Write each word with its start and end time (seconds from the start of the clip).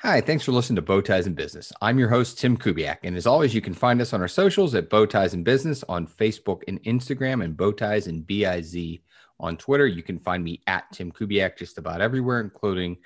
Hi, 0.00 0.20
thanks 0.20 0.44
for 0.44 0.52
listening 0.52 0.76
to 0.76 0.82
Bow 0.82 1.00
Ties 1.00 1.26
in 1.26 1.32
Business. 1.34 1.72
I'm 1.80 1.98
your 1.98 2.10
host, 2.10 2.38
Tim 2.38 2.58
Kubiak. 2.58 2.98
And 3.04 3.16
as 3.16 3.26
always, 3.26 3.54
you 3.54 3.62
can 3.62 3.72
find 3.72 4.02
us 4.02 4.12
on 4.12 4.20
our 4.20 4.28
socials 4.28 4.74
at 4.74 4.90
Bow 4.90 5.06
Ties 5.06 5.32
in 5.32 5.44
Business 5.44 5.82
on 5.88 6.06
Facebook 6.06 6.62
and 6.68 6.82
Instagram 6.82 7.42
and 7.42 7.56
Bow 7.56 7.72
Ties 7.72 8.06
and 8.06 8.26
BIZ 8.26 9.00
on 9.40 9.56
Twitter. 9.56 9.86
You 9.86 10.02
can 10.02 10.18
find 10.18 10.44
me 10.44 10.60
at 10.66 10.92
Tim 10.92 11.10
Kubiak 11.10 11.56
just 11.56 11.78
about 11.78 12.02
everywhere, 12.02 12.40
including 12.40 12.98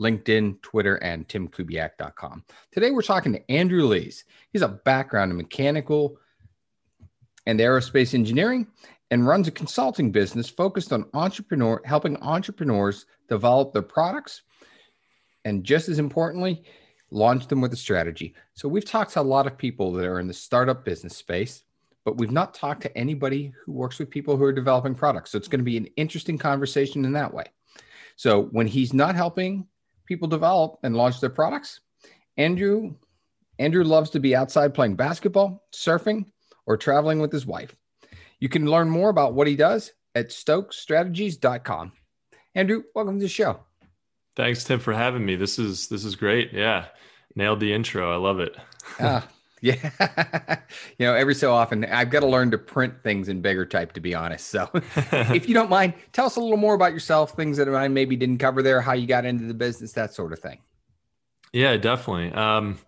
LinkedIn, 0.00 0.60
Twitter, 0.62 0.96
and 0.96 1.28
timkubiak.com. 1.28 2.44
Today, 2.72 2.90
we're 2.90 3.02
talking 3.02 3.34
to 3.34 3.50
Andrew 3.50 3.84
Lees. 3.84 4.24
He's 4.52 4.62
a 4.62 4.68
background 4.68 5.30
in 5.30 5.36
mechanical 5.36 6.18
and 7.46 7.60
aerospace 7.60 8.14
engineering 8.14 8.66
and 9.12 9.28
runs 9.28 9.46
a 9.46 9.52
consulting 9.52 10.10
business 10.10 10.48
focused 10.48 10.92
on 10.92 11.08
entrepreneur 11.14 11.80
helping 11.84 12.16
entrepreneurs 12.16 13.06
develop 13.28 13.72
their 13.72 13.82
products 13.82 14.42
and 15.44 15.64
just 15.64 15.88
as 15.88 15.98
importantly, 15.98 16.64
launch 17.10 17.46
them 17.46 17.60
with 17.60 17.72
a 17.72 17.76
strategy. 17.76 18.34
So 18.54 18.68
we've 18.68 18.84
talked 18.84 19.12
to 19.12 19.20
a 19.20 19.22
lot 19.22 19.46
of 19.46 19.58
people 19.58 19.92
that 19.92 20.06
are 20.06 20.20
in 20.20 20.26
the 20.26 20.34
startup 20.34 20.84
business 20.84 21.16
space, 21.16 21.64
but 22.04 22.18
we've 22.18 22.30
not 22.30 22.54
talked 22.54 22.82
to 22.82 22.98
anybody 22.98 23.52
who 23.64 23.72
works 23.72 23.98
with 23.98 24.10
people 24.10 24.36
who 24.36 24.44
are 24.44 24.52
developing 24.52 24.94
products. 24.94 25.30
So 25.30 25.38
it's 25.38 25.48
going 25.48 25.60
to 25.60 25.64
be 25.64 25.76
an 25.76 25.88
interesting 25.96 26.38
conversation 26.38 27.04
in 27.04 27.12
that 27.12 27.32
way. 27.32 27.44
So 28.16 28.44
when 28.52 28.66
he's 28.66 28.92
not 28.92 29.14
helping 29.14 29.66
people 30.06 30.28
develop 30.28 30.78
and 30.82 30.96
launch 30.96 31.20
their 31.20 31.30
products, 31.30 31.80
Andrew 32.36 32.94
Andrew 33.58 33.84
loves 33.84 34.10
to 34.10 34.20
be 34.20 34.34
outside 34.34 34.74
playing 34.74 34.96
basketball, 34.96 35.62
surfing, 35.72 36.24
or 36.66 36.76
traveling 36.76 37.20
with 37.20 37.30
his 37.30 37.46
wife. 37.46 37.76
You 38.40 38.48
can 38.48 38.66
learn 38.66 38.90
more 38.90 39.10
about 39.10 39.34
what 39.34 39.46
he 39.46 39.54
does 39.54 39.92
at 40.14 40.30
stokestrategies.com. 40.30 41.92
Andrew, 42.54 42.82
welcome 42.94 43.18
to 43.18 43.24
the 43.24 43.28
show. 43.28 43.60
Thanks, 44.36 44.64
Tim, 44.64 44.80
for 44.80 44.92
having 44.92 45.24
me. 45.24 45.36
This 45.36 45.58
is 45.58 45.88
this 45.88 46.04
is 46.04 46.16
great. 46.16 46.52
Yeah, 46.52 46.86
nailed 47.34 47.60
the 47.60 47.72
intro. 47.72 48.12
I 48.12 48.16
love 48.16 48.40
it. 48.40 48.56
uh, 48.98 49.20
yeah, 49.60 49.76
you 50.98 51.06
know, 51.06 51.14
every 51.14 51.34
so 51.34 51.52
often 51.52 51.84
I've 51.84 52.10
got 52.10 52.20
to 52.20 52.26
learn 52.26 52.50
to 52.50 52.58
print 52.58 52.94
things 53.02 53.28
in 53.28 53.42
bigger 53.42 53.66
type. 53.66 53.92
To 53.92 54.00
be 54.00 54.14
honest, 54.14 54.48
so 54.48 54.70
if 54.74 55.48
you 55.48 55.54
don't 55.54 55.70
mind, 55.70 55.94
tell 56.12 56.26
us 56.26 56.36
a 56.36 56.40
little 56.40 56.56
more 56.56 56.74
about 56.74 56.92
yourself, 56.92 57.32
things 57.32 57.56
that 57.58 57.68
I 57.68 57.88
maybe 57.88 58.16
didn't 58.16 58.38
cover 58.38 58.62
there, 58.62 58.80
how 58.80 58.94
you 58.94 59.06
got 59.06 59.24
into 59.24 59.44
the 59.44 59.54
business, 59.54 59.92
that 59.92 60.14
sort 60.14 60.32
of 60.32 60.38
thing. 60.38 60.58
Yeah, 61.52 61.76
definitely. 61.76 62.32
Um, 62.32 62.78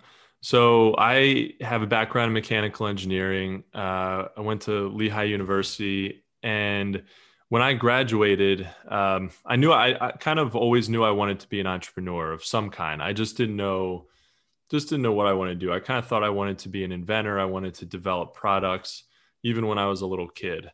so 0.41 0.95
I 0.99 1.53
have 1.61 1.83
a 1.83 1.87
background 1.87 2.29
in 2.29 2.35
mechanical 2.35 2.87
engineering. 2.87 3.65
Uh, 3.75 4.29
I 4.37 4.41
went 4.41 4.63
to 4.63 4.89
Lehigh 4.89 5.25
University 5.25 6.25
and 6.43 7.03
when 7.49 7.63
I 7.63 7.75
graduated, 7.75 8.69
um, 8.89 9.31
I 9.45 9.57
knew 9.57 9.73
I, 9.73 10.09
I, 10.09 10.13
kind 10.13 10.39
of 10.39 10.57
always 10.57 10.89
knew 10.89 11.05
I 11.05 11.11
wanted 11.11 11.41
to 11.41 11.49
be 11.49 11.61
an 11.61 11.67
entrepreneur 11.67 12.33
of 12.33 12.45
some 12.45 12.71
kind. 12.71 13.03
I 13.03 13.13
just 13.13 13.37
didn't 13.37 13.57
know, 13.57 14.07
just 14.71 14.89
didn't 14.89 15.03
know 15.03 15.13
what 15.13 15.27
I 15.27 15.35
wanted 15.35 15.61
to 15.61 15.67
do. 15.67 15.73
I 15.73 15.81
kind 15.81 15.99
of 15.99 16.07
thought 16.07 16.25
I 16.25 16.31
wanted 16.31 16.59
to 16.61 16.69
be 16.69 16.85
an 16.85 16.93
inventor. 16.93 17.39
I 17.39 17.45
wanted 17.45 17.75
to 17.75 17.87
develop 17.87 18.35
products, 18.35 19.05
even 19.43 19.67
when 19.67 19.79
I 19.79 19.87
was 19.87 20.01
a 20.01 20.07
little 20.07 20.29
kid. 20.29 20.71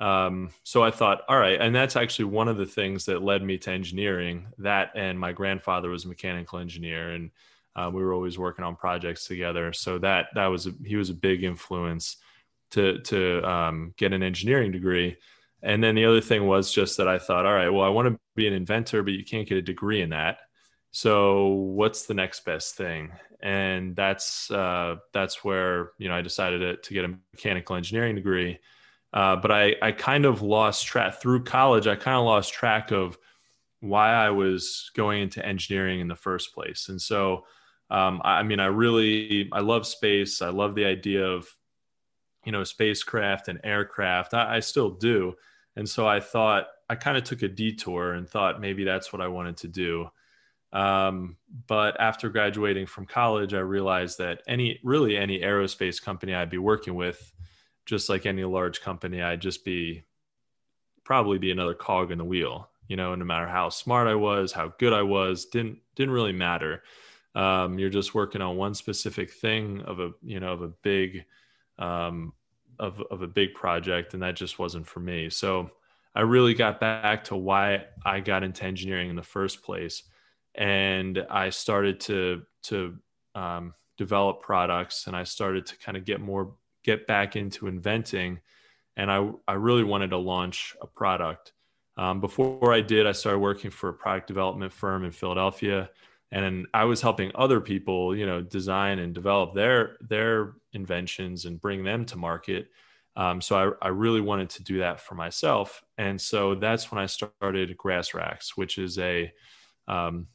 Um, 0.00 0.50
so 0.62 0.82
I 0.82 0.90
thought, 0.90 1.22
all 1.28 1.38
right, 1.38 1.60
and 1.60 1.74
that's 1.74 1.96
actually 1.96 2.26
one 2.26 2.48
of 2.48 2.56
the 2.56 2.66
things 2.66 3.06
that 3.06 3.22
led 3.22 3.42
me 3.42 3.58
to 3.58 3.70
engineering. 3.70 4.46
That 4.58 4.92
and 4.94 5.18
my 5.18 5.32
grandfather 5.32 5.88
was 5.88 6.04
a 6.04 6.08
mechanical 6.08 6.58
engineer, 6.58 7.10
and 7.10 7.30
uh, 7.76 7.90
we 7.92 8.02
were 8.02 8.12
always 8.12 8.38
working 8.38 8.64
on 8.64 8.76
projects 8.76 9.26
together. 9.26 9.72
So 9.72 9.98
that 9.98 10.26
that 10.34 10.46
was 10.46 10.66
a, 10.66 10.72
he 10.84 10.96
was 10.96 11.10
a 11.10 11.14
big 11.14 11.44
influence 11.44 12.16
to 12.72 13.00
to 13.00 13.48
um, 13.48 13.94
get 13.96 14.12
an 14.12 14.22
engineering 14.22 14.72
degree 14.72 15.16
and 15.64 15.82
then 15.82 15.94
the 15.94 16.04
other 16.04 16.20
thing 16.20 16.46
was 16.46 16.70
just 16.70 16.98
that 16.98 17.08
I 17.08 17.18
thought, 17.18 17.46
all 17.46 17.54
right, 17.54 17.70
well, 17.70 17.84
I 17.84 17.88
want 17.88 18.08
to 18.08 18.20
be 18.36 18.46
an 18.46 18.52
inventor, 18.52 19.02
but 19.02 19.14
you 19.14 19.24
can't 19.24 19.48
get 19.48 19.56
a 19.56 19.62
degree 19.62 20.02
in 20.02 20.10
that. 20.10 20.40
So 20.90 21.46
what's 21.48 22.04
the 22.04 22.12
next 22.12 22.44
best 22.44 22.76
thing? 22.76 23.12
And 23.40 23.96
that's 23.96 24.50
uh, 24.50 24.96
that's 25.14 25.42
where 25.42 25.92
you 25.98 26.08
know 26.08 26.14
I 26.14 26.20
decided 26.20 26.58
to, 26.60 26.76
to 26.76 26.94
get 26.94 27.06
a 27.06 27.16
mechanical 27.32 27.76
engineering 27.76 28.14
degree. 28.14 28.58
Uh, 29.12 29.36
but 29.36 29.50
I 29.50 29.74
I 29.80 29.92
kind 29.92 30.26
of 30.26 30.42
lost 30.42 30.86
track 30.86 31.14
through 31.14 31.44
college. 31.44 31.86
I 31.86 31.96
kind 31.96 32.18
of 32.18 32.24
lost 32.24 32.52
track 32.52 32.90
of 32.90 33.16
why 33.80 34.12
I 34.12 34.30
was 34.30 34.90
going 34.94 35.22
into 35.22 35.44
engineering 35.44 36.00
in 36.00 36.08
the 36.08 36.14
first 36.14 36.54
place. 36.54 36.88
And 36.90 37.00
so, 37.00 37.44
um, 37.90 38.20
I, 38.22 38.40
I 38.40 38.42
mean, 38.42 38.60
I 38.60 38.66
really 38.66 39.48
I 39.50 39.60
love 39.60 39.86
space. 39.86 40.42
I 40.42 40.50
love 40.50 40.74
the 40.74 40.84
idea 40.84 41.26
of 41.26 41.48
you 42.44 42.52
know 42.52 42.64
spacecraft 42.64 43.48
and 43.48 43.60
aircraft. 43.64 44.34
I, 44.34 44.56
I 44.56 44.60
still 44.60 44.90
do 44.90 45.34
and 45.76 45.88
so 45.88 46.06
I 46.06 46.20
thought, 46.20 46.66
I 46.88 46.94
kind 46.94 47.16
of 47.16 47.24
took 47.24 47.42
a 47.42 47.48
detour 47.48 48.12
and 48.12 48.28
thought 48.28 48.60
maybe 48.60 48.84
that's 48.84 49.12
what 49.12 49.22
I 49.22 49.28
wanted 49.28 49.56
to 49.58 49.68
do. 49.68 50.08
Um, 50.72 51.36
but 51.66 52.00
after 52.00 52.28
graduating 52.28 52.86
from 52.86 53.06
college, 53.06 53.54
I 53.54 53.60
realized 53.60 54.18
that 54.18 54.42
any, 54.46 54.80
really 54.82 55.16
any 55.16 55.40
aerospace 55.40 56.02
company 56.02 56.34
I'd 56.34 56.50
be 56.50 56.58
working 56.58 56.94
with, 56.94 57.32
just 57.86 58.08
like 58.08 58.26
any 58.26 58.44
large 58.44 58.80
company, 58.80 59.22
I'd 59.22 59.40
just 59.40 59.64
be 59.64 60.04
probably 61.04 61.38
be 61.38 61.50
another 61.50 61.74
cog 61.74 62.10
in 62.10 62.18
the 62.18 62.24
wheel. 62.24 62.70
You 62.88 62.96
know, 62.96 63.14
no 63.14 63.24
matter 63.24 63.46
how 63.46 63.68
smart 63.68 64.08
I 64.08 64.14
was, 64.14 64.52
how 64.52 64.74
good 64.78 64.92
I 64.92 65.02
was, 65.02 65.46
didn't 65.46 65.78
didn't 65.94 66.14
really 66.14 66.32
matter. 66.32 66.82
Um, 67.34 67.78
you're 67.78 67.90
just 67.90 68.14
working 68.14 68.42
on 68.42 68.56
one 68.56 68.74
specific 68.74 69.30
thing 69.32 69.80
of 69.82 70.00
a 70.00 70.10
you 70.22 70.40
know 70.40 70.52
of 70.52 70.62
a 70.62 70.68
big 70.68 71.24
um, 71.78 72.32
of, 72.78 73.02
of 73.10 73.22
a 73.22 73.26
big 73.26 73.54
project 73.54 74.14
and 74.14 74.22
that 74.22 74.36
just 74.36 74.58
wasn't 74.58 74.86
for 74.86 75.00
me. 75.00 75.30
So 75.30 75.70
i 76.14 76.20
really 76.20 76.54
got 76.54 76.80
back 76.80 77.24
to 77.24 77.36
why 77.36 77.84
i 78.04 78.20
got 78.20 78.42
into 78.42 78.64
engineering 78.64 79.10
in 79.10 79.16
the 79.16 79.22
first 79.22 79.62
place 79.62 80.04
and 80.54 81.24
i 81.30 81.50
started 81.50 82.00
to 82.00 82.42
to 82.62 82.96
um, 83.34 83.74
develop 83.98 84.40
products 84.40 85.06
and 85.06 85.16
i 85.16 85.24
started 85.24 85.66
to 85.66 85.76
kind 85.78 85.96
of 85.96 86.04
get 86.04 86.20
more 86.20 86.54
get 86.84 87.06
back 87.06 87.36
into 87.36 87.66
inventing 87.66 88.38
and 88.96 89.10
i 89.10 89.28
i 89.48 89.54
really 89.54 89.84
wanted 89.84 90.10
to 90.10 90.18
launch 90.18 90.76
a 90.80 90.86
product. 90.86 91.52
Um, 91.96 92.20
before 92.20 92.72
i 92.72 92.80
did 92.80 93.06
i 93.06 93.12
started 93.12 93.38
working 93.38 93.70
for 93.70 93.88
a 93.88 93.94
product 93.94 94.26
development 94.26 94.72
firm 94.72 95.04
in 95.04 95.12
philadelphia 95.12 95.90
and 96.34 96.66
I 96.74 96.84
was 96.84 97.00
helping 97.00 97.30
other 97.34 97.60
people, 97.60 98.16
you 98.16 98.26
know, 98.26 98.42
design 98.42 98.98
and 98.98 99.14
develop 99.14 99.54
their 99.54 99.96
their 100.00 100.54
inventions 100.72 101.44
and 101.44 101.60
bring 101.60 101.84
them 101.84 102.04
to 102.06 102.16
market. 102.16 102.68
Um, 103.16 103.40
so 103.40 103.76
I, 103.80 103.86
I 103.86 103.88
really 103.90 104.20
wanted 104.20 104.50
to 104.50 104.64
do 104.64 104.78
that 104.80 105.00
for 105.00 105.14
myself, 105.14 105.84
and 105.96 106.20
so 106.20 106.56
that's 106.56 106.90
when 106.90 107.00
I 107.00 107.06
started 107.06 107.76
Grass 107.76 108.12
Racks, 108.12 108.56
which 108.56 108.78
is 108.78 108.98
a 108.98 109.32
um, 109.86 110.26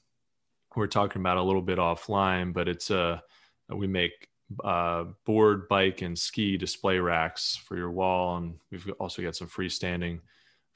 we're 0.76 0.88
talking 0.88 1.22
about 1.22 1.38
a 1.38 1.44
little 1.44 1.62
bit 1.62 1.78
offline, 1.78 2.54
but 2.54 2.70
it's 2.70 2.90
a 2.90 3.22
we 3.68 3.88
make 3.88 4.30
uh, 4.64 5.06
board, 5.26 5.68
bike, 5.68 6.02
and 6.02 6.18
ski 6.18 6.56
display 6.56 7.00
racks 7.00 7.58
for 7.58 7.76
your 7.76 7.92
wall, 7.92 8.38
and 8.38 8.56
we've 8.72 8.90
also 9.00 9.22
got 9.22 9.36
some 9.36 9.48
freestanding 9.48 10.22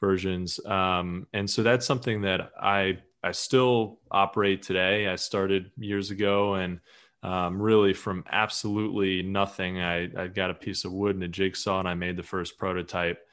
versions. 0.01 0.63
Um, 0.65 1.27
and 1.33 1.49
so 1.49 1.63
that's 1.63 1.85
something 1.85 2.21
that 2.21 2.51
I 2.61 2.97
I 3.23 3.31
still 3.31 3.99
operate 4.11 4.61
today. 4.61 5.07
I 5.07 5.15
started 5.15 5.71
years 5.77 6.11
ago 6.11 6.55
and 6.55 6.79
um, 7.23 7.61
really 7.61 7.93
from 7.93 8.25
absolutely 8.29 9.21
nothing. 9.23 9.79
I, 9.79 10.09
I 10.17 10.27
got 10.27 10.49
a 10.49 10.55
piece 10.55 10.83
of 10.83 10.91
wood 10.91 11.15
and 11.15 11.23
a 11.23 11.29
jigsaw 11.29 11.79
and 11.79 11.87
I 11.87 11.93
made 11.93 12.17
the 12.17 12.23
first 12.23 12.57
prototype. 12.57 13.25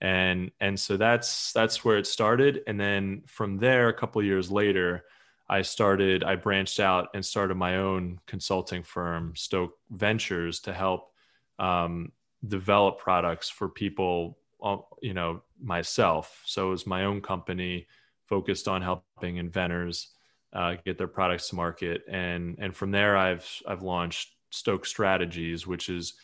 And, 0.00 0.50
and 0.60 0.80
so 0.80 0.96
that's, 0.96 1.52
that's 1.52 1.84
where 1.84 1.98
it 1.98 2.06
started. 2.06 2.62
And 2.66 2.80
then 2.80 3.22
from 3.26 3.58
there, 3.58 3.88
a 3.88 3.94
couple 3.94 4.22
years 4.22 4.50
later, 4.50 5.04
I 5.48 5.60
started, 5.60 6.24
I 6.24 6.36
branched 6.36 6.80
out 6.80 7.08
and 7.14 7.24
started 7.24 7.56
my 7.56 7.76
own 7.76 8.20
consulting 8.26 8.82
firm, 8.82 9.34
Stoke 9.36 9.78
Ventures, 9.90 10.60
to 10.60 10.72
help 10.72 11.12
um, 11.58 12.12
develop 12.48 12.98
products 12.98 13.50
for 13.50 13.68
people, 13.68 14.38
uh, 14.62 14.78
you 15.02 15.12
know, 15.12 15.42
myself. 15.62 16.42
So 16.46 16.68
it 16.68 16.70
was 16.70 16.86
my 16.86 17.04
own 17.04 17.20
company 17.20 17.86
focused 18.34 18.66
on 18.66 18.82
helping 18.82 19.36
inventors 19.36 20.08
uh, 20.52 20.74
get 20.84 20.98
their 20.98 21.06
products 21.06 21.50
to 21.50 21.54
market. 21.54 22.02
And 22.08 22.56
and 22.58 22.74
from 22.74 22.90
there, 22.90 23.16
I've 23.16 23.48
I've 23.64 23.82
launched 23.82 24.30
Stoke 24.50 24.86
Strategies, 24.86 25.68
which 25.68 25.88
is 25.88 26.14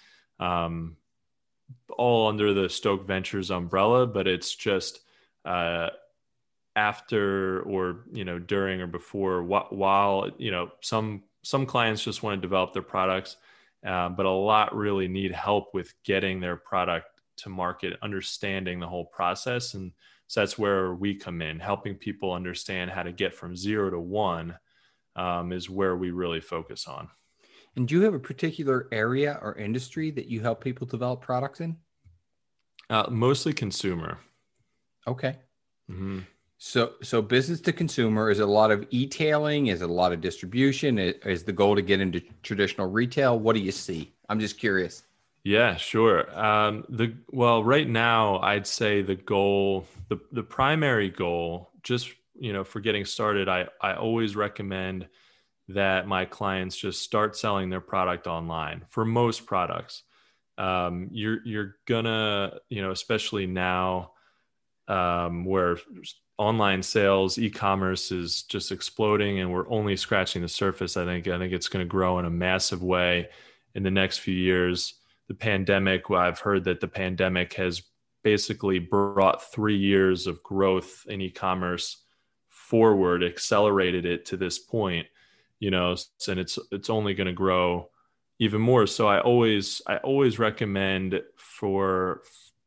um, 0.41 0.97
all 1.97 2.29
under 2.29 2.53
the 2.53 2.69
Stoke 2.69 3.07
Ventures 3.07 3.53
umbrella, 3.53 4.09
but 4.09 4.27
it's 4.27 4.57
just 4.57 5.03
uh, 5.45 5.91
after 6.75 7.63
or 7.63 8.05
you 8.13 8.25
know 8.25 8.41
during 8.41 8.81
or 8.81 8.89
before 8.89 9.45
while 9.45 10.31
you 10.37 10.51
know 10.51 10.73
some 10.81 11.23
some 11.43 11.65
clients 11.65 12.03
just 12.03 12.25
want 12.25 12.37
to 12.37 12.49
develop 12.49 12.73
their 12.73 12.83
products, 12.83 13.37
uh, 13.87 14.09
but 14.09 14.27
a 14.27 14.31
lot 14.31 14.75
really 14.75 15.07
need 15.07 15.31
help 15.31 15.75
with 15.75 15.95
getting 16.03 16.41
their 16.41 16.57
product 16.57 17.07
to 17.37 17.49
market, 17.49 17.97
understanding 18.03 18.81
the 18.81 18.89
whole 18.89 19.07
process 19.07 19.75
and 19.75 19.93
so 20.31 20.39
that's 20.39 20.57
where 20.57 20.95
we 20.95 21.17
come 21.17 21.43
in, 21.43 21.59
helping 21.59 21.97
people 21.97 22.33
understand 22.33 22.89
how 22.89 23.03
to 23.03 23.11
get 23.11 23.35
from 23.35 23.57
zero 23.57 23.91
to 23.91 23.99
one 23.99 24.57
um, 25.17 25.51
is 25.51 25.69
where 25.69 25.97
we 25.97 26.13
really 26.13 26.41
focus 26.41 26.87
on. 26.87 27.09
And 27.75 27.89
do 27.89 27.97
you 27.97 28.03
have 28.03 28.15
a 28.15 28.21
particular 28.21 28.87
area 28.93 29.41
or 29.43 29.57
industry 29.57 30.13
that 30.13 30.27
you 30.27 30.41
help 30.41 30.63
people 30.63 30.87
develop 30.87 31.21
products 31.21 31.61
in? 31.61 31.77
Uh, 32.89 33.07
mostly 33.11 33.53
consumer. 33.53 34.19
Okay. 35.09 35.35
Mm-hmm. 35.91 36.21
So, 36.59 36.93
so 37.03 37.21
business 37.21 37.61
to 37.63 37.73
consumer 37.73 38.31
is 38.31 38.39
a 38.39 38.47
lot 38.47 38.71
of 38.71 38.87
e-tailing. 38.91 39.67
Is 39.67 39.83
it 39.83 39.91
a 39.91 39.93
lot 39.93 40.13
of 40.13 40.21
distribution? 40.21 40.97
Is 41.01 41.43
the 41.43 41.53
goal 41.53 41.75
to 41.75 41.83
get 41.83 42.01
into 42.01 42.21
traditional 42.45 42.89
retail? 42.89 43.37
What 43.37 43.57
do 43.57 43.63
you 43.63 43.73
see? 43.73 44.13
I'm 44.29 44.39
just 44.39 44.59
curious. 44.59 45.03
Yeah, 45.45 45.77
sure. 45.77 46.39
Um, 46.39 46.85
the 46.89 47.15
well, 47.31 47.65
right 47.65 47.89
now, 47.89 48.39
I'd 48.41 48.67
say 48.67 49.03
the 49.03 49.15
goal, 49.15 49.87
the 50.09 50.19
the 50.33 50.43
primary 50.43 51.09
goal, 51.09 51.71
just 51.83 52.11
you 52.39 52.53
know, 52.53 52.63
for 52.65 52.81
getting 52.81 53.05
started, 53.05 53.49
I 53.49 53.67
I 53.81 53.95
always 53.95 54.37
recommend 54.37 55.09
that 55.69 56.07
my 56.09 56.25
clients 56.27 56.77
just 56.77 57.03
start 57.03 57.37
selling 57.37 57.71
their 57.71 57.81
product 57.81 58.27
online 58.27 58.85
for 58.91 59.05
most 59.05 59.47
products. 59.47 60.03
Um, 60.59 61.09
you're 61.13 61.41
you're 61.47 61.77
gonna, 61.87 62.59
you 62.71 62.83
know, 62.83 62.91
especially 62.93 63.47
now, 63.47 64.13
um, 64.89 65.45
where 65.45 65.79
online 66.39 66.83
sales, 66.83 67.39
e-commerce 67.39 68.13
is 68.13 68.43
just 68.45 68.73
exploding, 68.73 69.41
and 69.41 69.53
we're 69.53 69.71
only 69.71 69.97
scratching 69.97 70.43
the 70.43 70.49
surface. 70.49 70.97
I 70.97 71.05
think 71.05 71.29
I 71.29 71.39
think 71.39 71.53
it's 71.53 71.69
going 71.69 71.85
to 71.85 71.89
grow 71.91 72.19
in 72.19 72.25
a 72.25 72.31
massive 72.31 72.83
way 72.83 73.29
in 73.75 73.83
the 73.83 73.91
next 73.91 74.19
few 74.19 74.35
years. 74.35 74.95
The 75.31 75.37
pandemic, 75.37 76.11
I've 76.11 76.41
heard 76.41 76.65
that 76.65 76.81
the 76.81 76.89
pandemic 76.89 77.53
has 77.53 77.85
basically 78.25 78.81
brought 78.81 79.53
three 79.53 79.77
years 79.77 80.27
of 80.27 80.43
growth 80.43 81.07
in 81.09 81.21
e-commerce 81.21 81.99
forward, 82.49 83.23
accelerated 83.23 84.05
it 84.05 84.27
to 84.27 84.37
this 84.37 84.59
point. 84.59 85.07
You 85.61 85.71
know, 85.71 85.95
and 86.27 86.41
it's 86.41 86.59
it's 86.73 86.91
only 86.91 87.15
going 87.15 87.29
to 87.29 87.33
grow 87.33 87.91
even 88.41 88.61
more. 88.61 88.89
So 88.89 89.07
I 89.07 89.21
always 89.21 89.81
I 89.87 89.99
always 89.99 90.41
recommend 90.41 91.23
for 91.37 92.23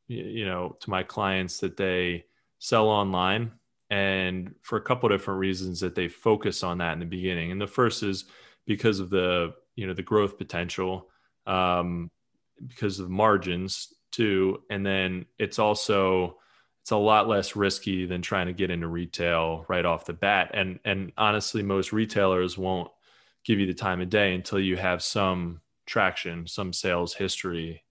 you 0.08 0.46
know 0.46 0.78
to 0.80 0.90
my 0.90 1.04
clients 1.04 1.60
that 1.60 1.76
they 1.76 2.24
sell 2.60 2.88
online 2.88 3.52
and 3.90 4.56
for 4.62 4.78
a 4.78 4.82
couple 4.82 5.10
different 5.10 5.42
reasons 5.42 5.82
that 5.82 5.96
they 5.96 6.08
focus 6.08 6.64
on 6.64 6.78
that 6.78 6.94
in 6.94 7.00
the 7.00 7.06
beginning 7.06 7.52
and 7.52 7.60
the 7.60 7.68
first 7.68 8.04
is 8.04 8.24
because 8.66 9.00
of 9.00 9.10
the 9.10 9.54
you 9.76 9.86
know 9.86 9.94
the 9.94 10.02
growth 10.02 10.38
potential 10.38 11.10
um, 11.46 12.10
because 12.68 13.00
of 13.00 13.10
margins 13.10 13.94
too. 14.12 14.62
And 14.70 14.86
then 14.86 15.26
it's 15.38 15.60
also 15.60 16.38
it's 16.82 16.92
a 16.92 16.98
lot 16.98 17.28
less 17.28 17.56
risky 17.56 18.06
than 18.06 18.22
trying 18.22 18.48
to 18.48 18.54
get 18.54 18.70
into 18.70 18.88
retail 18.88 19.66
right 19.70 19.86
off 19.86 20.06
the 20.06 20.14
bat. 20.14 20.52
And 20.54 20.80
and 20.86 21.12
honestly 21.18 21.64
most 21.64 21.94
retailers 21.94 22.58
won't 22.58 22.92
give 23.44 23.60
you 23.60 23.66
the 23.66 23.74
time 23.74 24.02
of 24.02 24.10
day 24.10 24.34
until 24.34 24.60
you 24.60 24.78
have 24.78 25.02
some 25.02 25.62
traction 25.86 26.48
some 26.48 26.72
sales 26.72 27.14
history 27.14 27.84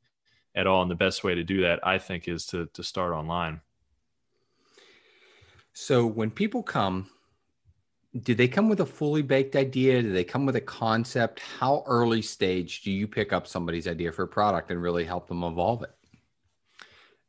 at 0.55 0.67
all. 0.67 0.83
And 0.83 0.91
the 0.91 0.95
best 0.95 1.25
way 1.25 1.35
to 1.35 1.45
do 1.45 1.61
that 1.63 1.87
i 1.87 1.99
think 1.99 2.29
is 2.29 2.47
to 2.47 2.67
to 2.75 2.83
start 2.83 3.13
online. 3.13 3.61
So 5.75 6.07
when 6.07 6.31
people 6.31 6.63
come, 6.63 7.09
do 8.21 8.35
they 8.35 8.49
come 8.49 8.69
with 8.69 8.81
a 8.81 8.87
fully 8.87 9.23
baked 9.23 9.57
idea? 9.57 10.03
Do 10.03 10.13
they 10.13 10.25
come 10.25 10.45
with 10.45 10.57
a 10.57 10.61
concept? 10.61 11.41
How 11.41 11.83
early 11.87 12.21
stage 12.21 12.83
do 12.83 12.91
you 12.91 13.09
pick 13.09 13.33
up 13.33 13.47
somebody's 13.47 13.89
idea 13.89 14.13
for 14.13 14.25
a 14.25 14.29
product 14.29 14.71
and 14.71 14.83
really 14.83 15.05
help 15.05 15.29
them 15.29 15.43
evolve 15.43 15.83
it? 15.83 15.91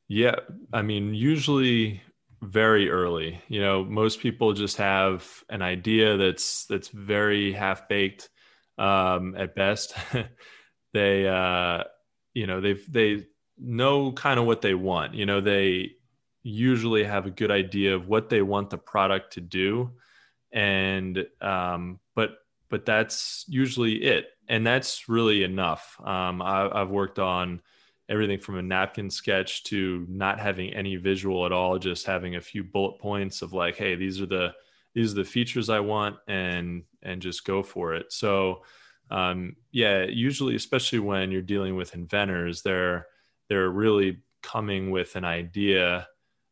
Yeah, 0.09 0.35
I 0.73 0.81
mean, 0.81 1.13
usually 1.13 2.01
very 2.41 2.89
early. 2.89 3.41
You 3.47 3.61
know, 3.61 3.85
most 3.85 4.19
people 4.19 4.51
just 4.51 4.77
have 4.77 5.25
an 5.49 5.61
idea 5.61 6.17
that's 6.17 6.65
that's 6.65 6.89
very 6.89 7.53
half 7.53 7.87
baked 7.87 8.29
um, 8.77 9.35
at 9.37 9.55
best. 9.55 9.95
they, 10.93 11.27
uh, 11.27 11.85
you 12.33 12.45
know, 12.45 12.59
they've 12.59 12.85
they 12.91 13.25
know 13.57 14.11
kind 14.11 14.37
of 14.37 14.45
what 14.45 14.61
they 14.61 14.73
want. 14.73 15.13
You 15.13 15.25
know, 15.25 15.39
they 15.39 15.91
usually 16.43 17.05
have 17.05 17.25
a 17.25 17.31
good 17.31 17.51
idea 17.51 17.95
of 17.95 18.09
what 18.09 18.27
they 18.27 18.41
want 18.41 18.69
the 18.69 18.77
product 18.77 19.33
to 19.33 19.41
do 19.41 19.93
and 20.53 21.25
um, 21.41 21.99
but 22.15 22.37
but 22.69 22.85
that's 22.85 23.45
usually 23.47 24.03
it. 24.03 24.27
And 24.47 24.65
that's 24.65 25.09
really 25.09 25.43
enough. 25.43 25.99
Um, 26.03 26.41
I, 26.41 26.69
i've 26.81 26.89
worked 26.89 27.19
on 27.19 27.61
everything 28.09 28.39
from 28.39 28.57
a 28.57 28.61
napkin 28.61 29.09
sketch 29.09 29.63
to 29.63 30.05
not 30.09 30.39
having 30.39 30.73
any 30.73 30.97
visual 30.97 31.45
at 31.45 31.51
all 31.51 31.79
just 31.79 32.05
having 32.05 32.35
a 32.35 32.41
few 32.41 32.63
bullet 32.63 32.99
points 32.99 33.41
of 33.41 33.53
like 33.53 33.77
hey 33.77 33.95
these 33.95 34.19
are 34.19 34.25
the 34.25 34.53
these 34.93 35.13
are 35.13 35.15
the 35.15 35.23
features 35.23 35.69
i 35.69 35.79
want 35.79 36.17
and 36.27 36.83
and 37.01 37.21
just 37.21 37.45
go 37.45 37.63
for 37.63 37.93
it. 37.93 38.11
So 38.11 38.63
um, 39.11 39.55
yeah 39.71 40.05
usually 40.05 40.55
especially 40.55 40.99
when 40.99 41.31
you're 41.31 41.41
dealing 41.41 41.75
with 41.75 41.95
inventors 41.95 42.61
they're 42.61 43.07
they're 43.49 43.69
really 43.69 44.23
coming 44.41 44.91
with 44.91 45.15
an 45.15 45.25
idea 45.25 46.07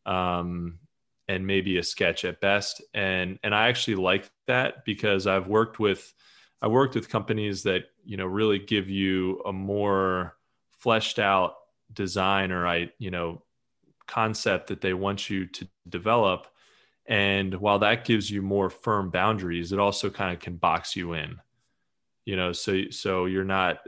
um, 0.05 0.79
and 1.27 1.47
maybe 1.47 1.77
a 1.77 1.83
sketch 1.83 2.25
at 2.25 2.41
best. 2.41 2.81
And 2.93 3.39
and 3.43 3.55
I 3.55 3.67
actually 3.69 3.95
like 3.95 4.29
that 4.47 4.85
because 4.85 5.27
I've 5.27 5.47
worked 5.47 5.79
with 5.79 6.13
I 6.61 6.67
worked 6.67 6.95
with 6.95 7.09
companies 7.09 7.63
that 7.63 7.85
you 8.03 8.17
know 8.17 8.25
really 8.25 8.59
give 8.59 8.89
you 8.89 9.41
a 9.45 9.53
more 9.53 10.35
fleshed 10.79 11.19
out 11.19 11.55
design 11.93 12.51
or 12.51 12.67
I 12.67 12.91
you 12.99 13.11
know 13.11 13.43
concept 14.07 14.67
that 14.67 14.81
they 14.81 14.93
want 14.93 15.29
you 15.29 15.45
to 15.45 15.67
develop. 15.87 16.47
And 17.05 17.55
while 17.55 17.79
that 17.79 18.05
gives 18.05 18.29
you 18.29 18.41
more 18.41 18.69
firm 18.69 19.09
boundaries, 19.09 19.71
it 19.71 19.79
also 19.79 20.09
kind 20.09 20.33
of 20.33 20.39
can 20.39 20.57
box 20.57 20.95
you 20.95 21.13
in. 21.13 21.37
You 22.25 22.35
know, 22.35 22.51
so 22.51 22.83
so 22.91 23.25
you're 23.25 23.43
not 23.43 23.79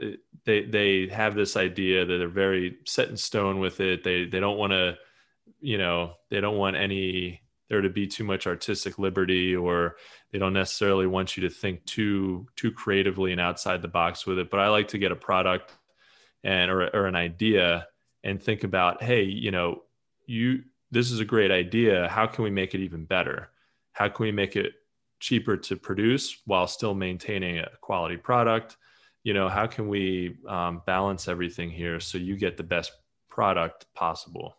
they 0.44 0.64
they 0.64 1.08
have 1.08 1.34
this 1.34 1.56
idea 1.56 2.04
that 2.04 2.18
they're 2.18 2.28
very 2.28 2.78
set 2.84 3.08
in 3.08 3.16
stone 3.16 3.60
with 3.60 3.80
it. 3.80 4.02
They 4.02 4.24
they 4.24 4.40
don't 4.40 4.58
want 4.58 4.72
to 4.72 4.96
you 5.64 5.78
know 5.78 6.12
they 6.30 6.40
don't 6.40 6.58
want 6.58 6.76
any 6.76 7.40
there 7.70 7.80
to 7.80 7.88
be 7.88 8.06
too 8.06 8.22
much 8.22 8.46
artistic 8.46 8.98
liberty 8.98 9.56
or 9.56 9.96
they 10.30 10.38
don't 10.38 10.52
necessarily 10.52 11.06
want 11.06 11.36
you 11.36 11.48
to 11.48 11.48
think 11.48 11.82
too 11.86 12.46
too 12.54 12.70
creatively 12.70 13.32
and 13.32 13.40
outside 13.40 13.80
the 13.80 13.88
box 13.88 14.26
with 14.26 14.38
it. 14.38 14.50
But 14.50 14.60
i 14.60 14.68
like 14.68 14.88
to 14.88 14.98
get 14.98 15.10
a 15.10 15.16
product 15.16 15.72
and 16.44 16.70
or, 16.70 16.94
or 16.94 17.06
an 17.06 17.16
idea 17.16 17.88
and 18.22 18.42
think 18.42 18.62
about 18.62 19.02
hey 19.02 19.22
you 19.22 19.50
know 19.50 19.82
you 20.26 20.62
this 20.90 21.10
is 21.10 21.18
a 21.18 21.24
great 21.24 21.50
idea. 21.50 22.08
How 22.08 22.26
can 22.26 22.44
we 22.44 22.50
make 22.50 22.74
it 22.74 22.80
even 22.80 23.04
better? 23.06 23.48
How 23.92 24.08
can 24.08 24.24
we 24.24 24.32
make 24.32 24.54
it 24.54 24.74
cheaper 25.18 25.56
to 25.56 25.76
produce 25.76 26.42
while 26.44 26.68
still 26.68 26.94
maintaining 26.94 27.58
a 27.58 27.70
quality 27.80 28.18
product? 28.18 28.76
You 29.22 29.32
know 29.32 29.48
how 29.48 29.66
can 29.66 29.88
we 29.88 30.36
um, 30.46 30.82
balance 30.86 31.26
everything 31.26 31.70
here 31.70 32.00
so 32.00 32.18
you 32.18 32.36
get 32.36 32.58
the 32.58 32.62
best 32.62 32.92
product 33.30 33.86
possible 33.94 34.56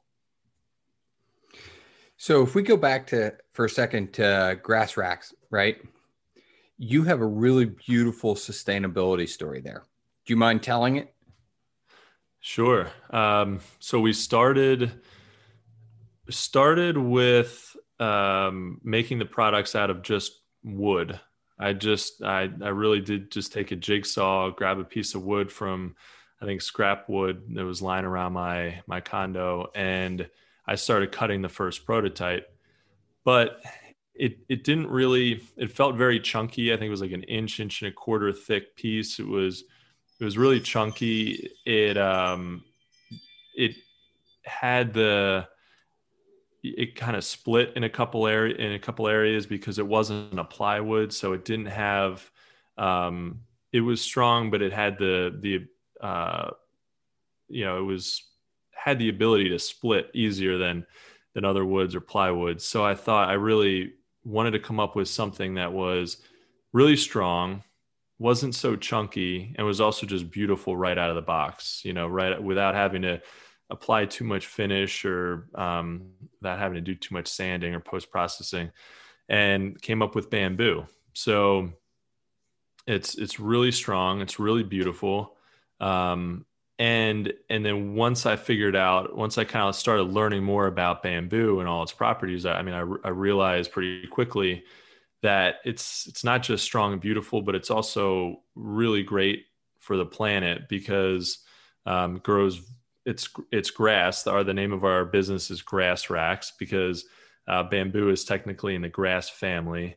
so 2.17 2.43
if 2.43 2.55
we 2.55 2.61
go 2.61 2.77
back 2.77 3.07
to 3.07 3.33
for 3.53 3.65
a 3.65 3.69
second 3.69 4.13
to 4.13 4.59
grass 4.61 4.97
racks, 4.97 5.33
right? 5.49 5.77
You 6.77 7.03
have 7.03 7.21
a 7.21 7.25
really 7.25 7.65
beautiful 7.65 8.35
sustainability 8.35 9.29
story 9.29 9.61
there. 9.61 9.83
Do 10.25 10.33
you 10.33 10.37
mind 10.37 10.63
telling 10.63 10.97
it? 10.97 11.13
Sure. 12.39 12.89
Um, 13.09 13.59
so 13.79 13.99
we 13.99 14.13
started 14.13 15.01
started 16.29 16.97
with 16.97 17.75
um, 17.99 18.81
making 18.83 19.19
the 19.19 19.25
products 19.25 19.75
out 19.75 19.89
of 19.89 20.01
just 20.01 20.41
wood. 20.63 21.19
I 21.57 21.73
just 21.73 22.21
I 22.21 22.49
I 22.61 22.69
really 22.69 22.99
did 22.99 23.31
just 23.31 23.53
take 23.53 23.71
a 23.71 23.75
jigsaw, 23.75 24.51
grab 24.51 24.79
a 24.79 24.83
piece 24.83 25.15
of 25.15 25.23
wood 25.23 25.51
from 25.51 25.95
I 26.41 26.45
think 26.45 26.61
scrap 26.61 27.09
wood 27.09 27.43
that 27.55 27.63
was 27.63 27.81
lying 27.81 28.05
around 28.05 28.33
my 28.33 28.81
my 28.87 29.01
condo 29.01 29.71
and 29.73 30.29
I 30.67 30.75
started 30.75 31.11
cutting 31.11 31.41
the 31.41 31.49
first 31.49 31.85
prototype. 31.85 32.47
But 33.23 33.61
it 34.13 34.39
it 34.47 34.63
didn't 34.63 34.87
really 34.87 35.41
it 35.57 35.71
felt 35.71 35.95
very 35.95 36.19
chunky. 36.19 36.73
I 36.73 36.77
think 36.77 36.87
it 36.87 36.91
was 36.91 37.01
like 37.01 37.11
an 37.11 37.23
inch, 37.23 37.59
inch 37.59 37.81
and 37.81 37.91
a 37.91 37.93
quarter 37.93 38.31
thick 38.31 38.75
piece. 38.75 39.19
It 39.19 39.27
was 39.27 39.63
it 40.19 40.23
was 40.23 40.37
really 40.37 40.59
chunky. 40.59 41.49
It 41.65 41.97
um 41.97 42.63
it 43.55 43.75
had 44.43 44.93
the 44.93 45.47
it 46.63 46.95
kind 46.95 47.15
of 47.15 47.23
split 47.23 47.73
in 47.75 47.83
a 47.83 47.89
couple 47.89 48.25
area 48.25 48.55
in 48.55 48.71
a 48.71 48.79
couple 48.79 49.07
areas 49.07 49.45
because 49.45 49.77
it 49.77 49.85
wasn't 49.85 50.39
a 50.39 50.43
plywood, 50.43 51.13
so 51.13 51.33
it 51.33 51.45
didn't 51.45 51.67
have 51.67 52.29
um 52.77 53.41
it 53.71 53.81
was 53.81 54.01
strong, 54.01 54.49
but 54.49 54.61
it 54.61 54.71
had 54.71 54.97
the 54.97 55.37
the 55.41 55.67
uh 56.05 56.51
you 57.49 57.65
know 57.65 57.77
it 57.79 57.83
was 57.83 58.23
had 58.85 58.99
the 58.99 59.09
ability 59.09 59.49
to 59.49 59.57
split 59.57 60.11
easier 60.13 60.59
than 60.59 60.85
than 61.33 61.43
other 61.43 61.65
woods 61.65 61.95
or 61.95 62.01
plywoods. 62.01 62.61
So 62.61 62.85
I 62.85 62.93
thought 62.93 63.29
I 63.29 63.33
really 63.33 63.93
wanted 64.23 64.51
to 64.51 64.59
come 64.59 64.79
up 64.79 64.95
with 64.95 65.07
something 65.07 65.55
that 65.55 65.73
was 65.73 66.17
really 66.71 66.95
strong, 66.95 67.63
wasn't 68.19 68.53
so 68.53 68.75
chunky, 68.75 69.55
and 69.57 69.65
was 69.65 69.81
also 69.81 70.05
just 70.05 70.29
beautiful 70.29 70.77
right 70.77 70.99
out 70.99 71.09
of 71.09 71.15
the 71.15 71.23
box. 71.23 71.81
You 71.83 71.93
know, 71.93 72.07
right 72.07 72.41
without 72.41 72.75
having 72.75 73.01
to 73.01 73.21
apply 73.71 74.05
too 74.05 74.23
much 74.23 74.45
finish 74.45 75.03
or 75.03 75.47
um, 75.55 76.11
without 76.39 76.59
having 76.59 76.75
to 76.75 76.81
do 76.81 76.93
too 76.93 77.15
much 77.15 77.27
sanding 77.27 77.73
or 77.73 77.79
post 77.79 78.11
processing, 78.11 78.69
and 79.27 79.81
came 79.81 80.03
up 80.03 80.13
with 80.13 80.29
bamboo. 80.29 80.85
So 81.13 81.71
it's 82.85 83.15
it's 83.15 83.39
really 83.39 83.71
strong. 83.71 84.21
It's 84.21 84.39
really 84.39 84.63
beautiful. 84.63 85.35
Um, 85.79 86.45
and 86.77 87.33
and 87.49 87.65
then 87.65 87.95
once 87.95 88.25
I 88.25 88.35
figured 88.35 88.75
out, 88.75 89.15
once 89.15 89.37
I 89.37 89.45
kind 89.45 89.67
of 89.69 89.75
started 89.75 90.03
learning 90.03 90.43
more 90.43 90.67
about 90.67 91.03
bamboo 91.03 91.59
and 91.59 91.69
all 91.69 91.83
its 91.83 91.93
properties, 91.93 92.45
I, 92.45 92.55
I 92.55 92.61
mean, 92.63 92.75
I, 92.75 93.07
I 93.07 93.11
realized 93.11 93.71
pretty 93.71 94.07
quickly 94.07 94.63
that 95.21 95.55
it's 95.63 96.05
it's 96.07 96.23
not 96.23 96.43
just 96.43 96.65
strong 96.65 96.93
and 96.93 97.01
beautiful, 97.01 97.41
but 97.41 97.55
it's 97.55 97.71
also 97.71 98.41
really 98.55 99.03
great 99.03 99.45
for 99.79 99.95
the 99.95 100.05
planet 100.05 100.67
because 100.67 101.39
um, 101.85 102.17
grows 102.17 102.61
it's 103.05 103.29
it's 103.51 103.71
grass. 103.71 104.27
Our 104.27 104.43
the 104.43 104.53
name 104.53 104.73
of 104.73 104.83
our 104.83 105.05
business 105.05 105.49
is 105.49 105.61
Grass 105.61 106.09
Racks 106.09 106.51
because 106.59 107.05
uh, 107.47 107.63
bamboo 107.63 108.09
is 108.09 108.25
technically 108.25 108.75
in 108.75 108.81
the 108.81 108.89
grass 108.89 109.29
family, 109.29 109.95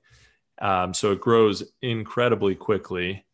um, 0.61 0.95
so 0.95 1.13
it 1.13 1.21
grows 1.21 1.65
incredibly 1.83 2.55
quickly, 2.55 3.25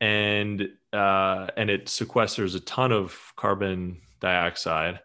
and 0.00 0.68
uh, 0.92 1.48
and 1.56 1.70
it 1.70 1.86
sequesters 1.86 2.54
a 2.54 2.60
ton 2.60 2.92
of 2.92 3.16
carbon 3.36 4.00
dioxide. 4.20 5.00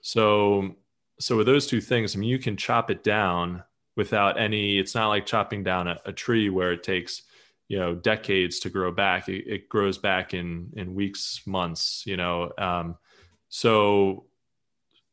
So 0.00 0.76
so 1.20 1.36
with 1.36 1.46
those 1.46 1.66
two 1.66 1.80
things, 1.80 2.14
I 2.14 2.18
mean, 2.18 2.28
you 2.28 2.38
can 2.38 2.56
chop 2.56 2.90
it 2.90 3.04
down 3.04 3.62
without 3.96 4.40
any. 4.40 4.78
It's 4.78 4.94
not 4.94 5.08
like 5.08 5.26
chopping 5.26 5.62
down 5.62 5.88
a, 5.88 5.98
a 6.06 6.12
tree 6.12 6.50
where 6.50 6.72
it 6.72 6.82
takes 6.82 7.22
you 7.68 7.78
know 7.78 7.94
decades 7.94 8.58
to 8.60 8.70
grow 8.70 8.90
back. 8.92 9.28
It, 9.28 9.46
it 9.46 9.68
grows 9.68 9.98
back 9.98 10.34
in 10.34 10.72
in 10.76 10.94
weeks, 10.94 11.42
months. 11.46 12.02
You 12.06 12.16
know, 12.16 12.52
um, 12.58 12.96
so 13.48 14.26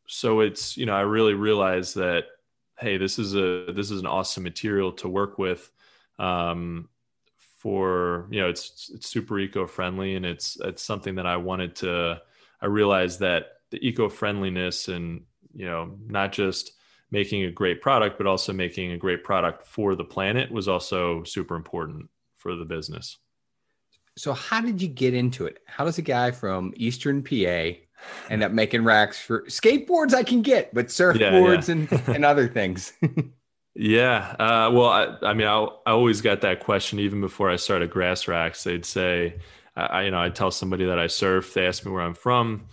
so 0.08 0.40
it's 0.40 0.76
you 0.78 0.86
know 0.86 0.96
I 0.96 1.02
really 1.02 1.34
realized 1.36 1.96
that 1.96 2.26
hey, 2.80 2.98
this 2.98 3.20
is 3.20 3.36
a 3.36 3.72
this 3.74 3.92
is 3.92 4.00
an 4.00 4.08
awesome 4.08 4.44
material 4.44 4.92
to 4.94 5.08
work 5.08 5.38
with. 5.38 5.70
Um, 6.18 6.90
for 7.60 8.26
you 8.32 8.40
know 8.40 8.50
it's 8.50 8.90
it's 8.94 9.10
super 9.10 9.38
eco 9.38 9.68
friendly 9.68 10.16
and 10.16 10.26
it's 10.26 10.58
it's 10.62 10.82
something 10.82 11.16
that 11.16 11.26
I 11.26 11.36
wanted 11.36 11.76
to 11.78 12.22
I 12.62 12.66
realized 12.68 13.20
that 13.20 13.58
the 13.70 13.86
eco 13.86 14.08
friendliness 14.08 14.88
and 14.88 15.24
you 15.54 15.66
know 15.66 15.98
not 16.08 16.32
just 16.32 16.72
making 17.12 17.44
a 17.44 17.52
great 17.52 17.82
product 17.82 18.18
but 18.18 18.26
also 18.26 18.54
making 18.54 18.94
a 18.94 18.98
great 18.98 19.26
product 19.26 19.68
for 19.68 19.94
the 19.96 20.06
planet 20.06 20.50
was 20.50 20.70
also 20.70 21.22
super 21.26 21.56
important 21.58 22.10
for 22.38 22.56
the 22.56 22.64
business. 22.64 23.18
So 24.16 24.32
how 24.32 24.62
did 24.62 24.82
you 24.82 24.88
get 24.88 25.14
into 25.14 25.46
it? 25.46 25.60
How 25.66 25.84
does 25.84 25.98
a 25.98 26.02
guy 26.02 26.32
from 26.32 26.74
Eastern 26.78 27.22
PA 27.22 27.78
end 28.30 28.42
up 28.42 28.54
making 28.54 28.86
racks 28.86 29.20
for 29.20 29.44
skateboards 29.44 30.14
I 30.14 30.24
can 30.24 30.42
get, 30.42 30.74
but 30.74 30.88
surfboards 30.88 31.68
yeah, 31.68 31.76
yeah. 31.76 31.98
and, 32.08 32.16
and 32.16 32.26
other 32.26 32.48
things? 32.48 32.94
Yeah. 33.82 34.36
Uh, 34.38 34.70
well, 34.74 34.90
I, 34.90 35.16
I 35.22 35.34
mean, 35.34 35.48
I, 35.48 35.56
I, 35.86 35.92
always 35.92 36.20
got 36.20 36.42
that 36.42 36.60
question 36.60 37.00
even 37.00 37.22
before 37.22 37.50
I 37.50 37.56
started 37.56 37.90
Grass 37.90 38.28
Racks. 38.28 38.62
They'd 38.62 38.84
say, 38.84 39.40
I, 39.74 40.04
you 40.04 40.12
know, 40.12 40.20
I'd 40.20 40.36
tell 40.36 40.52
somebody 40.52 40.84
that 40.84 41.00
I 41.00 41.08
surf. 41.08 41.54
They 41.54 41.66
ask 41.66 41.86
me 41.86 41.94
where 41.94 42.02
I'm 42.02 42.14
from, 42.14 42.66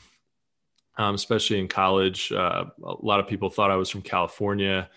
um, 0.99 1.15
especially 1.15 1.61
in 1.61 1.69
college. 1.69 2.33
Uh, 2.33 2.65
a 2.85 3.07
lot 3.07 3.21
of 3.21 3.29
people 3.29 3.51
thought 3.51 3.71
I 3.71 3.77
was 3.77 3.89
from 3.89 4.03
California 4.03 4.91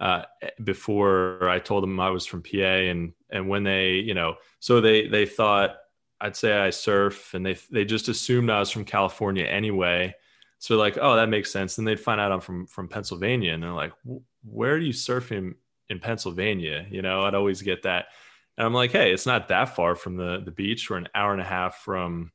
uh, 0.00 0.22
before 0.64 1.48
I 1.48 1.60
told 1.60 1.84
them 1.84 2.00
I 2.00 2.10
was 2.10 2.26
from 2.26 2.42
PA. 2.42 2.58
And 2.58 3.12
and 3.30 3.48
when 3.48 3.62
they, 3.62 3.92
you 3.92 4.14
know, 4.14 4.34
so 4.58 4.80
they 4.80 5.06
they 5.06 5.26
thought 5.26 5.76
I'd 6.20 6.34
say 6.34 6.58
I 6.58 6.70
surf, 6.70 7.34
and 7.34 7.46
they 7.46 7.56
they 7.70 7.84
just 7.84 8.08
assumed 8.08 8.50
I 8.50 8.58
was 8.58 8.70
from 8.70 8.84
California 8.84 9.44
anyway. 9.44 10.16
So 10.58 10.76
like, 10.76 10.98
oh, 11.00 11.14
that 11.14 11.28
makes 11.28 11.52
sense. 11.52 11.76
Then 11.76 11.84
they'd 11.84 12.00
find 12.00 12.20
out 12.20 12.32
I'm 12.32 12.40
from 12.40 12.66
from 12.66 12.88
Pennsylvania, 12.88 13.54
and 13.54 13.62
they're 13.62 13.70
like, 13.70 13.92
where 14.44 14.78
do 14.78 14.84
you 14.84 14.92
surf 14.92 15.28
him 15.28 15.56
in 15.88 15.98
Pennsylvania? 15.98 16.86
You 16.90 17.02
know, 17.02 17.22
I'd 17.22 17.34
always 17.34 17.62
get 17.62 17.82
that. 17.82 18.06
And 18.56 18.66
I'm 18.66 18.74
like, 18.74 18.92
hey, 18.92 19.12
it's 19.12 19.26
not 19.26 19.48
that 19.48 19.74
far 19.74 19.94
from 19.94 20.16
the 20.16 20.42
the 20.44 20.50
beach. 20.50 20.90
We're 20.90 20.98
an 20.98 21.08
hour 21.14 21.32
and 21.32 21.40
a 21.40 21.44
half 21.44 21.76
from 21.76 22.32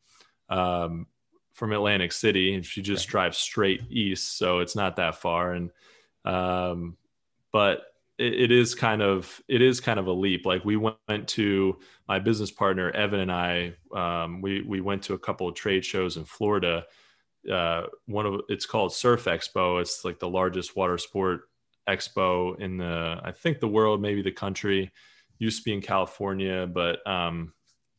um, 0.49 1.07
from 1.53 1.73
Atlantic 1.73 2.11
City. 2.11 2.55
If 2.55 2.77
you 2.77 2.83
just 2.83 3.07
drive 3.07 3.35
straight 3.35 3.81
east, 3.89 4.37
so 4.37 4.59
it's 4.59 4.75
not 4.75 4.95
that 4.95 5.15
far. 5.15 5.53
And 5.53 5.71
um, 6.25 6.97
but 7.51 7.83
it, 8.17 8.33
it 8.33 8.51
is 8.51 8.75
kind 8.75 9.01
of 9.01 9.41
it 9.47 9.61
is 9.61 9.79
kind 9.79 9.99
of 9.99 10.07
a 10.07 10.11
leap. 10.11 10.45
Like 10.45 10.65
we 10.65 10.75
went 10.75 11.27
to 11.27 11.79
my 12.07 12.19
business 12.19 12.51
partner 12.51 12.89
Evan 12.91 13.19
and 13.19 13.31
I. 13.31 13.75
Um, 13.93 14.41
we 14.41 14.61
we 14.61 14.81
went 14.81 15.03
to 15.03 15.13
a 15.13 15.19
couple 15.19 15.47
of 15.47 15.55
trade 15.55 15.85
shows 15.85 16.17
in 16.17 16.25
Florida. 16.25 16.85
Uh, 17.51 17.83
one 18.05 18.25
of 18.25 18.41
it's 18.49 18.65
called 18.65 18.93
Surf 18.93 19.25
Expo. 19.25 19.79
It's 19.81 20.03
like 20.03 20.19
the 20.19 20.29
largest 20.29 20.75
water 20.75 20.97
sport 20.97 21.46
expo 21.87 22.59
in 22.59 22.77
the 22.77 23.19
I 23.23 23.31
think 23.31 23.59
the 23.59 23.67
world, 23.67 24.01
maybe 24.01 24.21
the 24.21 24.31
country. 24.31 24.91
Used 25.39 25.59
to 25.59 25.65
be 25.65 25.73
in 25.73 25.81
California, 25.81 26.65
but 26.65 27.05
um, 27.05 27.53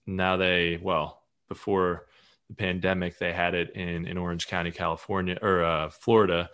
now 0.06 0.36
they 0.36 0.76
well 0.82 1.22
before 1.48 2.06
the 2.48 2.56
pandemic 2.56 3.18
they 3.18 3.32
had 3.32 3.54
it 3.54 3.76
in 3.76 4.06
in 4.06 4.18
Orange 4.18 4.48
County, 4.48 4.72
California 4.72 5.38
or 5.40 5.62
uh, 5.62 5.90
Florida. 5.90 6.50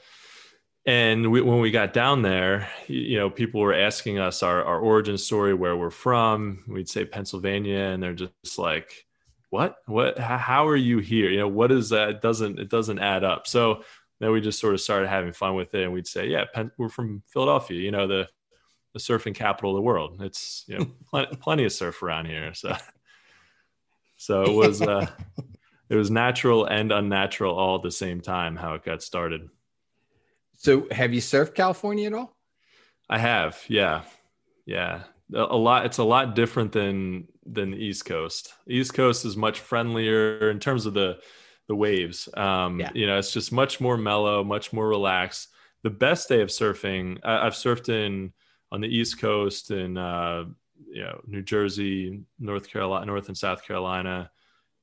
And 0.87 1.33
we, 1.33 1.41
when 1.41 1.61
we 1.61 1.71
got 1.71 1.95
down 1.95 2.21
there, 2.21 2.69
you 2.89 3.17
know, 3.17 3.31
people 3.31 3.63
were 3.63 3.73
asking 3.73 4.19
us 4.19 4.43
our, 4.43 4.63
our 4.63 4.79
origin 4.79 5.17
story, 5.17 5.55
where 5.55 5.77
we're 5.77 5.91
from. 5.91 6.63
We'd 6.69 6.91
say 6.91 7.07
Pennsylvania, 7.07 7.79
and 7.79 8.03
they're 8.03 8.13
just 8.13 8.59
like, 8.59 9.07
"What? 9.49 9.77
What? 9.87 10.19
How 10.19 10.69
are 10.69 10.77
you 10.77 10.99
here? 10.99 11.31
You 11.31 11.39
know, 11.39 11.49
what 11.49 11.73
is 11.73 11.89
that? 11.89 12.11
It 12.11 12.21
doesn't 12.21 12.59
it 12.59 12.69
doesn't 12.69 12.99
add 12.99 13.25
up?" 13.25 13.47
So 13.47 13.83
then 14.25 14.33
we 14.33 14.41
just 14.41 14.59
sort 14.59 14.75
of 14.75 14.81
started 14.81 15.09
having 15.09 15.33
fun 15.33 15.55
with 15.55 15.75
it 15.75 15.85
and 15.85 15.93
we'd 15.93 16.07
say 16.07 16.27
yeah 16.27 16.45
Penn, 16.53 16.71
we're 16.79 16.89
from 16.89 17.23
philadelphia 17.27 17.81
you 17.81 17.91
know 17.91 18.07
the 18.07 18.29
the 18.95 19.01
surfing 19.01 19.35
capital 19.35 19.73
of 19.73 19.77
the 19.77 19.83
world. 19.83 20.23
It's 20.23 20.65
you 20.67 20.79
know 20.79 20.87
plenty, 21.11 21.37
plenty 21.37 21.65
of 21.65 21.73
surf 21.73 22.03
around 22.03 22.27
here. 22.27 22.55
So 22.55 22.75
so 24.17 24.43
it 24.45 24.55
was 24.55 24.81
uh 24.81 25.07
it 25.91 25.97
was 25.97 26.11
natural 26.11 26.65
and 26.65 26.91
unnatural 26.91 27.55
all 27.55 27.77
at 27.77 27.83
the 27.83 27.91
same 27.91 28.21
time 28.21 28.57
how 28.57 28.75
it 28.75 28.85
got 28.85 29.03
started. 29.03 29.49
So 30.57 30.87
have 30.91 31.13
you 31.13 31.21
surfed 31.21 31.55
california 31.55 32.07
at 32.07 32.15
all? 32.15 32.35
I 33.11 33.19
have 33.19 33.63
yeah. 33.69 34.03
Yeah. 34.65 35.03
A 35.35 35.57
lot 35.57 35.85
it's 35.85 35.99
a 35.99 36.05
lot 36.05 36.35
different 36.35 36.73
than 36.73 37.27
than 37.45 37.73
the 37.73 37.77
east 37.77 38.05
coast. 38.05 38.55
East 38.69 38.95
coast 38.95 39.25
is 39.25 39.37
much 39.37 39.59
friendlier 39.59 40.51
in 40.51 40.61
terms 40.61 40.87
of 40.87 40.95
the 40.95 41.19
the 41.69 41.75
waves. 41.75 42.29
Um, 42.35 42.81
yeah. 42.81 42.91
You 42.95 43.07
know, 43.07 43.19
it's 43.19 43.33
just 43.33 43.53
much 43.53 43.81
more 43.81 43.97
mellow, 43.97 44.45
much 44.45 44.73
more 44.73 44.89
relaxed. 44.89 45.49
The 45.83 45.91
best 45.91 46.29
day 46.29 46.41
of 46.41 46.49
surfing, 46.49 47.19
I, 47.25 47.45
have 47.45 47.55
surfed 47.55 47.89
in 47.89 48.33
on 48.73 48.81
the 48.81 48.89
East 48.89 49.21
Coast 49.21 49.71
in 49.71 49.97
uh, 49.97 50.45
you 50.89 51.03
know 51.03 51.21
New 51.27 51.43
Jersey, 51.43 52.23
North 52.39 52.69
Carolina, 52.69 53.07
North 53.07 53.29
and 53.29 53.37
South 53.37 53.67
Carolina, 53.67 54.31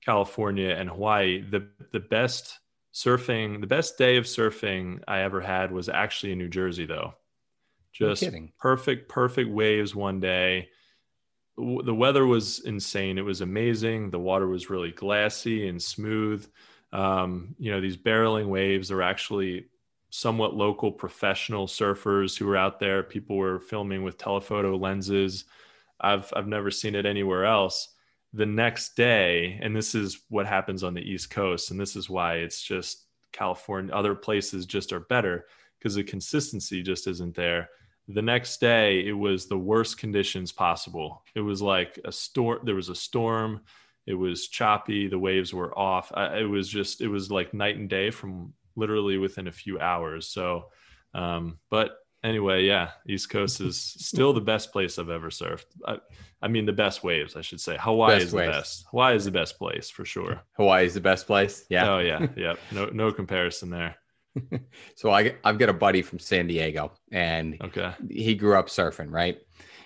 California, 0.06 0.70
and 0.70 0.90
Hawaii. 0.90 1.42
The 1.42 1.68
the 1.92 2.00
best 2.00 2.60
surfing, 2.94 3.62
the 3.62 3.68
best 3.68 3.98
day 3.98 4.18
of 4.18 4.26
surfing 4.26 5.02
I 5.08 5.22
ever 5.22 5.42
had 5.42 5.72
was 5.72 5.90
actually 5.90 6.34
in 6.34 6.38
New 6.38 6.50
Jersey, 6.50 6.86
though. 6.86 7.16
Just 7.94 8.24
perfect, 8.58 9.10
perfect 9.10 9.50
waves 9.50 9.94
one 9.94 10.20
day. 10.20 10.70
The 11.58 11.94
weather 11.94 12.26
was 12.26 12.60
insane. 12.60 13.18
It 13.18 13.26
was 13.26 13.42
amazing. 13.42 14.12
The 14.12 14.20
water 14.20 14.48
was 14.48 14.70
really 14.70 14.92
glassy 14.92 15.68
and 15.68 15.82
smooth 15.82 16.48
um, 16.94 17.56
you 17.58 17.72
know, 17.72 17.82
these 17.82 17.98
barreling 17.98 18.48
waves 18.48 18.92
are 18.92 19.02
actually 19.02 19.66
somewhat 20.10 20.54
local 20.54 20.92
professional 20.92 21.68
surfers 21.68 22.38
who 22.38 22.46
were 22.46 22.58
out 22.58 22.80
there. 22.80 23.02
People 23.02 23.38
were 23.38 23.60
filming 23.60 24.04
with 24.04 24.18
telephoto 24.18 24.78
lenses. 24.78 25.46
I've 26.00 26.32
I've 26.36 26.48
never 26.48 26.72
seen 26.72 26.96
it 26.96 27.06
anywhere 27.06 27.46
else. 27.46 27.90
The 28.34 28.46
next 28.46 28.96
day, 28.96 29.60
and 29.62 29.76
this 29.76 29.94
is 29.94 30.22
what 30.30 30.48
happens 30.48 30.84
on 30.84 30.94
the 30.94 31.02
East 31.02 31.30
Coast, 31.32 31.72
and 31.72 31.80
this 31.80 31.96
is 31.96 32.10
why 32.10 32.36
it's 32.36 32.62
just 32.62 33.06
California. 33.32 33.94
Other 33.94 34.16
places 34.16 34.66
just 34.66 34.94
are 34.94 35.02
better 35.02 35.46
because 35.78 35.96
the 35.96 36.04
consistency 36.04 36.82
just 36.82 37.08
isn't 37.08 37.36
there. 37.36 37.70
The 38.08 38.22
next 38.22 38.60
day, 38.60 39.06
it 39.06 39.14
was 39.14 39.48
the 39.48 39.58
worst 39.58 39.98
conditions 39.98 40.52
possible. 40.52 41.24
It 41.36 41.42
was 41.42 41.62
like 41.62 42.00
a 42.04 42.12
storm. 42.12 42.60
There 42.64 42.76
was 42.76 42.90
a 42.90 42.96
storm 42.96 43.62
it 44.08 44.14
was 44.14 44.48
choppy 44.48 45.08
the 45.08 45.20
waves 45.20 45.54
were 45.54 45.78
off. 45.78 46.12
I, 46.14 46.40
it 46.40 46.50
was 46.50 46.68
just 46.68 47.02
it 47.02 47.08
was 47.08 47.32
like 47.32 47.54
night 47.54 47.78
and 47.78 47.90
day 47.90 48.12
from 48.12 48.54
literally 48.76 49.18
within 49.18 49.48
a 49.48 49.52
few 49.52 49.80
hours. 49.80 50.28
So 50.28 50.66
um, 51.14 51.60
but 51.70 51.98
anyway 52.24 52.64
yeah 52.64 52.92
east 53.10 53.30
coast 53.30 53.60
is 53.62 53.80
still 53.80 54.32
the 54.32 54.40
best 54.40 54.72
place 54.72 55.00
i've 55.00 55.10
ever 55.10 55.30
surfed. 55.30 55.66
I, 55.86 55.98
I 56.42 56.48
mean 56.48 56.66
the 56.66 56.74
best 56.74 57.04
waves 57.04 57.36
i 57.36 57.42
should 57.42 57.60
say. 57.60 57.78
Hawaii 57.80 58.16
best 58.16 58.28
is 58.28 58.34
waves. 58.34 58.48
the 58.48 58.52
best. 58.52 58.86
Hawaii 58.92 59.16
is 59.16 59.26
the 59.26 59.32
best 59.32 59.58
place 59.58 59.90
for 59.90 60.06
sure. 60.06 60.42
Hawaii 60.58 60.86
is 60.86 60.94
the 60.94 61.02
best 61.02 61.26
place? 61.28 61.66
Yeah. 61.70 61.90
Oh 61.90 62.00
yeah. 62.00 62.28
Yeah 62.36 62.56
no 62.72 62.86
no 62.88 63.12
comparison 63.12 63.70
there. 63.70 63.96
So 64.96 65.10
I, 65.10 65.36
i've 65.44 65.58
got 65.58 65.70
a 65.70 65.74
buddy 65.74 66.02
from 66.02 66.20
san 66.20 66.48
diego 66.48 66.94
and 67.12 67.58
okay. 67.62 67.94
he 68.10 68.36
grew 68.36 68.58
up 68.58 68.68
surfing 68.68 69.12
right 69.12 69.40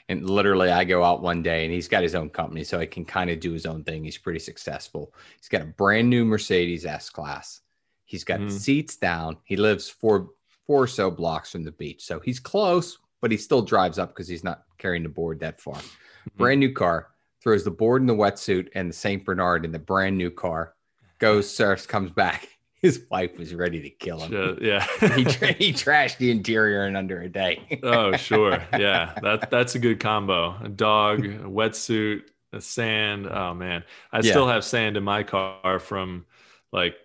and 0.07 0.29
literally, 0.29 0.69
I 0.69 0.83
go 0.83 1.03
out 1.03 1.23
one 1.23 1.41
day 1.41 1.65
and 1.65 1.73
he's 1.73 1.87
got 1.87 2.03
his 2.03 2.15
own 2.15 2.29
company, 2.29 2.63
so 2.63 2.79
he 2.79 2.87
can 2.87 3.05
kind 3.05 3.29
of 3.29 3.39
do 3.39 3.51
his 3.51 3.65
own 3.65 3.83
thing. 3.83 4.03
He's 4.03 4.17
pretty 4.17 4.39
successful. 4.39 5.13
He's 5.37 5.49
got 5.49 5.61
a 5.61 5.65
brand 5.65 6.09
new 6.09 6.25
Mercedes 6.25 6.85
S 6.85 7.09
Class. 7.09 7.61
He's 8.05 8.23
got 8.23 8.39
mm. 8.39 8.51
seats 8.51 8.97
down. 8.97 9.37
He 9.43 9.55
lives 9.55 9.89
four 9.89 10.29
four 10.67 10.83
or 10.83 10.87
so 10.87 11.09
blocks 11.09 11.51
from 11.51 11.63
the 11.63 11.71
beach, 11.71 12.03
so 12.05 12.19
he's 12.19 12.39
close, 12.39 12.99
but 13.21 13.31
he 13.31 13.37
still 13.37 13.61
drives 13.61 13.97
up 13.97 14.09
because 14.09 14.27
he's 14.27 14.43
not 14.43 14.63
carrying 14.77 15.03
the 15.03 15.09
board 15.09 15.39
that 15.39 15.59
far. 15.59 15.75
Mm-hmm. 15.75 16.37
Brand 16.37 16.59
new 16.59 16.73
car. 16.73 17.09
Throws 17.41 17.63
the 17.63 17.69
board 17.69 18.01
in 18.01 18.07
the 18.07 18.15
wetsuit 18.15 18.69
and 18.73 18.89
the 18.89 18.93
Saint 18.93 19.23
Bernard 19.23 19.65
in 19.65 19.71
the 19.71 19.77
brand 19.77 20.17
new 20.17 20.31
car. 20.31 20.73
goes, 21.19 21.49
surfs, 21.49 21.85
comes 21.85 22.11
back. 22.11 22.54
His 22.85 23.03
wife 23.09 23.37
was 23.37 23.53
ready 23.53 23.81
to 23.81 23.89
kill 23.89 24.19
him. 24.19 24.59
yeah. 24.61 24.85
he, 25.15 25.23
tra- 25.23 25.53
he 25.53 25.73
trashed 25.73 26.17
the 26.17 26.29
interior 26.29 26.85
in 26.87 26.95
under 26.95 27.21
a 27.21 27.27
day. 27.29 27.79
oh, 27.83 28.15
sure. 28.15 28.61
Yeah. 28.77 29.13
That 29.23 29.49
that's 29.49 29.73
a 29.75 29.79
good 29.79 29.99
combo. 29.99 30.55
A 30.63 30.69
dog, 30.69 31.25
a 31.25 31.29
wetsuit, 31.59 32.23
a 32.53 32.61
sand. 32.61 33.27
Oh 33.27 33.53
man. 33.53 33.83
I 34.11 34.17
Yeah. 34.17 34.31
still 34.31 34.47
have 34.47 34.63
sand 34.63 34.97
in 34.97 35.03
my 35.03 35.23
car 35.23 35.79
from 35.79 36.25
like 36.71 36.95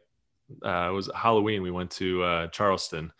uh 0.64 0.88
it 0.90 0.92
was 0.92 1.08
Halloween. 1.14 1.62
We 1.62 1.70
went 1.70 1.90
to 1.92 2.22
uh 2.22 2.46
Charleston 2.48 3.12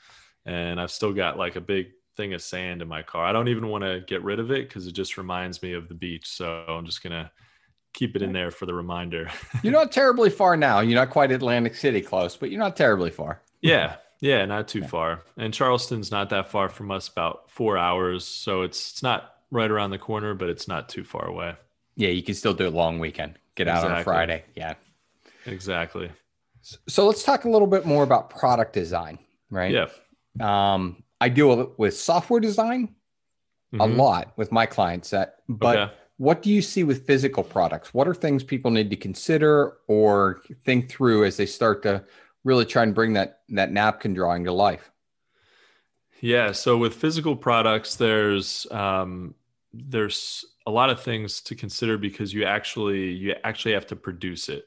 and 0.44 0.80
I've 0.80 0.90
still 0.90 1.12
got 1.12 1.38
like 1.38 1.56
a 1.56 1.60
big 1.60 1.92
thing 2.16 2.34
of 2.34 2.42
sand 2.42 2.82
in 2.82 2.88
my 2.88 3.02
car. 3.02 3.24
I 3.24 3.32
don't 3.32 3.48
even 3.48 3.68
want 3.68 3.84
to 3.84 4.02
get 4.06 4.22
rid 4.22 4.38
of 4.40 4.50
it 4.50 4.68
because 4.68 4.86
it 4.86 4.92
just 4.92 5.16
reminds 5.16 5.62
me 5.62 5.72
of 5.72 5.88
the 5.88 5.94
beach. 5.94 6.26
So 6.28 6.64
I'm 6.68 6.84
just 6.84 7.02
gonna 7.02 7.30
keep 7.92 8.16
it 8.16 8.22
in 8.22 8.32
there 8.32 8.50
for 8.50 8.66
the 8.66 8.74
reminder. 8.74 9.30
You're 9.62 9.72
not 9.72 9.92
terribly 9.92 10.30
far 10.30 10.56
now. 10.56 10.80
You're 10.80 10.98
not 10.98 11.10
quite 11.10 11.32
Atlantic 11.32 11.74
City 11.74 12.00
close, 12.00 12.36
but 12.36 12.50
you're 12.50 12.60
not 12.60 12.76
terribly 12.76 13.10
far. 13.10 13.40
Yeah, 13.60 13.96
yeah, 14.20 14.44
not 14.46 14.68
too 14.68 14.80
Yeah. 14.80 14.86
far. 14.86 15.22
And 15.36 15.52
Charleston's 15.52 16.10
not 16.10 16.30
that 16.30 16.48
far 16.50 16.68
from 16.68 16.90
us, 16.90 17.08
about 17.08 17.50
four 17.50 17.76
hours. 17.76 18.24
So 18.24 18.62
it's 18.62 18.92
it's 18.92 19.02
not 19.02 19.34
right 19.50 19.70
around 19.70 19.90
the 19.90 19.98
corner, 19.98 20.34
but 20.34 20.48
it's 20.48 20.68
not 20.68 20.88
too 20.88 21.04
far 21.04 21.26
away. 21.26 21.54
Yeah, 21.96 22.10
you 22.10 22.22
can 22.22 22.34
still 22.34 22.54
do 22.54 22.68
a 22.68 22.70
long 22.70 22.98
weekend. 22.98 23.38
Get 23.56 23.66
out 23.68 23.84
on 23.84 23.92
a 23.92 24.04
Friday. 24.04 24.44
Yeah. 24.54 24.74
Exactly. 25.46 26.10
So 26.88 27.06
let's 27.06 27.22
talk 27.24 27.44
a 27.44 27.50
little 27.50 27.66
bit 27.66 27.84
more 27.86 28.02
about 28.04 28.30
product 28.30 28.72
design, 28.72 29.18
right? 29.50 29.72
Yeah. 29.72 29.86
Um, 30.40 31.02
I 31.20 31.28
deal 31.28 31.74
with 31.76 31.96
software 31.96 32.40
design 32.40 32.94
a 33.74 33.78
Mhm. 33.86 33.96
lot 33.96 34.32
with 34.36 34.52
my 34.52 34.66
clients. 34.66 35.10
That, 35.10 35.36
but 35.48 35.76
Okay. 35.76 35.94
What 36.20 36.42
do 36.42 36.50
you 36.50 36.60
see 36.60 36.84
with 36.84 37.06
physical 37.06 37.42
products? 37.42 37.94
What 37.94 38.06
are 38.06 38.12
things 38.12 38.44
people 38.44 38.70
need 38.70 38.90
to 38.90 38.96
consider 38.96 39.78
or 39.86 40.42
think 40.66 40.90
through 40.90 41.24
as 41.24 41.38
they 41.38 41.46
start 41.46 41.82
to 41.84 42.04
really 42.44 42.66
try 42.66 42.82
and 42.82 42.94
bring 42.94 43.14
that 43.14 43.40
that 43.48 43.72
napkin 43.72 44.12
drawing 44.12 44.44
to 44.44 44.52
life? 44.52 44.90
Yeah. 46.20 46.52
So 46.52 46.76
with 46.76 46.94
physical 46.94 47.34
products, 47.34 47.96
there's 47.96 48.66
um, 48.70 49.34
there's 49.72 50.44
a 50.66 50.70
lot 50.70 50.90
of 50.90 51.00
things 51.00 51.40
to 51.40 51.54
consider 51.54 51.96
because 51.96 52.34
you 52.34 52.44
actually 52.44 53.12
you 53.12 53.34
actually 53.42 53.72
have 53.72 53.86
to 53.86 53.96
produce 53.96 54.50
it, 54.50 54.66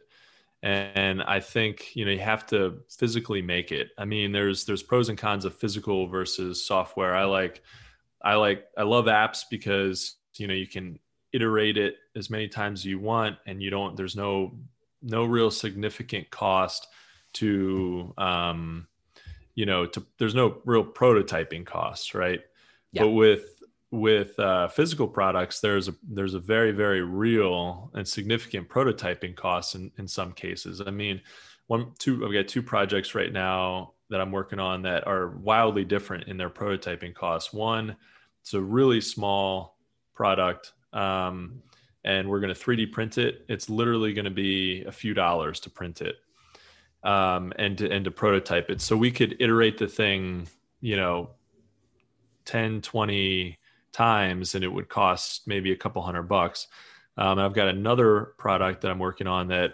and 0.63 1.21
I 1.21 1.39
think 1.39 1.95
you 1.95 2.03
know 2.03 2.11
you 2.11 2.17
have 2.17 2.47
to 2.47 2.79
physically 2.89 3.43
make 3.43 3.71
it. 3.71 3.89
I 3.99 4.05
mean, 4.05 4.31
there's 4.31 4.65
there's 4.65 4.81
pros 4.81 5.09
and 5.09 5.19
cons 5.19 5.45
of 5.45 5.53
physical 5.53 6.07
versus 6.07 6.65
software. 6.65 7.15
I 7.15 7.25
like 7.25 7.61
I 8.23 8.33
like 8.37 8.65
I 8.75 8.81
love 8.81 9.05
apps 9.05 9.43
because 9.47 10.15
you 10.39 10.47
know 10.47 10.55
you 10.55 10.65
can 10.65 10.97
iterate 11.33 11.77
it 11.77 11.97
as 12.15 12.29
many 12.29 12.47
times 12.47 12.81
as 12.81 12.85
you 12.85 12.99
want, 12.99 13.37
and 13.45 13.61
you 13.61 13.69
don't 13.69 13.97
there's 13.97 14.15
no 14.15 14.57
no 15.01 15.25
real 15.25 15.51
significant 15.51 16.29
cost 16.29 16.87
to 17.33 18.13
um, 18.17 18.87
you 19.55 19.65
know 19.65 19.85
to 19.85 20.05
there's 20.17 20.35
no 20.35 20.61
real 20.65 20.85
prototyping 20.85 21.65
costs 21.65 22.13
right? 22.13 22.41
Yeah. 22.91 23.03
but 23.03 23.09
with 23.09 23.49
with 23.91 24.39
uh, 24.39 24.67
physical 24.69 25.07
products 25.07 25.59
there's 25.59 25.87
a 25.87 25.95
there's 26.07 26.33
a 26.33 26.39
very 26.39 26.71
very 26.71 27.01
real 27.01 27.91
and 27.93 28.07
significant 28.07 28.69
prototyping 28.69 29.35
costs 29.35 29.75
in 29.75 29.91
in 29.97 30.07
some 30.07 30.31
cases. 30.31 30.81
I 30.85 30.91
mean 30.91 31.21
one 31.67 31.91
two 31.97 32.25
i've 32.25 32.33
got 32.33 32.47
two 32.47 32.61
projects 32.61 33.15
right 33.15 33.31
now 33.31 33.93
that 34.09 34.19
i'm 34.19 34.33
working 34.33 34.59
on 34.59 34.81
that 34.81 35.07
are 35.07 35.29
wildly 35.37 35.85
different 35.85 36.27
in 36.27 36.37
their 36.37 36.49
prototyping 36.49 37.13
costs. 37.13 37.53
One 37.53 37.95
it's 38.41 38.53
a 38.53 38.61
really 38.61 38.99
small 38.99 39.77
product 40.13 40.73
um, 40.93 41.61
and 42.05 42.29
we're 42.29 42.39
going 42.39 42.53
to 42.53 42.59
3d 42.59 42.91
print 42.91 43.17
it 43.17 43.45
it's 43.47 43.69
literally 43.69 44.13
going 44.13 44.25
to 44.25 44.31
be 44.31 44.83
a 44.83 44.91
few 44.91 45.13
dollars 45.13 45.59
to 45.59 45.69
print 45.69 46.01
it 46.01 46.17
um, 47.03 47.53
and 47.57 47.77
to, 47.77 47.91
and 47.91 48.05
to 48.05 48.11
prototype 48.11 48.69
it. 48.69 48.81
So 48.81 48.95
we 48.95 49.11
could 49.11 49.35
iterate 49.39 49.77
the 49.77 49.87
thing, 49.87 50.47
you 50.81 50.95
know, 50.95 51.31
10, 52.45 52.81
20 52.81 53.57
times 53.91 54.55
and 54.55 54.63
it 54.63 54.67
would 54.67 54.89
cost 54.89 55.47
maybe 55.47 55.71
a 55.71 55.75
couple 55.75 56.01
hundred 56.01 56.23
bucks. 56.23 56.67
Um, 57.17 57.39
I've 57.39 57.53
got 57.53 57.67
another 57.67 58.33
product 58.37 58.81
that 58.81 58.91
I'm 58.91 58.99
working 58.99 59.27
on 59.27 59.47
that 59.49 59.73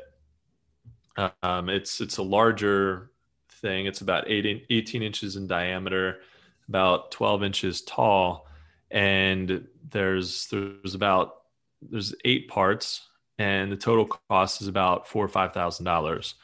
um, 1.44 1.70
it's, 1.70 2.02
it's 2.02 2.18
a 2.18 2.24
larger 2.24 3.12
thing. 3.50 3.86
It's 3.86 4.02
about 4.02 4.26
eight, 4.28 4.46
in- 4.46 4.62
18 4.70 5.04
inches 5.04 5.36
in 5.36 5.48
diameter, 5.48 6.20
about 6.68 7.12
12 7.12 7.44
inches 7.44 7.82
tall. 7.82 8.48
And 8.92 9.68
there's, 9.92 10.48
there's 10.48 10.96
about, 10.96 11.36
there's 11.82 12.14
eight 12.26 12.48
parts 12.48 13.10
and 13.40 13.72
the 13.72 13.78
total 13.78 14.06
cost 14.06 14.62
is 14.62 14.68
about 14.68 15.08
four 15.08 15.24
or 15.24 15.30
five 15.30 15.54
thousand 15.54 15.86
dollars. 15.86 16.36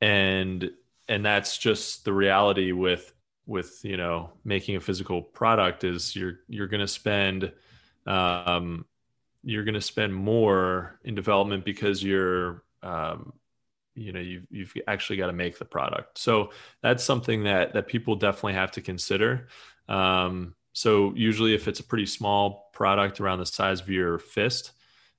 And 0.00 0.70
and 1.08 1.24
that's 1.24 1.56
just 1.56 2.04
the 2.04 2.12
reality 2.12 2.72
with 2.72 3.14
with 3.46 3.80
you 3.84 3.96
know 3.96 4.30
making 4.44 4.76
a 4.76 4.80
physical 4.80 5.22
product 5.22 5.84
is 5.84 6.14
you're 6.14 6.40
you're 6.48 6.66
going 6.66 6.80
to 6.80 6.88
spend 6.88 7.52
um 8.06 8.84
you're 9.44 9.64
going 9.64 9.74
to 9.74 9.80
spend 9.80 10.14
more 10.14 10.98
in 11.04 11.14
development 11.14 11.64
because 11.64 12.02
you're 12.02 12.64
um 12.82 13.32
you 13.94 14.12
know 14.12 14.20
you've 14.20 14.46
you've 14.50 14.74
actually 14.86 15.16
got 15.16 15.28
to 15.28 15.32
make 15.32 15.58
the 15.58 15.64
product. 15.64 16.18
So 16.18 16.50
that's 16.82 17.04
something 17.04 17.44
that 17.44 17.72
that 17.74 17.86
people 17.86 18.16
definitely 18.16 18.54
have 18.54 18.72
to 18.72 18.80
consider. 18.80 19.48
Um 19.88 20.54
so 20.78 21.12
usually 21.14 21.54
if 21.54 21.68
it's 21.68 21.80
a 21.80 21.84
pretty 21.84 22.06
small 22.06 22.70
product 22.72 23.20
around 23.20 23.38
the 23.38 23.46
size 23.46 23.80
of 23.80 23.88
your 23.88 24.18
fist 24.18 24.72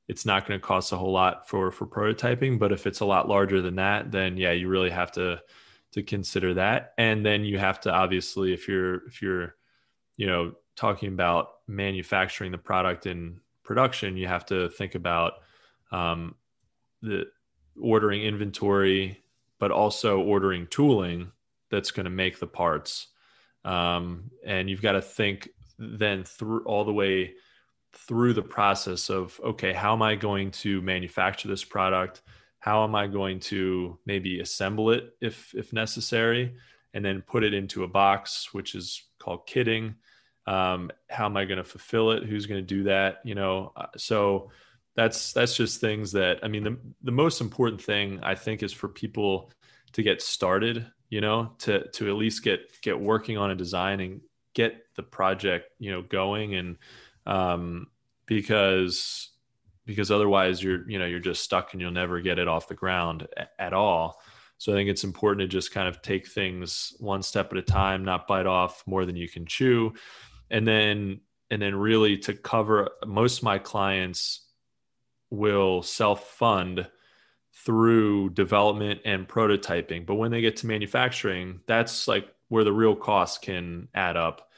it's 0.08 0.26
not 0.26 0.48
going 0.48 0.60
to 0.60 0.66
cost 0.66 0.92
a 0.92 0.98
whole 0.98 1.12
lot 1.12 1.48
for 1.48 1.72
for 1.72 1.86
prototyping 1.86 2.58
but 2.58 2.72
if 2.72 2.88
it's 2.88 3.00
a 3.00 3.06
lot 3.06 3.28
larger 3.28 3.62
than 3.62 3.76
that 3.76 4.12
then 4.12 4.38
yeah 4.38 4.52
you 4.52 4.68
really 4.68 4.90
have 4.90 5.12
to 5.12 5.40
to 5.92 6.04
consider 6.04 6.54
that. 6.56 6.94
And 6.98 7.26
then 7.26 7.44
you 7.44 7.58
have 7.58 7.80
to 7.82 7.92
obviously 7.92 8.54
if 8.54 8.68
you're 8.68 9.08
if 9.08 9.22
you're 9.22 9.56
you 10.18 10.28
know 10.28 10.54
talking 10.76 11.10
about 11.10 11.50
manufacturing 11.68 12.52
the 12.52 12.58
product 12.58 13.06
in 13.06 13.40
production 13.64 14.18
you 14.18 14.28
have 14.28 14.46
to 14.46 14.70
think 14.70 14.96
about 14.96 15.34
um, 15.92 16.36
the 17.02 17.26
ordering 17.80 18.24
inventory 18.24 19.22
but 19.60 19.72
also 19.72 20.20
ordering 20.20 20.68
tooling 20.68 21.32
that's 21.70 21.92
going 21.92 22.06
to 22.06 22.10
make 22.10 22.40
the 22.40 22.48
parts 22.48 23.08
um, 23.66 24.32
and 24.46 24.70
you've 24.70 24.82
got 24.82 24.94
to 24.94 25.02
think 25.02 25.50
then 25.78 26.24
through 26.24 26.64
all 26.66 26.84
the 26.84 26.94
way 26.94 27.34
through 27.94 28.34
the 28.34 28.42
process 28.42 29.10
of 29.10 29.40
okay 29.44 29.74
how 29.74 29.94
am 29.94 30.02
i 30.02 30.14
going 30.14 30.52
to 30.52 30.82
manufacture 30.82 31.48
this 31.48 31.64
product? 31.64 32.22
How 32.60 32.84
am 32.84 32.96
i 32.96 33.08
going 33.08 33.40
to 33.42 33.98
maybe 34.06 34.40
assemble 34.40 34.92
it 34.92 35.16
if 35.22 35.54
if 35.56 35.74
necessary? 35.74 36.56
And 36.94 37.06
then 37.06 37.22
put 37.22 37.44
it 37.44 37.54
into 37.54 37.84
a 37.84 37.88
box 37.88 38.50
which 38.52 38.74
is 38.74 39.04
called 39.20 39.48
kitting. 39.48 39.96
Um, 40.48 40.92
how 41.10 41.26
am 41.26 41.38
i 41.38 41.46
going 41.46 41.58
to 41.58 41.64
fulfill 41.64 42.12
it? 42.12 42.24
Who's 42.24 42.46
going 42.46 42.62
to 42.62 42.76
do 42.76 42.84
that? 42.84 43.20
You 43.24 43.36
know 43.36 43.72
Uh, 43.76 43.88
so 43.98 44.52
that's 45.00 45.32
that's 45.32 45.56
just 45.56 45.80
things 45.80 46.12
that 46.12 46.40
i 46.44 46.48
mean 46.50 46.64
the, 46.64 46.78
the 47.04 47.12
most 47.12 47.40
important 47.40 47.82
thing 47.82 48.20
i 48.22 48.36
think 48.36 48.62
is 48.62 48.74
for 48.74 48.90
people 48.90 49.50
to 49.94 50.04
get 50.04 50.22
started 50.22 50.86
you 51.10 51.22
know 51.22 51.52
to 51.60 51.88
to 51.90 52.10
at 52.10 52.16
least 52.16 52.44
get 52.44 52.82
get 52.82 53.00
working 53.00 53.38
on 53.38 53.52
a 53.52 53.56
design 53.56 54.00
and 54.00 54.22
get 54.54 54.84
the 54.96 55.04
project 55.04 55.72
you 55.80 55.92
know 55.92 56.02
going. 56.02 56.56
And 56.56 56.78
um, 57.26 57.88
because 58.26 59.30
because 59.86 60.12
otherwise 60.12 60.62
you're 60.62 60.90
you 60.90 61.00
know 61.00 61.06
you're 61.06 61.20
just 61.20 61.44
stuck 61.44 61.74
and 61.74 61.82
you'll 61.82 61.92
never 61.92 62.22
get 62.22 62.40
it 62.40 62.48
off 62.48 62.68
the 62.68 62.76
ground 62.76 63.28
a- 63.38 63.62
at 63.62 63.74
all. 63.74 64.22
So 64.58 64.74
i 64.74 64.76
think 64.76 64.90
it's 64.90 65.06
important 65.06 65.42
to 65.42 65.48
just 65.48 65.72
kind 65.72 65.88
of 65.88 66.02
take 66.02 66.28
things 66.28 66.94
one 67.00 67.24
step 67.24 67.52
at 67.52 67.58
a 67.58 67.62
time 67.62 68.04
not 68.04 68.28
bite 68.28 68.46
off 68.46 68.84
more 68.86 69.06
than 69.06 69.16
you 69.16 69.30
can 69.30 69.46
chew. 69.46 69.94
And 70.52 70.68
then 70.68 71.22
and 71.50 71.62
then 71.62 71.76
really 71.76 72.18
to 72.20 72.34
cover 72.34 72.90
most 73.06 73.38
of 73.40 73.44
my 73.44 73.58
clients 73.58 74.48
will 75.30 75.82
self 75.82 76.32
fund 76.32 76.88
through 77.66 78.30
development 78.30 79.02
and 79.06 79.28
prototyping 79.28 80.06
but 80.06 80.16
when 80.16 80.32
they 80.32 80.42
get 80.42 80.58
to 80.58 80.68
manufacturing 80.68 81.60
that's 81.68 82.08
like 82.08 82.34
where 82.48 82.64
the 82.64 82.74
real 82.74 82.96
costs 82.96 83.38
can 83.38 83.88
add 83.94 84.18
up. 84.18 84.50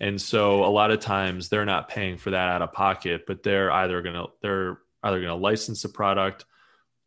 And 0.00 0.20
so 0.20 0.64
a 0.64 0.70
lot 0.70 0.92
of 0.92 1.00
times 1.00 1.48
they're 1.48 1.66
not 1.66 1.88
paying 1.88 2.16
for 2.16 2.30
that 2.30 2.48
out 2.48 2.62
of 2.62 2.72
pocket 2.72 3.24
but 3.26 3.42
they're 3.42 3.70
either 3.70 4.02
to 4.02 4.26
they're 4.42 4.78
either 5.02 5.20
to 5.20 5.34
license 5.34 5.82
the 5.82 5.88
product 5.88 6.44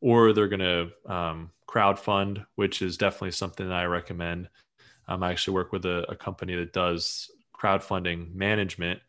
or 0.01 0.33
they're 0.33 0.49
to 0.49 0.91
um, 1.07 1.51
crowd 1.65 1.97
fund 1.97 2.45
which 2.55 2.81
is 2.81 2.97
definitely 2.97 3.31
something 3.31 3.67
that 3.67 3.75
i 3.75 3.85
recommend. 3.85 4.49
Um, 5.07 5.23
i 5.23 5.31
actually 5.31 5.55
work 5.55 5.71
with 5.71 5.85
a, 5.85 6.11
a 6.11 6.15
company 6.15 6.55
that 6.55 6.73
does 6.73 7.31
crowdfunding 7.57 8.33
management 8.33 8.99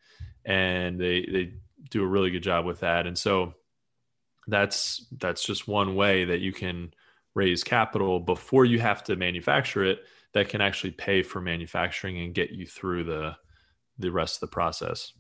and 0.45 1.01
they 1.01 1.27
they 1.31 1.53
do 1.91 2.03
a 2.03 2.07
really 2.07 2.31
good 2.31 2.43
job 2.43 2.65
with 2.65 2.81
that. 2.81 3.07
And 3.07 3.17
so 3.17 3.55
that's 4.47 5.07
that's 5.19 5.45
just 5.45 5.69
one 5.69 5.95
way 5.95 6.25
that 6.25 6.41
you 6.41 6.53
can 6.53 6.93
raise 7.35 7.65
capital 7.65 8.21
before 8.21 8.65
you 8.65 8.79
have 8.79 9.03
to 9.05 9.17
manufacture 9.17 9.85
it 9.85 10.01
that 10.33 10.49
can 10.49 10.61
actually 10.61 10.91
pay 10.91 11.23
for 11.23 11.41
manufacturing 11.41 12.19
and 12.19 12.35
get 12.35 12.51
you 12.51 12.67
through 12.67 13.05
the 13.05 13.37
the 13.99 14.11
rest 14.11 14.37
of 14.37 14.41
the 14.41 14.53
process. 14.53 15.13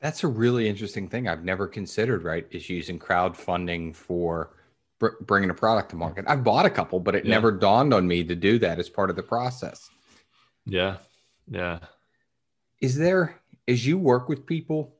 That's 0.00 0.24
a 0.24 0.28
really 0.28 0.68
interesting 0.68 1.08
thing 1.08 1.28
I've 1.28 1.44
never 1.44 1.68
considered, 1.68 2.24
right? 2.24 2.46
Is 2.50 2.68
using 2.68 2.98
crowdfunding 2.98 3.94
for 3.94 4.56
br- 4.98 5.20
bringing 5.20 5.50
a 5.50 5.54
product 5.54 5.90
to 5.90 5.96
market. 5.96 6.24
I've 6.28 6.44
bought 6.44 6.66
a 6.66 6.70
couple, 6.70 7.00
but 7.00 7.14
it 7.14 7.24
yeah. 7.24 7.30
never 7.30 7.52
dawned 7.52 7.92
on 7.92 8.06
me 8.06 8.24
to 8.24 8.34
do 8.34 8.58
that 8.60 8.78
as 8.78 8.88
part 8.88 9.10
of 9.10 9.16
the 9.16 9.22
process. 9.22 9.90
Yeah. 10.64 10.96
Yeah. 11.48 11.80
Is 12.80 12.96
there, 12.96 13.40
as 13.68 13.86
you 13.86 13.98
work 13.98 14.28
with 14.28 14.46
people, 14.46 14.96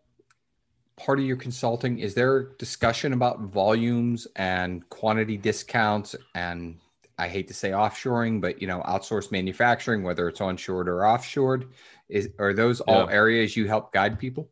part 1.02 1.18
of 1.18 1.24
your 1.24 1.36
consulting, 1.36 1.98
is 1.98 2.14
there 2.14 2.44
discussion 2.58 3.12
about 3.12 3.40
volumes 3.40 4.26
and 4.36 4.88
quantity 4.88 5.36
discounts 5.36 6.14
and 6.34 6.78
I 7.18 7.28
hate 7.28 7.48
to 7.48 7.54
say 7.54 7.70
offshoring, 7.70 8.40
but 8.40 8.60
you 8.60 8.66
know, 8.66 8.80
outsourced 8.80 9.30
manufacturing, 9.30 10.02
whether 10.02 10.28
it's 10.28 10.40
onshored 10.40 10.86
or 10.86 11.00
offshored, 11.00 11.68
is 12.08 12.30
are 12.38 12.52
those 12.52 12.80
all 12.80 13.08
areas 13.08 13.56
you 13.56 13.68
help 13.68 13.92
guide 13.92 14.18
people? 14.18 14.50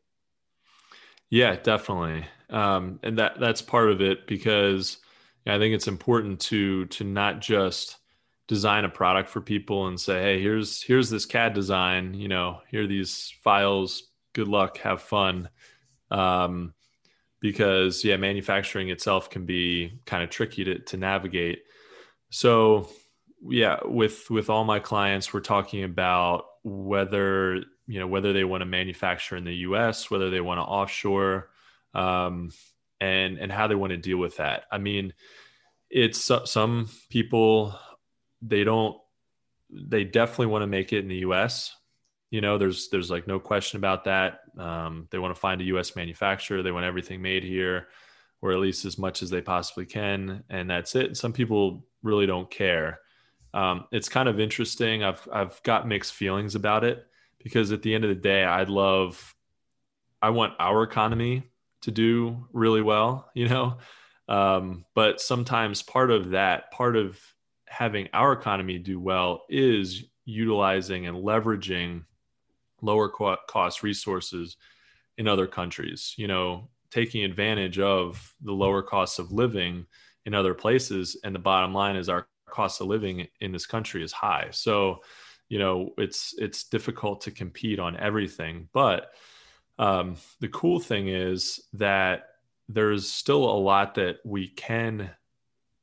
Yeah, 1.31 1.57
definitely. 1.57 2.27
Um, 2.49 3.01
and 3.03 3.19
that 3.19 3.41
that's 3.41 3.63
part 3.63 3.91
of 3.91 4.01
it 4.01 4.27
because 4.27 4.99
I 5.47 5.59
think 5.59 5.75
it's 5.75 5.89
important 5.89 6.41
to 6.43 6.87
to 6.87 7.05
not 7.05 7.41
just 7.41 7.97
design 8.47 8.85
a 8.85 8.89
product 8.89 9.31
for 9.31 9.41
people 9.41 9.87
and 9.87 9.99
say, 9.99 10.23
hey, 10.23 10.43
here's 10.43 10.83
here's 10.83 11.11
this 11.11 11.27
CAD 11.27 11.55
design, 11.55 12.15
you 12.15 12.29
know, 12.29 12.61
here 12.71 12.85
are 12.85 12.87
these 12.87 13.35
files. 13.43 14.05
Good 14.33 14.49
luck, 14.49 14.79
have 14.79 15.03
fun. 15.03 15.49
Um, 16.11 16.75
because 17.41 18.05
yeah, 18.05 18.17
manufacturing 18.17 18.91
itself 18.91 19.31
can 19.31 19.47
be 19.47 20.01
kind 20.05 20.23
of 20.23 20.31
tricky 20.31 20.65
to, 20.65 20.79
to 20.79 20.97
navigate. 20.97 21.63
So 22.31 22.89
yeah, 23.49 23.79
with 23.85 24.29
with 24.31 24.51
all 24.51 24.65
my 24.65 24.79
clients, 24.79 25.33
we're 25.33 25.41
talking 25.41 25.85
about 25.85 26.45
whether 26.63 27.57
you 27.87 27.99
know 27.99 28.07
whether 28.07 28.33
they 28.33 28.45
want 28.45 28.61
to 28.61 28.67
manufacture 28.67 29.37
in 29.37 29.45
the 29.45 29.55
U.S., 29.57 30.11
whether 30.11 30.31
they 30.31 30.41
want 30.41 30.59
to 30.59 30.63
offshore, 30.63 31.51
um, 31.95 32.51
and 33.01 33.39
and 33.39 33.51
how 33.51 33.67
they 33.67 33.75
want 33.75 33.91
to 33.91 33.97
deal 33.97 34.19
with 34.19 34.37
that. 34.37 34.65
I 34.71 34.79
mean, 34.79 35.15
it's 35.89 36.31
some 36.45 36.89
people 37.09 37.79
they 38.43 38.65
don't 38.65 38.97
they 39.71 40.05
definitely 40.05 40.47
want 40.47 40.63
to 40.63 40.67
make 40.67 40.93
it 40.93 40.99
in 40.99 41.09
the 41.09 41.17
U.S. 41.17 41.75
You 42.31 42.41
know, 42.41 42.59
there's 42.59 42.89
there's 42.89 43.11
like 43.11 43.27
no 43.27 43.41
question 43.41 43.79
about 43.79 44.05
that. 44.05 44.41
Um, 44.57 45.09
they 45.11 45.19
want 45.19 45.35
to 45.35 45.41
find 45.41 45.61
a 45.61 45.65
U.S. 45.65 45.97
manufacturer. 45.97 46.63
They 46.63 46.73
want 46.73 46.87
everything 46.87 47.21
made 47.21 47.43
here, 47.43 47.89
or 48.41 48.53
at 48.53 48.59
least 48.59 48.85
as 48.85 48.99
much 48.99 49.23
as 49.23 49.31
they 49.31 49.41
possibly 49.41 49.87
can, 49.87 50.45
and 50.49 50.71
that's 50.71 50.95
it. 50.95 51.17
Some 51.17 51.33
people 51.33 51.85
really 52.03 52.27
don't 52.27 52.51
care. 52.51 53.01
Um, 53.53 53.87
it's 53.91 54.09
kind 54.09 54.29
of 54.29 54.39
interesting. 54.39 55.03
I've 55.03 55.29
I've 55.33 55.61
got 55.65 55.89
mixed 55.89 56.15
feelings 56.15 56.55
about 56.55 56.85
it 56.85 57.05
because 57.43 57.73
at 57.73 57.83
the 57.83 57.95
end 57.95 58.05
of 58.05 58.11
the 58.11 58.15
day, 58.15 58.45
I'd 58.45 58.69
love, 58.69 59.35
I 60.23 60.31
want 60.31 60.55
our 60.59 60.83
economy 60.83 61.45
to 61.83 61.91
do 61.91 62.47
really 62.53 62.83
well, 62.83 63.31
you 63.35 63.49
know. 63.49 63.79
Um, 64.29 64.85
but 64.95 65.21
sometimes 65.21 65.83
part 65.83 66.11
of 66.11 66.31
that, 66.31 66.71
part 66.71 66.97
of 66.97 67.19
having 67.67 68.09
our 68.13 68.33
economy 68.33 68.79
do 68.79 69.01
well, 69.01 69.45
is 69.49 70.05
utilizing 70.25 71.07
and 71.07 71.17
leveraging 71.17 72.05
lower 72.83 73.09
cost 73.09 73.83
resources 73.83 74.57
in 75.19 75.29
other 75.29 75.47
countries. 75.47 76.15
You 76.17 76.29
know, 76.29 76.69
taking 76.91 77.25
advantage 77.25 77.79
of 77.79 78.35
the 78.43 78.53
lower 78.53 78.83
costs 78.83 79.19
of 79.19 79.33
living 79.33 79.87
in 80.27 80.35
other 80.35 80.55
places. 80.55 81.17
And 81.25 81.35
the 81.35 81.39
bottom 81.41 81.73
line 81.73 81.97
is 81.97 82.09
our 82.09 82.27
cost 82.47 82.81
of 82.81 82.89
living 82.89 83.27
in 83.41 83.53
this 83.53 83.67
country 83.67 84.03
is 84.03 84.13
high. 84.13 84.49
So, 84.51 85.03
you 85.49 85.59
know, 85.59 85.91
it's 85.99 86.35
it's 86.39 86.65
difficult 86.65 87.23
to 87.23 87.31
compete 87.31 87.79
on 87.79 87.97
everything. 87.97 88.69
But 88.73 89.13
um, 89.79 90.17
the 90.41 90.49
cool 90.49 90.81
thing 90.81 91.09
is 91.09 91.61
that 91.75 92.27
there's 92.69 93.11
still 93.11 93.45
a 93.45 93.59
lot 93.59 93.95
that 93.97 94.19
we 94.25 94.49
can 94.49 95.11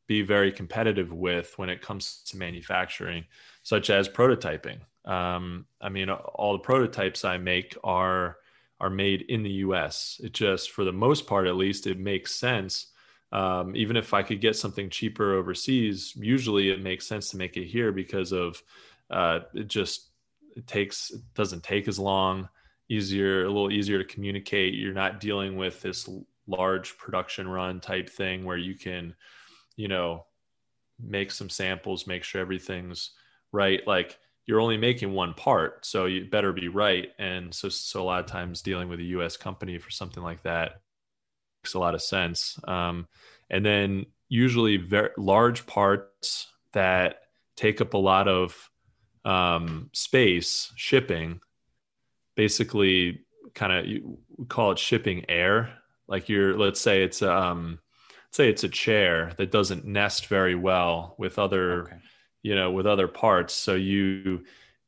be 0.08 0.22
very 0.22 0.52
competitive 0.52 1.12
with 1.12 1.58
when 1.58 1.70
it 1.70 1.82
comes 1.82 2.22
to 2.28 2.38
manufacturing, 2.38 3.26
such 3.64 3.90
as 3.90 4.08
prototyping. 4.08 4.80
Um, 5.08 5.66
I 5.82 5.90
mean, 5.90 6.10
all 6.10 6.54
the 6.54 6.60
prototypes 6.60 7.26
I 7.26 7.38
make 7.38 7.76
are 7.84 8.38
are 8.80 8.90
made 8.92 9.24
in 9.24 9.42
the 9.42 9.52
U.S. 9.66 10.22
It 10.24 10.34
just, 10.34 10.70
for 10.70 10.84
the 10.84 10.94
most 10.94 11.26
part, 11.26 11.48
at 11.48 11.56
least, 11.56 11.88
it 11.88 11.98
makes 11.98 12.36
sense 12.36 12.92
um, 13.32 13.76
even 13.76 13.98
if 13.98 14.14
I 14.14 14.24
could 14.24 14.40
get 14.40 14.56
something 14.56 14.90
cheaper 14.90 15.34
overseas, 15.34 16.14
usually 16.16 16.70
it 16.70 16.82
makes 16.82 17.06
sense 17.06 17.30
to 17.32 17.38
make 17.38 17.58
it 17.58 17.66
here 17.66 17.92
because 17.92 18.32
of 18.32 18.62
uh, 19.10 19.40
it 19.54 19.68
just 19.68 20.10
it 20.56 20.66
takes 20.66 21.12
it 21.12 21.22
doesn't 21.36 21.64
take 21.64 21.88
as 21.88 22.00
long, 22.00 22.48
easier, 22.90 23.44
a 23.44 23.48
little 23.48 23.72
easier 23.72 23.98
to 23.98 24.06
communicate. 24.06 24.76
You're 24.76 24.94
not 24.94 25.20
dealing 25.20 25.58
with 25.58 25.82
this 25.82 26.10
large 26.48 26.98
production 26.98 27.48
run 27.48 27.82
type 27.82 28.10
thing 28.10 28.46
where 28.46 28.58
you 28.58 28.76
can, 28.76 29.14
you 29.76 29.90
know, 29.90 30.26
make 31.00 31.32
some 31.32 31.50
samples, 31.50 32.08
make 32.08 32.24
sure 32.24 32.40
everything's 32.40 33.12
right. 33.52 33.86
Like 33.86 34.18
you're 34.48 34.62
only 34.62 34.78
making 34.78 35.12
one 35.12 35.34
part, 35.34 35.86
so 35.86 36.06
you 36.06 36.26
better 36.26 36.54
be 36.54 36.70
right. 36.70 37.10
And 37.20 37.54
so, 37.54 37.70
so 37.70 38.02
a 38.02 38.04
lot 38.04 38.22
of 38.22 38.26
times 38.26 38.62
dealing 38.62 38.90
with 38.90 39.00
a 39.00 39.04
U.S. 39.04 39.38
company 39.38 39.78
for 39.78 39.92
something 39.92 40.24
like 40.24 40.42
that 40.44 40.82
makes 41.62 41.74
a 41.74 41.80
lot 41.80 41.94
of 41.94 42.02
sense. 42.02 42.58
Um, 42.68 43.08
and 43.50 43.66
then 43.66 44.06
usually 44.30 44.78
very 44.78 45.10
large 45.18 45.66
parts 45.66 46.48
that 46.72 47.20
take 47.58 47.82
up 47.82 47.94
a 47.94 47.98
lot 47.98 48.28
of 48.28 48.70
um, 49.26 49.90
space 49.94 50.72
shipping 50.76 51.42
basically 52.36 53.26
kind 53.54 53.74
of 53.74 54.48
call 54.48 54.72
it 54.72 54.80
shipping 54.80 55.26
air 55.28 55.74
like 56.08 56.30
you're 56.30 56.56
let's 56.56 56.80
say 56.80 57.02
it's 57.02 57.22
um 57.24 57.80
let's 58.28 58.38
say 58.38 58.50
it's 58.50 58.64
a 58.64 58.70
chair 58.70 59.34
that 59.38 59.52
doesn't 59.52 59.84
nest 59.86 60.28
very 60.28 60.54
well 60.54 61.16
with 61.18 61.40
other 61.40 61.84
okay. 61.84 61.96
You 62.48 62.56
know 62.56 62.72
with 62.72 62.88
other 62.88 63.08
parts 63.08 63.54
so 63.54 63.76
you, 63.76 64.44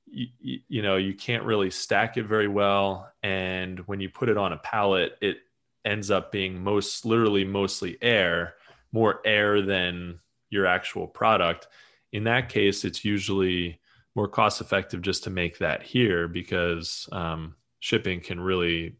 you 0.08 0.60
you 0.68 0.82
know 0.82 0.96
you 0.96 1.14
can't 1.14 1.44
really 1.44 1.70
stack 1.70 2.18
it 2.18 2.26
very 2.26 2.48
well 2.48 3.12
and 3.24 3.80
when 3.88 4.00
you 4.00 4.10
put 4.10 4.30
it 4.30 4.38
on 4.38 4.54
a 4.54 4.58
pallet 4.58 5.18
it 5.22 5.38
ends 5.86 6.12
up 6.12 6.32
being 6.32 6.64
most 6.64 7.06
literally 7.06 7.44
mostly 7.44 7.98
air, 8.02 8.56
more 8.92 9.22
air 9.26 9.62
than 9.62 10.20
your 10.50 10.66
actual 10.66 11.08
product. 11.08 11.68
In 12.12 12.24
that 12.26 12.50
case, 12.50 12.84
it's 12.84 13.06
usually 13.06 13.80
more 14.16 14.28
cost 14.28 14.62
effective 14.62 15.02
just 15.02 15.24
to 15.24 15.30
make 15.30 15.60
that 15.60 15.84
here 15.84 16.28
because 16.28 17.08
um, 17.12 17.56
shipping 17.80 18.20
can 18.20 18.40
really 18.40 18.96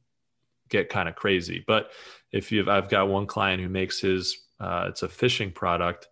get 0.70 0.90
kind 0.90 1.10
of 1.10 1.16
crazy. 1.16 1.64
But 1.66 1.92
if 2.32 2.52
you've, 2.52 2.70
I've 2.70 2.90
got 2.90 3.10
one 3.10 3.26
client 3.26 3.62
who 3.62 3.70
makes 3.70 4.00
his, 4.00 4.38
uh, 4.60 4.86
it's 4.90 5.04
a 5.04 5.10
fishing 5.10 5.52
product 5.52 6.08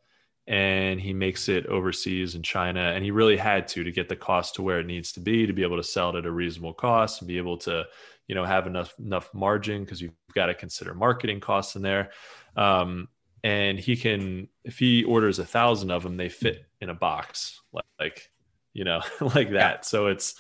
and 0.48 1.00
he 1.00 1.14
makes 1.14 1.50
it 1.50 1.66
overseas 1.66 2.36
in 2.36 2.42
China. 2.42 2.94
And 2.96 3.04
he 3.04 3.12
really 3.12 3.38
had 3.38 3.68
to 3.70 3.84
to 3.84 3.92
get 3.92 4.08
the 4.08 4.16
cost 4.16 4.56
to 4.56 4.62
where 4.62 4.80
it 4.80 4.86
needs 4.86 5.12
to 5.14 5.20
be 5.20 5.46
to 5.46 5.54
be 5.54 5.64
able 5.64 5.78
to 5.78 5.84
sell 5.84 6.10
it 6.12 6.16
at 6.16 6.26
a 6.26 6.32
reasonable 6.32 6.74
cost 6.74 7.22
and 7.22 7.28
be 7.28 7.38
able 7.38 7.58
to 7.60 7.86
you 8.28 8.36
know 8.36 8.46
have 8.46 8.68
enough 8.68 8.94
enough 9.00 9.34
margin 9.34 9.84
because 9.84 10.02
you've 10.02 10.14
got 10.34 10.48
to 10.48 10.54
consider 10.54 10.94
marketing 10.94 11.40
costs 11.40 11.76
in 11.76 11.82
there 11.82 12.12
um, 12.56 13.08
and 13.44 13.80
he 13.80 13.96
can 13.96 14.48
if 14.64 14.78
he 14.78 15.04
orders 15.04 15.40
a 15.40 15.46
thousand 15.46 15.92
of 15.92 16.04
them 16.04 16.18
they 16.18 16.30
fit 16.30 16.66
in 16.82 16.90
a 16.90 16.94
box 16.94 17.62
like, 17.72 17.86
like 18.00 18.32
you 18.74 18.84
know 18.84 19.02
like 19.36 19.52
that 19.52 19.86
so 19.86 20.08
it's 20.08 20.36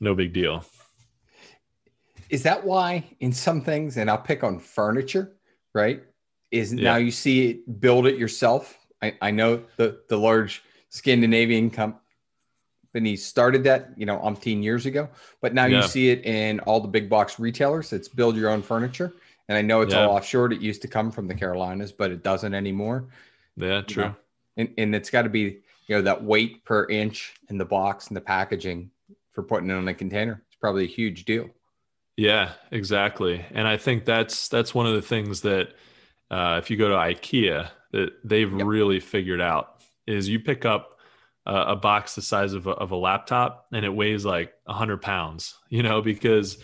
no 0.00 0.14
big 0.14 0.32
deal 0.32 0.64
is 2.28 2.42
that 2.42 2.64
why 2.64 3.04
in 3.20 3.32
some 3.32 3.60
things 3.60 3.96
and 3.96 4.10
i'll 4.10 4.18
pick 4.18 4.44
on 4.44 4.58
furniture 4.58 5.36
right 5.74 6.02
is 6.50 6.72
yeah. 6.72 6.92
now 6.92 6.96
you 6.96 7.10
see 7.10 7.50
it 7.50 7.80
build 7.80 8.06
it 8.06 8.16
yourself 8.16 8.85
I, 9.06 9.28
I 9.28 9.30
know 9.30 9.62
the 9.76 10.00
the 10.08 10.18
large 10.18 10.62
scandinavian 10.88 11.70
com- 11.70 11.96
he 13.04 13.16
started 13.16 13.64
that, 13.64 13.90
you 13.96 14.06
know, 14.06 14.18
umpteen 14.18 14.62
years 14.62 14.86
ago, 14.86 15.08
but 15.42 15.52
now 15.52 15.66
yeah. 15.66 15.82
you 15.82 15.88
see 15.88 16.08
it 16.08 16.24
in 16.24 16.60
all 16.60 16.80
the 16.80 16.88
big 16.88 17.10
box 17.10 17.38
retailers. 17.38 17.92
It's 17.92 18.08
build 18.08 18.36
your 18.36 18.48
own 18.50 18.62
furniture. 18.62 19.12
And 19.48 19.58
I 19.58 19.62
know 19.62 19.82
it's 19.82 19.92
yeah. 19.92 20.06
all 20.06 20.16
offshore. 20.16 20.50
It 20.52 20.60
used 20.60 20.82
to 20.82 20.88
come 20.88 21.12
from 21.12 21.28
the 21.28 21.34
Carolinas, 21.34 21.92
but 21.92 22.10
it 22.10 22.22
doesn't 22.22 22.54
anymore. 22.54 23.04
Yeah, 23.56 23.82
true. 23.82 24.02
You 24.02 24.08
know? 24.08 24.16
And, 24.56 24.74
and 24.78 24.94
it's 24.94 25.10
got 25.10 25.22
to 25.22 25.28
be, 25.28 25.58
you 25.86 25.96
know, 25.96 26.02
that 26.02 26.24
weight 26.24 26.64
per 26.64 26.86
inch 26.86 27.34
in 27.50 27.58
the 27.58 27.64
box 27.64 28.08
and 28.08 28.16
the 28.16 28.20
packaging 28.20 28.90
for 29.32 29.42
putting 29.42 29.68
it 29.70 29.74
on 29.74 29.86
a 29.88 29.94
container. 29.94 30.42
It's 30.46 30.56
probably 30.56 30.84
a 30.84 30.88
huge 30.88 31.26
deal. 31.26 31.50
Yeah, 32.16 32.52
exactly. 32.70 33.44
And 33.50 33.68
I 33.68 33.76
think 33.76 34.06
that's 34.06 34.48
that's 34.48 34.74
one 34.74 34.86
of 34.86 34.94
the 34.94 35.02
things 35.02 35.42
that 35.42 35.74
uh, 36.30 36.58
if 36.62 36.70
you 36.70 36.78
go 36.78 36.88
to 36.88 36.94
IKEA 36.94 37.68
that 37.96 38.12
they've 38.22 38.52
yep. 38.52 38.66
really 38.66 39.00
figured 39.00 39.40
out 39.40 39.80
is 40.06 40.28
you 40.28 40.38
pick 40.38 40.66
up 40.66 40.98
uh, 41.46 41.64
a 41.68 41.76
box 41.76 42.14
the 42.14 42.22
size 42.22 42.52
of 42.52 42.66
a, 42.66 42.72
of 42.72 42.90
a 42.90 42.96
laptop 42.96 43.66
and 43.72 43.84
it 43.86 43.94
weighs 43.94 44.24
like 44.24 44.52
100 44.64 45.00
pounds 45.00 45.54
you 45.70 45.82
know 45.82 46.02
because 46.02 46.58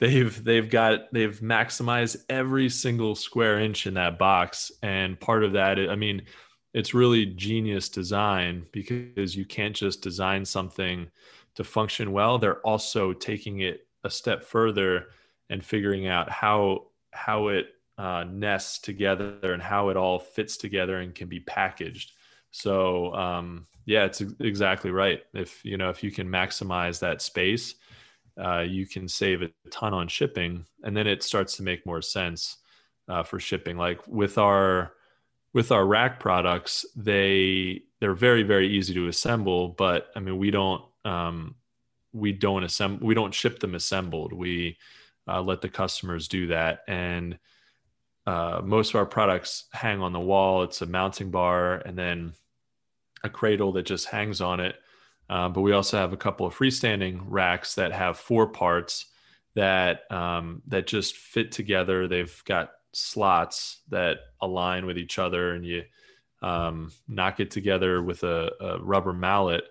they've 0.00 0.42
they've 0.44 0.70
got 0.70 1.12
they've 1.12 1.40
maximized 1.40 2.16
every 2.30 2.70
single 2.70 3.14
square 3.14 3.60
inch 3.60 3.86
in 3.86 3.94
that 3.94 4.18
box 4.18 4.72
and 4.82 5.20
part 5.20 5.44
of 5.44 5.52
that 5.52 5.78
i 5.90 5.94
mean 5.94 6.22
it's 6.72 6.94
really 6.94 7.26
genius 7.26 7.88
design 7.88 8.64
because 8.72 9.36
you 9.36 9.44
can't 9.44 9.76
just 9.76 10.00
design 10.00 10.44
something 10.44 11.10
to 11.54 11.64
function 11.64 12.12
well 12.12 12.38
they're 12.38 12.60
also 12.60 13.12
taking 13.12 13.60
it 13.60 13.86
a 14.04 14.10
step 14.10 14.42
further 14.44 15.08
and 15.50 15.64
figuring 15.64 16.06
out 16.06 16.30
how 16.30 16.86
how 17.12 17.48
it 17.48 17.66
uh, 17.98 18.24
nests 18.24 18.78
together 18.78 19.52
and 19.52 19.60
how 19.60 19.88
it 19.88 19.96
all 19.96 20.20
fits 20.20 20.56
together 20.56 20.98
and 20.98 21.14
can 21.14 21.28
be 21.28 21.40
packaged. 21.40 22.12
So 22.52 23.12
um, 23.14 23.66
yeah, 23.84 24.04
it's 24.04 24.22
exactly 24.40 24.90
right. 24.90 25.20
If 25.34 25.64
you 25.64 25.76
know 25.76 25.90
if 25.90 26.02
you 26.02 26.10
can 26.10 26.28
maximize 26.28 27.00
that 27.00 27.20
space, 27.20 27.74
uh, 28.42 28.60
you 28.60 28.86
can 28.86 29.08
save 29.08 29.42
a 29.42 29.50
ton 29.70 29.92
on 29.92 30.08
shipping, 30.08 30.64
and 30.82 30.96
then 30.96 31.06
it 31.06 31.22
starts 31.22 31.56
to 31.56 31.62
make 31.62 31.84
more 31.84 32.00
sense 32.00 32.58
uh, 33.08 33.22
for 33.22 33.40
shipping. 33.40 33.76
Like 33.76 34.06
with 34.06 34.38
our 34.38 34.92
with 35.52 35.72
our 35.72 35.84
rack 35.84 36.20
products, 36.20 36.86
they 36.94 37.82
they're 38.00 38.14
very 38.14 38.44
very 38.44 38.68
easy 38.68 38.94
to 38.94 39.08
assemble, 39.08 39.68
but 39.68 40.08
I 40.14 40.20
mean 40.20 40.38
we 40.38 40.50
don't 40.50 40.84
um, 41.04 41.56
we 42.12 42.32
don't 42.32 42.64
assemble 42.64 43.06
we 43.06 43.14
don't 43.14 43.34
ship 43.34 43.58
them 43.58 43.74
assembled. 43.74 44.32
We 44.32 44.78
uh, 45.26 45.42
let 45.42 45.60
the 45.60 45.68
customers 45.68 46.28
do 46.28 46.46
that, 46.48 46.84
and 46.86 47.38
uh, 48.28 48.60
most 48.62 48.90
of 48.90 48.96
our 48.96 49.06
products 49.06 49.64
hang 49.72 50.02
on 50.02 50.12
the 50.12 50.20
wall. 50.20 50.62
It's 50.62 50.82
a 50.82 50.86
mounting 50.86 51.30
bar, 51.30 51.76
and 51.76 51.96
then 51.96 52.34
a 53.24 53.30
cradle 53.30 53.72
that 53.72 53.86
just 53.86 54.04
hangs 54.04 54.42
on 54.42 54.60
it. 54.60 54.76
Uh, 55.30 55.48
but 55.48 55.62
we 55.62 55.72
also 55.72 55.96
have 55.96 56.12
a 56.12 56.18
couple 56.18 56.44
of 56.44 56.54
freestanding 56.54 57.22
racks 57.24 57.76
that 57.76 57.90
have 57.90 58.18
four 58.18 58.46
parts 58.46 59.06
that 59.54 60.00
um, 60.12 60.60
that 60.66 60.86
just 60.86 61.16
fit 61.16 61.52
together. 61.52 62.06
They've 62.06 62.42
got 62.44 62.72
slots 62.92 63.78
that 63.88 64.18
align 64.42 64.84
with 64.84 64.98
each 64.98 65.18
other, 65.18 65.54
and 65.54 65.64
you 65.64 65.84
um, 66.42 66.92
knock 67.08 67.40
it 67.40 67.50
together 67.50 68.02
with 68.02 68.24
a, 68.24 68.50
a 68.60 68.78
rubber 68.82 69.14
mallet, 69.14 69.64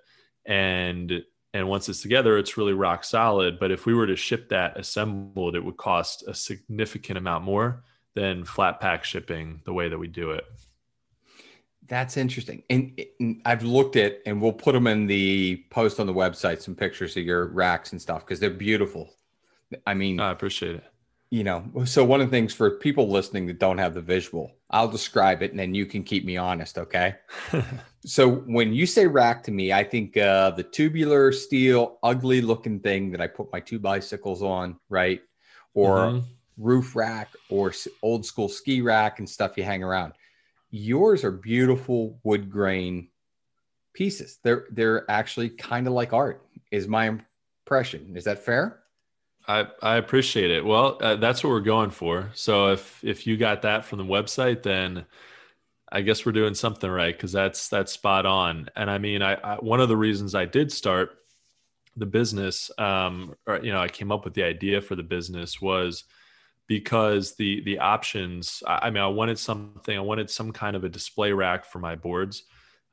and 0.48 1.24
and 1.54 1.68
once 1.70 1.90
it's 1.90 2.02
together, 2.02 2.40
it's 2.40 2.58
really 2.58 2.74
rock 2.74 3.04
solid. 3.04 3.60
But 3.60 3.70
if 3.70 3.86
we 3.86 3.94
were 3.94 4.08
to 4.08 4.16
ship 4.16 4.50
that 4.50 4.80
assembled, 4.80 5.56
it 5.56 5.64
would 5.64 5.78
cost 5.78 6.24
a 6.28 6.34
significant 6.34 7.20
amount 7.20 7.44
more 7.44 7.84
than 8.18 8.44
flat 8.44 8.82
pack 8.82 9.04
shipping 9.04 9.62
the 9.64 9.72
way 9.72 9.88
that 9.90 9.98
we 10.00 10.08
do 10.08 10.32
it. 10.32 10.44
That's 11.88 12.18
interesting. 12.18 12.64
And, 12.68 13.00
and, 13.20 13.42
I've 13.46 13.62
looked 13.62 13.96
at, 13.96 14.22
and 14.26 14.42
we'll 14.42 14.54
put 14.54 14.74
them 14.74 14.88
in 14.88 15.06
the 15.06 15.64
post 15.70 16.00
on 16.00 16.08
the 16.08 16.14
website, 16.14 16.62
some 16.62 16.74
pictures 16.74 17.16
of 17.16 17.24
your 17.24 17.46
racks 17.46 17.92
and 17.92 18.02
stuff 18.02 18.26
because 18.26 18.40
they're 18.40 18.50
beautiful. 18.50 19.14
I 19.86 19.94
mean, 19.94 20.20
I 20.20 20.32
appreciate 20.32 20.78
it. 20.78 20.84
You 21.30 21.44
know, 21.44 21.64
so 21.86 22.04
one 22.04 22.22
of 22.22 22.28
the 22.28 22.36
things 22.36 22.54
for 22.54 22.72
people 22.72 23.08
listening 23.08 23.46
that 23.48 23.60
don't 23.60 23.78
have 23.78 23.94
the 23.94 24.02
visual, 24.02 24.56
I'll 24.72 24.88
describe 24.88 25.44
it 25.44 25.52
and 25.52 25.60
then 25.60 25.76
you 25.76 25.86
can 25.86 26.04
keep 26.04 26.26
me 26.26 26.38
honest. 26.38 26.78
Okay. 26.80 27.16
so 28.06 28.38
when 28.48 28.74
you 28.74 28.88
say 28.88 29.06
rack 29.06 29.44
to 29.44 29.52
me, 29.52 29.74
I 29.74 29.84
think 29.84 30.18
uh, 30.18 30.52
the 30.52 30.64
tubular 30.64 31.32
steel, 31.32 32.00
ugly 32.02 32.42
looking 32.42 32.80
thing 32.80 33.12
that 33.12 33.22
I 33.22 33.28
put 33.28 33.52
my 33.52 33.60
two 33.60 33.78
bicycles 33.78 34.42
on, 34.42 34.80
right? 34.90 35.22
Or 35.74 35.98
mm-hmm. 35.98 36.28
Roof 36.58 36.96
rack 36.96 37.34
or 37.50 37.74
old 38.02 38.26
school 38.26 38.50
ski 38.50 38.82
rack 38.82 39.20
and 39.20 39.30
stuff 39.30 39.58
you 39.58 39.64
hang 39.64 39.84
around 39.84 40.14
yours 40.70 41.24
are 41.24 41.32
beautiful 41.32 42.20
wood 42.24 42.50
grain 42.50 43.10
pieces. 43.94 44.40
They're 44.44 44.66
they're 44.72 45.10
actually 45.10 45.50
kind 45.50 45.88
of 45.88 45.94
like 45.94 46.14
art. 46.14 46.46
Is 46.72 46.88
my 46.88 47.20
impression. 47.66 48.14
Is 48.16 48.26
that 48.26 48.44
fair? 48.44 48.80
I, 49.50 49.68
I 49.82 49.96
appreciate 49.96 50.52
it. 50.52 50.66
Well, 50.66 50.98
uh, 51.02 51.16
that's 51.16 51.42
what 51.42 51.52
we're 51.52 51.62
going 51.62 51.92
for. 51.92 52.30
So 52.34 52.72
if 52.72 53.04
if 53.04 53.26
you 53.26 53.38
got 53.38 53.62
that 53.62 53.86
from 53.86 54.00
the 54.00 54.06
website, 54.06 54.64
then 54.64 55.06
I 55.90 56.02
guess 56.02 56.26
we're 56.26 56.34
doing 56.34 56.54
something 56.54 56.90
right 56.90 57.16
because 57.16 57.32
that's 57.32 57.70
that's 57.70 57.94
spot 57.94 58.26
on. 58.26 58.70
And 58.76 58.90
I 58.92 58.98
mean, 58.98 59.22
I, 59.22 59.36
I, 59.36 59.56
one 59.56 59.80
of 59.80 59.90
the 59.90 59.98
reasons 59.98 60.36
I 60.36 60.46
did 60.46 60.72
start 60.72 61.12
the 61.96 62.06
business, 62.06 62.70
um, 62.78 63.36
or 63.48 63.60
you 63.64 63.72
know, 63.72 63.80
I 63.80 63.88
came 63.88 64.12
up 64.12 64.26
with 64.26 64.34
the 64.34 64.44
idea 64.44 64.82
for 64.82 64.96
the 64.96 65.04
business 65.04 65.62
was 65.62 66.04
because 66.68 67.36
the 67.36 67.62
the 67.62 67.80
options 67.80 68.62
I, 68.68 68.90
mean 68.90 69.04
i 69.04 69.08
wanted 69.08 69.40
something 69.40 69.98
i 69.98 70.02
wanted 70.02 70.30
some 70.30 70.52
kind 70.52 70.76
of 70.76 70.84
a 70.84 70.90
display 70.90 71.32
rack 71.32 71.66
for 71.66 71.80
my 71.80 71.96
boards. 71.96 72.44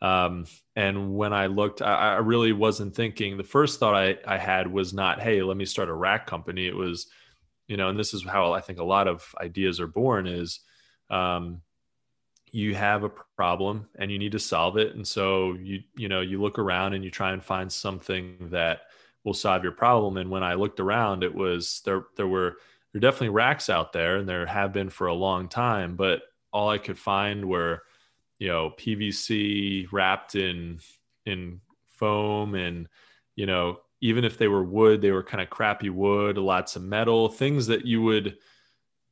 Um, 0.02 0.46
and 0.76 1.14
when 1.14 1.32
i 1.32 1.46
looked 1.46 1.80
I, 1.80 2.14
I, 2.14 2.16
really 2.16 2.52
wasn't 2.52 2.94
thinking 2.94 3.36
the 3.36 3.44
first 3.44 3.80
thought 3.80 3.94
I, 3.94 4.18
I 4.26 4.38
had 4.38 4.70
was 4.70 4.92
not 4.92 5.20
hey 5.20 5.42
let 5.42 5.56
me 5.56 5.64
start 5.64 5.88
a 5.88 5.94
rack 5.94 6.26
company. 6.26 6.66
It 6.66 6.76
was 6.76 7.06
you 7.68 7.76
know 7.76 7.88
and 7.88 7.98
this 7.98 8.12
is 8.12 8.24
how 8.24 8.52
i 8.52 8.60
think 8.60 8.78
a 8.78 8.84
lot 8.84 9.08
of 9.08 9.34
ideas 9.40 9.80
are 9.80 9.86
born 9.86 10.26
is 10.26 10.60
um, 11.10 11.62
you 12.54 12.74
have 12.74 13.02
a 13.02 13.10
problem 13.36 13.88
and 13.96 14.12
you 14.12 14.18
need 14.18 14.32
to 14.32 14.38
solve 14.38 14.76
it. 14.76 14.94
And 14.94 15.06
so 15.06 15.54
you 15.54 15.80
you 15.96 16.08
know 16.08 16.20
you 16.20 16.40
look 16.40 16.58
around 16.58 16.94
and 16.94 17.04
you 17.04 17.10
try 17.10 17.32
and 17.32 17.42
find 17.42 17.70
something 17.70 18.48
that 18.50 18.82
will 19.24 19.34
solve 19.34 19.62
your 19.62 19.72
problem. 19.72 20.18
And 20.18 20.30
when 20.30 20.44
i 20.44 20.54
looked 20.54 20.80
around 20.80 21.24
it 21.24 21.34
was 21.34 21.82
there 21.84 22.04
there 22.16 22.28
were 22.28 22.56
there 22.94 22.98
are 22.98 23.00
definitely 23.00 23.30
racks 23.30 23.68
out 23.68 23.92
there 23.92 24.16
and 24.16 24.28
there 24.28 24.46
have 24.46 24.72
been 24.72 24.88
for 24.88 25.08
a 25.08 25.14
long 25.14 25.48
time 25.48 25.96
but 25.96 26.22
all 26.52 26.70
i 26.70 26.78
could 26.78 26.98
find 26.98 27.44
were 27.44 27.82
you 28.38 28.48
know 28.48 28.70
pvc 28.78 29.86
wrapped 29.92 30.34
in 30.34 30.78
in 31.26 31.60
foam 31.88 32.54
and 32.54 32.88
you 33.36 33.44
know 33.44 33.78
even 34.00 34.24
if 34.24 34.38
they 34.38 34.48
were 34.48 34.64
wood 34.64 35.02
they 35.02 35.10
were 35.10 35.22
kind 35.22 35.42
of 35.42 35.50
crappy 35.50 35.90
wood 35.90 36.38
lots 36.38 36.76
of 36.76 36.82
metal 36.82 37.28
things 37.28 37.66
that 37.66 37.84
you 37.84 38.00
would 38.00 38.38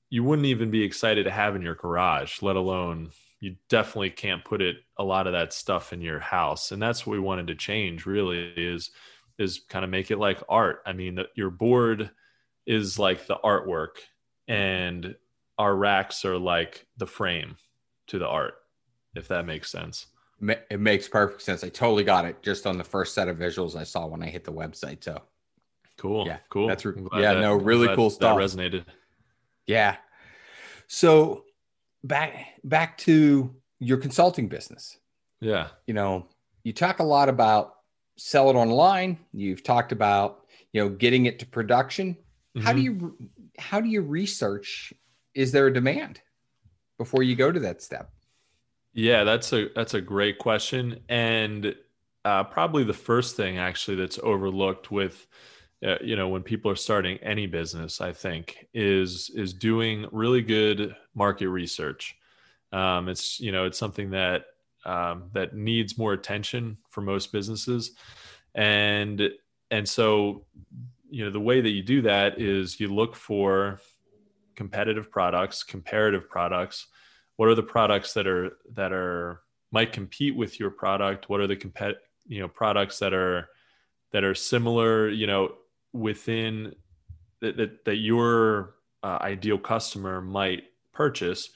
you 0.09 0.23
wouldn't 0.25 0.47
even 0.47 0.71
be 0.71 0.83
excited 0.83 1.25
to 1.25 1.31
have 1.31 1.55
in 1.57 1.63
your 1.63 1.75
garage 1.75 2.41
let 2.41 2.57
alone 2.57 3.11
you 3.43 3.57
definitely 3.69 4.09
can't 4.09 4.45
put 4.45 4.63
it 4.63 4.77
a 4.99 5.03
lot 5.03 5.27
of 5.27 5.33
that 5.33 5.53
stuff 5.53 5.93
in 5.93 6.01
your 6.01 6.21
house. 6.21 6.71
And 6.71 6.81
that's 6.81 7.05
what 7.05 7.15
we 7.15 7.19
wanted 7.19 7.49
to 7.49 7.57
change 7.57 8.07
really 8.07 8.53
is 8.57 8.91
is 9.37 9.63
kind 9.69 9.85
of 9.85 9.91
make 9.91 10.13
it 10.13 10.19
like 10.19 10.41
art. 10.49 10.81
I 10.87 10.93
mean 10.93 11.19
your 11.35 11.51
board 11.51 12.13
is 12.67 12.99
like 12.99 13.27
the 13.27 13.37
artwork 13.45 13.97
and 14.49 15.15
our 15.59 15.75
racks 15.75 16.25
are 16.25 16.39
like 16.39 16.87
the 16.97 17.07
frame 17.07 17.57
to 18.09 18.19
the 18.19 18.27
art 18.27 18.55
if 19.15 19.29
that 19.29 19.47
makes 19.47 19.71
sense. 19.71 20.07
It 20.41 20.81
makes 20.81 21.07
perfect 21.07 21.43
sense. 21.43 21.63
I 21.63 21.69
totally 21.69 22.03
got 22.03 22.25
it 22.25 22.43
just 22.43 22.67
on 22.67 22.77
the 22.77 22.85
first 22.85 23.15
set 23.15 23.29
of 23.29 23.37
visuals 23.37 23.77
i 23.77 23.85
saw 23.85 24.07
when 24.07 24.23
i 24.23 24.27
hit 24.27 24.45
the 24.45 24.53
website 24.53 25.05
so. 25.05 25.23
Cool 25.99 26.27
yeah 26.27 26.39
cool. 26.49 26.67
that's 26.67 26.85
re- 26.85 27.01
yeah 27.15 27.35
that, 27.35 27.41
no 27.41 27.55
really 27.55 27.95
cool 27.95 28.11
stuff. 28.11 28.37
that 28.37 28.43
resonated. 28.43 28.85
Yeah. 29.67 29.97
So 30.89 31.45
back 32.03 32.35
back 32.65 32.99
to 32.99 33.55
your 33.79 33.99
consulting 33.99 34.49
business. 34.49 34.99
Yeah. 35.41 35.69
You 35.87 35.95
know 35.95 36.27
you 36.65 36.73
talk 36.73 36.99
a 36.99 37.05
lot 37.05 37.29
about 37.29 37.75
sell 38.17 38.51
it 38.51 38.55
online. 38.55 39.19
You've 39.33 39.63
talked 39.63 39.93
about 39.93 40.47
you 40.73 40.83
know 40.83 40.89
getting 40.89 41.27
it 41.27 41.39
to 41.41 41.47
production 41.47 42.17
Mm-hmm. 42.57 42.67
How 42.67 42.73
do 42.73 42.79
mm-hmm. 42.81 43.05
you 43.05 43.31
how 43.59 43.81
do 43.81 43.89
you 43.89 44.03
research? 44.03 44.93
Is 45.35 45.53
there 45.53 45.67
a 45.67 45.73
demand 45.73 46.21
before 46.99 47.23
you 47.23 47.37
go 47.37 47.51
to 47.51 47.61
that 47.61 47.83
step? 47.83 48.11
Yeah, 48.93 49.25
that's 49.25 49.53
a 49.53 49.69
that's 49.75 49.95
a 49.95 50.01
great 50.01 50.39
question, 50.39 51.01
and 51.09 51.75
uh, 52.25 52.45
probably 52.45 52.85
the 52.85 52.93
first 52.93 53.37
thing 53.37 53.59
actually 53.59 53.97
that's 53.97 54.19
overlooked 54.23 54.91
with 54.91 55.27
uh, 55.85 55.97
you 56.03 56.17
know 56.17 56.29
when 56.29 56.43
people 56.43 56.71
are 56.71 56.77
starting 56.77 57.19
any 57.19 57.47
business 57.47 58.01
i 58.01 58.13
think 58.13 58.69
is 58.73 59.31
is 59.35 59.53
doing 59.53 60.07
really 60.13 60.43
good 60.43 60.95
market 61.15 61.49
research 61.49 62.17
um, 62.73 63.09
it's 63.09 63.41
you 63.41 63.53
know 63.53 63.67
it's 63.67 63.79
something 63.79 64.11
that 64.11 64.45
um, 64.85 65.25
that 65.33 65.55
needs 65.55 65.99
more 65.99 66.13
attention 66.13 66.77
for 66.91 67.01
most 67.01 67.33
businesses 67.33 67.93
and 68.55 69.31
and 69.71 69.89
so 69.89 70.45
you 71.13 71.25
know 71.25 71.31
the 71.31 71.41
way 71.41 71.61
that 71.61 71.71
you 71.71 71.83
do 71.83 72.03
that 72.03 72.41
is 72.41 72.81
you 72.81 72.93
look 72.93 73.15
for 73.15 73.79
competitive 74.57 75.11
products 75.11 75.63
comparative 75.63 76.29
products. 76.29 76.87
What 77.37 77.49
are 77.49 77.55
the 77.55 77.63
products 77.63 78.15
that 78.15 78.27
are 78.27 78.57
that 78.75 78.93
are 78.93 79.43
might 79.71 79.93
compete 79.93 80.35
with 80.35 80.59
your 80.59 80.71
product? 80.71 81.29
What 81.29 81.41
are 81.41 81.47
the 81.47 81.57
compet 81.57 81.97
you 82.27 82.41
know 82.41 82.49
products 82.49 82.99
that 83.01 83.13
are 83.13 83.49
that 84.13 84.25
are 84.25 84.35
similar 84.35 85.09
you 85.09 85.27
know 85.27 85.55
within 85.93 86.75
that 87.41 87.59
that, 87.59 87.85
that 87.85 87.97
your 87.97 88.75
uh, 89.03 89.19
ideal 89.21 89.59
customer 89.59 90.23
might 90.23 90.65
purchase 90.93 91.51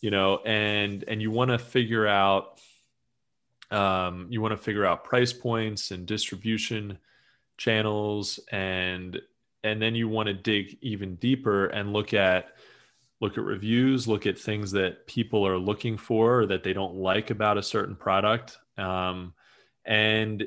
you 0.00 0.10
know 0.10 0.38
and 0.44 1.04
and 1.06 1.22
you 1.22 1.30
want 1.30 1.50
to 1.50 1.58
figure 1.58 2.06
out 2.06 2.60
um, 3.70 4.26
you 4.30 4.40
want 4.40 4.52
to 4.52 4.56
figure 4.56 4.84
out 4.84 5.04
price 5.04 5.32
points 5.32 5.90
and 5.90 6.06
distribution 6.06 6.98
channels 7.56 8.40
and 8.50 9.20
and 9.64 9.82
then 9.82 9.94
you 9.94 10.08
want 10.08 10.28
to 10.28 10.34
dig 10.34 10.78
even 10.80 11.16
deeper 11.16 11.66
and 11.66 11.92
look 11.92 12.14
at 12.14 12.48
look 13.20 13.38
at 13.38 13.44
reviews 13.44 14.06
look 14.06 14.26
at 14.26 14.38
things 14.38 14.70
that 14.72 15.06
people 15.06 15.46
are 15.46 15.58
looking 15.58 15.96
for 15.96 16.40
or 16.40 16.46
that 16.46 16.62
they 16.62 16.72
don't 16.72 16.94
like 16.94 17.30
about 17.30 17.58
a 17.58 17.62
certain 17.62 17.96
product. 17.96 18.58
Um, 18.76 19.34
and 19.84 20.44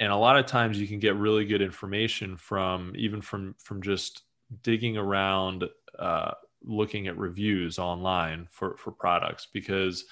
and 0.00 0.12
a 0.12 0.16
lot 0.16 0.38
of 0.38 0.46
times 0.46 0.78
you 0.78 0.86
can 0.86 0.98
get 0.98 1.16
really 1.16 1.44
good 1.44 1.62
information 1.62 2.36
from 2.36 2.92
even 2.96 3.20
from 3.20 3.54
from 3.58 3.82
just 3.82 4.22
digging 4.62 4.96
around 4.96 5.64
uh, 5.98 6.32
looking 6.62 7.06
at 7.06 7.18
reviews 7.18 7.78
online 7.78 8.48
for 8.50 8.76
for 8.76 8.90
products 8.90 9.46
because 9.52 10.04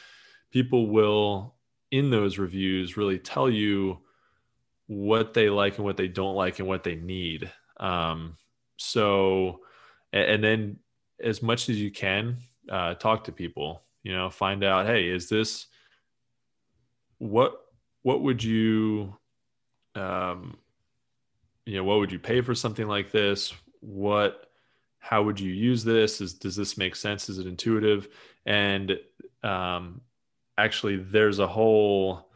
people 0.50 0.88
will 0.88 1.54
in 1.90 2.10
those 2.10 2.38
reviews 2.38 2.96
really 2.96 3.18
tell 3.18 3.50
you 3.50 3.98
what 4.92 5.34
they 5.34 5.48
like 5.48 5.76
and 5.76 5.84
what 5.84 5.96
they 5.96 6.08
don't 6.08 6.34
like 6.34 6.58
and 6.58 6.68
what 6.68 6.84
they 6.84 6.94
need. 6.94 7.50
Um, 7.78 8.36
so, 8.76 9.60
and, 10.12 10.24
and 10.24 10.44
then 10.44 10.76
as 11.22 11.42
much 11.42 11.68
as 11.68 11.80
you 11.80 11.90
can, 11.90 12.38
uh, 12.68 12.94
talk 12.94 13.24
to 13.24 13.32
people. 13.32 13.82
You 14.02 14.12
know, 14.12 14.30
find 14.30 14.64
out, 14.64 14.86
hey, 14.86 15.08
is 15.08 15.28
this 15.28 15.66
what 17.18 17.54
what 18.02 18.20
would 18.22 18.42
you 18.42 19.16
um, 19.94 20.58
you 21.64 21.76
know 21.76 21.84
what 21.84 21.98
would 21.98 22.12
you 22.12 22.18
pay 22.18 22.40
for 22.40 22.54
something 22.54 22.88
like 22.88 23.12
this? 23.12 23.54
What 23.80 24.46
how 24.98 25.22
would 25.22 25.38
you 25.38 25.52
use 25.52 25.84
this? 25.84 26.20
Is 26.20 26.34
does 26.34 26.56
this 26.56 26.76
make 26.76 26.96
sense? 26.96 27.28
Is 27.28 27.38
it 27.38 27.46
intuitive? 27.46 28.08
And 28.44 28.98
um, 29.44 30.00
actually, 30.58 30.96
there's 30.96 31.38
a 31.38 31.46
whole 31.46 32.31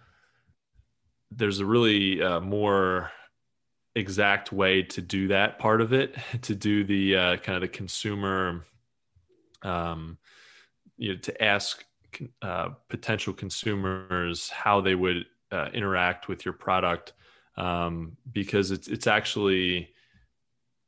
there's 1.30 1.60
a 1.60 1.66
really 1.66 2.22
uh, 2.22 2.40
more 2.40 3.10
exact 3.94 4.52
way 4.52 4.82
to 4.82 5.00
do 5.00 5.28
that 5.28 5.58
part 5.58 5.80
of 5.80 5.92
it 5.92 6.16
to 6.42 6.54
do 6.54 6.84
the 6.84 7.16
uh, 7.16 7.36
kind 7.38 7.56
of 7.56 7.62
the 7.62 7.68
consumer 7.68 8.64
um, 9.62 10.18
you 10.96 11.12
know 11.12 11.18
to 11.18 11.42
ask 11.42 11.84
uh, 12.42 12.70
potential 12.88 13.32
consumers 13.32 14.48
how 14.50 14.80
they 14.80 14.94
would 14.94 15.26
uh, 15.52 15.68
interact 15.72 16.28
with 16.28 16.44
your 16.44 16.54
product 16.54 17.12
um, 17.56 18.16
because 18.32 18.70
it's 18.70 18.88
it's 18.88 19.06
actually 19.06 19.90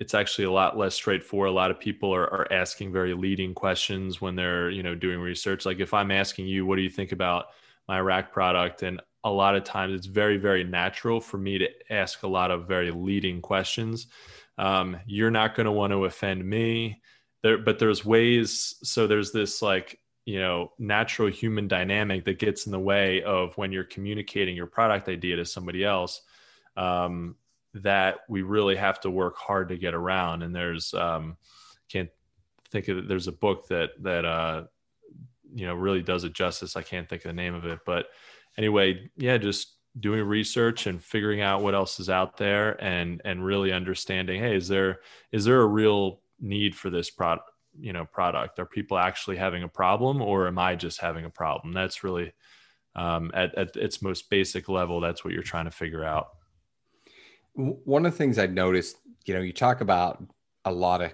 it's 0.00 0.14
actually 0.14 0.44
a 0.44 0.50
lot 0.50 0.78
less 0.78 0.94
straightforward. 0.94 1.48
A 1.48 1.52
lot 1.52 1.70
of 1.70 1.80
people 1.80 2.14
are, 2.14 2.32
are 2.32 2.52
asking 2.52 2.92
very 2.92 3.14
leading 3.14 3.52
questions 3.52 4.20
when 4.20 4.36
they're 4.36 4.70
you 4.70 4.82
know 4.82 4.94
doing 4.94 5.20
research. 5.20 5.66
Like 5.66 5.80
if 5.80 5.92
I'm 5.94 6.10
asking 6.10 6.46
you, 6.46 6.64
what 6.66 6.76
do 6.76 6.82
you 6.82 6.90
think 6.90 7.12
about 7.12 7.46
my 7.88 8.00
rack 8.00 8.32
product, 8.32 8.82
and 8.82 9.00
a 9.24 9.30
lot 9.30 9.56
of 9.56 9.64
times 9.64 9.94
it's 9.94 10.06
very 10.06 10.36
very 10.36 10.64
natural 10.64 11.20
for 11.20 11.38
me 11.38 11.58
to 11.58 11.68
ask 11.90 12.22
a 12.22 12.28
lot 12.28 12.50
of 12.50 12.68
very 12.68 12.90
leading 12.90 13.40
questions. 13.40 14.06
Um, 14.56 14.96
you're 15.06 15.30
not 15.30 15.54
going 15.54 15.66
to 15.66 15.72
want 15.72 15.92
to 15.92 16.04
offend 16.04 16.44
me 16.44 17.00
there, 17.42 17.58
but 17.58 17.78
there's 17.78 18.04
ways. 18.04 18.76
So 18.82 19.06
there's 19.06 19.32
this 19.32 19.62
like 19.62 19.98
you 20.24 20.38
know 20.38 20.72
natural 20.78 21.28
human 21.28 21.68
dynamic 21.68 22.24
that 22.24 22.38
gets 22.38 22.66
in 22.66 22.72
the 22.72 22.78
way 22.78 23.22
of 23.22 23.56
when 23.56 23.72
you're 23.72 23.84
communicating 23.84 24.56
your 24.56 24.66
product 24.66 25.08
idea 25.08 25.36
to 25.36 25.44
somebody 25.44 25.84
else 25.84 26.22
um, 26.76 27.36
that 27.74 28.20
we 28.28 28.42
really 28.42 28.76
have 28.76 29.00
to 29.00 29.10
work 29.10 29.36
hard 29.36 29.68
to 29.68 29.76
get 29.76 29.94
around. 29.94 30.42
And 30.42 30.54
there's 30.54 30.92
um, 30.94 31.36
can't 31.88 32.10
think 32.70 32.88
of 32.88 33.08
there's 33.08 33.28
a 33.28 33.32
book 33.32 33.68
that 33.68 33.90
that 34.02 34.24
uh, 34.24 34.64
you 35.54 35.66
know 35.66 35.74
really 35.74 36.02
does 36.02 36.24
it 36.24 36.32
justice. 36.32 36.76
I 36.76 36.82
can't 36.82 37.08
think 37.08 37.24
of 37.24 37.28
the 37.28 37.34
name 37.34 37.54
of 37.54 37.64
it, 37.64 37.80
but 37.86 38.06
anyway, 38.58 39.10
yeah, 39.16 39.38
just 39.38 39.74
doing 39.98 40.22
research 40.22 40.86
and 40.86 41.02
figuring 41.02 41.40
out 41.40 41.62
what 41.62 41.74
else 41.74 41.98
is 41.98 42.10
out 42.10 42.36
there 42.36 42.72
and 42.84 43.22
and 43.24 43.44
really 43.44 43.72
understanding 43.72 44.40
hey 44.40 44.54
is 44.54 44.68
there 44.68 45.00
is 45.32 45.44
there 45.44 45.60
a 45.60 45.66
real 45.66 46.20
need 46.38 46.72
for 46.76 46.88
this 46.88 47.10
product 47.10 47.50
you 47.80 47.92
know 47.92 48.04
product 48.04 48.60
are 48.60 48.66
people 48.66 48.96
actually 48.96 49.36
having 49.36 49.64
a 49.64 49.68
problem 49.68 50.22
or 50.22 50.46
am 50.46 50.56
i 50.56 50.76
just 50.76 51.00
having 51.00 51.24
a 51.24 51.30
problem 51.30 51.72
that's 51.72 52.04
really 52.04 52.32
um, 52.94 53.32
at, 53.34 53.52
at 53.56 53.74
its 53.76 54.00
most 54.02 54.30
basic 54.30 54.68
level 54.68 55.00
that's 55.00 55.24
what 55.24 55.32
you're 55.32 55.42
trying 55.42 55.64
to 55.64 55.70
figure 55.72 56.04
out 56.04 56.28
one 57.58 58.06
of 58.06 58.12
the 58.12 58.18
things 58.18 58.38
I've 58.38 58.52
noticed, 58.52 58.98
you 59.26 59.34
know, 59.34 59.40
you 59.40 59.52
talk 59.52 59.80
about 59.80 60.22
a 60.64 60.72
lot 60.72 61.02
of 61.02 61.12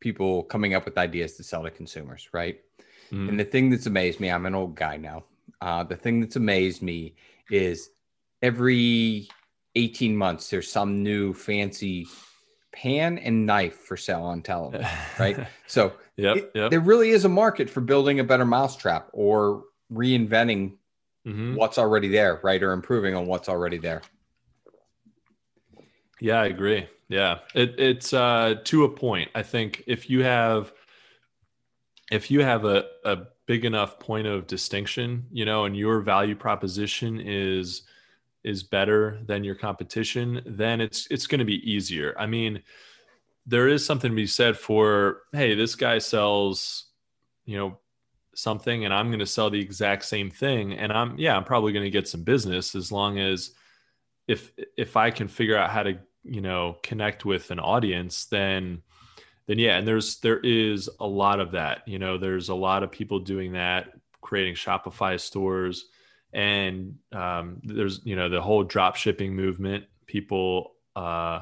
people 0.00 0.42
coming 0.44 0.74
up 0.74 0.84
with 0.84 0.96
ideas 0.96 1.36
to 1.36 1.42
sell 1.42 1.62
to 1.62 1.70
consumers, 1.70 2.28
right? 2.32 2.60
Mm. 3.12 3.28
And 3.28 3.40
the 3.40 3.44
thing 3.44 3.68
that's 3.68 3.86
amazed 3.86 4.18
me, 4.18 4.30
I'm 4.30 4.46
an 4.46 4.54
old 4.54 4.74
guy 4.74 4.96
now. 4.96 5.24
Uh, 5.60 5.84
the 5.84 5.96
thing 5.96 6.20
that's 6.20 6.36
amazed 6.36 6.82
me 6.82 7.14
is 7.50 7.90
every 8.40 9.28
18 9.74 10.16
months, 10.16 10.50
there's 10.50 10.70
some 10.70 11.02
new 11.02 11.32
fancy 11.32 12.06
pan 12.72 13.18
and 13.18 13.46
knife 13.46 13.76
for 13.76 13.96
sale 13.96 14.22
on 14.22 14.42
television, 14.42 14.86
right? 15.18 15.46
So 15.66 15.92
yep, 16.16 16.36
it, 16.36 16.50
yep. 16.54 16.70
there 16.70 16.80
really 16.80 17.10
is 17.10 17.24
a 17.24 17.28
market 17.28 17.70
for 17.70 17.80
building 17.80 18.20
a 18.20 18.24
better 18.24 18.44
mousetrap 18.44 19.08
or 19.12 19.64
reinventing 19.92 20.76
mm-hmm. 21.26 21.54
what's 21.54 21.78
already 21.78 22.08
there, 22.08 22.40
right? 22.42 22.62
Or 22.62 22.72
improving 22.72 23.14
on 23.14 23.26
what's 23.26 23.48
already 23.48 23.78
there. 23.78 24.02
Yeah, 26.20 26.40
I 26.40 26.46
agree. 26.46 26.88
Yeah, 27.08 27.38
it, 27.54 27.78
it's 27.78 28.12
uh, 28.12 28.56
to 28.64 28.84
a 28.84 28.88
point. 28.88 29.30
I 29.34 29.42
think 29.42 29.84
if 29.86 30.08
you 30.08 30.22
have 30.22 30.72
if 32.10 32.30
you 32.30 32.42
have 32.42 32.64
a, 32.64 32.86
a 33.04 33.18
big 33.46 33.64
enough 33.64 33.98
point 33.98 34.26
of 34.26 34.46
distinction, 34.46 35.26
you 35.32 35.44
know, 35.44 35.64
and 35.64 35.76
your 35.76 36.00
value 36.00 36.36
proposition 36.36 37.20
is 37.20 37.82
is 38.44 38.62
better 38.62 39.20
than 39.26 39.44
your 39.44 39.54
competition, 39.54 40.42
then 40.44 40.80
it's 40.80 41.06
it's 41.10 41.26
going 41.26 41.38
to 41.38 41.44
be 41.44 41.70
easier. 41.70 42.14
I 42.18 42.26
mean, 42.26 42.62
there 43.46 43.68
is 43.68 43.84
something 43.84 44.10
to 44.10 44.16
be 44.16 44.26
said 44.26 44.56
for, 44.56 45.22
hey, 45.32 45.54
this 45.54 45.74
guy 45.74 45.98
sells, 45.98 46.86
you 47.44 47.56
know, 47.56 47.78
something 48.34 48.84
and 48.84 48.94
I'm 48.94 49.08
going 49.08 49.18
to 49.18 49.26
sell 49.26 49.50
the 49.50 49.60
exact 49.60 50.04
same 50.04 50.30
thing 50.30 50.72
and 50.72 50.92
I'm 50.92 51.18
yeah, 51.18 51.36
I'm 51.36 51.44
probably 51.44 51.72
going 51.72 51.84
to 51.84 51.90
get 51.90 52.08
some 52.08 52.22
business 52.22 52.74
as 52.74 52.90
long 52.90 53.18
as 53.18 53.50
if 54.26 54.52
if 54.76 54.96
I 54.96 55.10
can 55.10 55.28
figure 55.28 55.56
out 55.56 55.70
how 55.70 55.82
to 55.82 55.98
you 56.24 56.40
know 56.40 56.78
connect 56.82 57.24
with 57.24 57.50
an 57.50 57.60
audience 57.60 58.24
then 58.26 58.82
then 59.46 59.58
yeah 59.58 59.78
and 59.78 59.86
there's 59.86 60.18
there 60.20 60.38
is 60.40 60.88
a 61.00 61.06
lot 61.06 61.40
of 61.40 61.52
that 61.52 61.86
you 61.86 61.98
know 61.98 62.18
there's 62.18 62.48
a 62.48 62.54
lot 62.54 62.82
of 62.82 62.90
people 62.90 63.18
doing 63.18 63.52
that 63.52 63.92
creating 64.20 64.54
shopify 64.54 65.18
stores 65.18 65.86
and 66.32 66.96
um, 67.12 67.60
there's 67.62 68.00
you 68.04 68.16
know 68.16 68.28
the 68.28 68.40
whole 68.40 68.62
drop 68.62 68.96
shipping 68.96 69.34
movement 69.34 69.84
people 70.06 70.72
uh, 70.96 71.40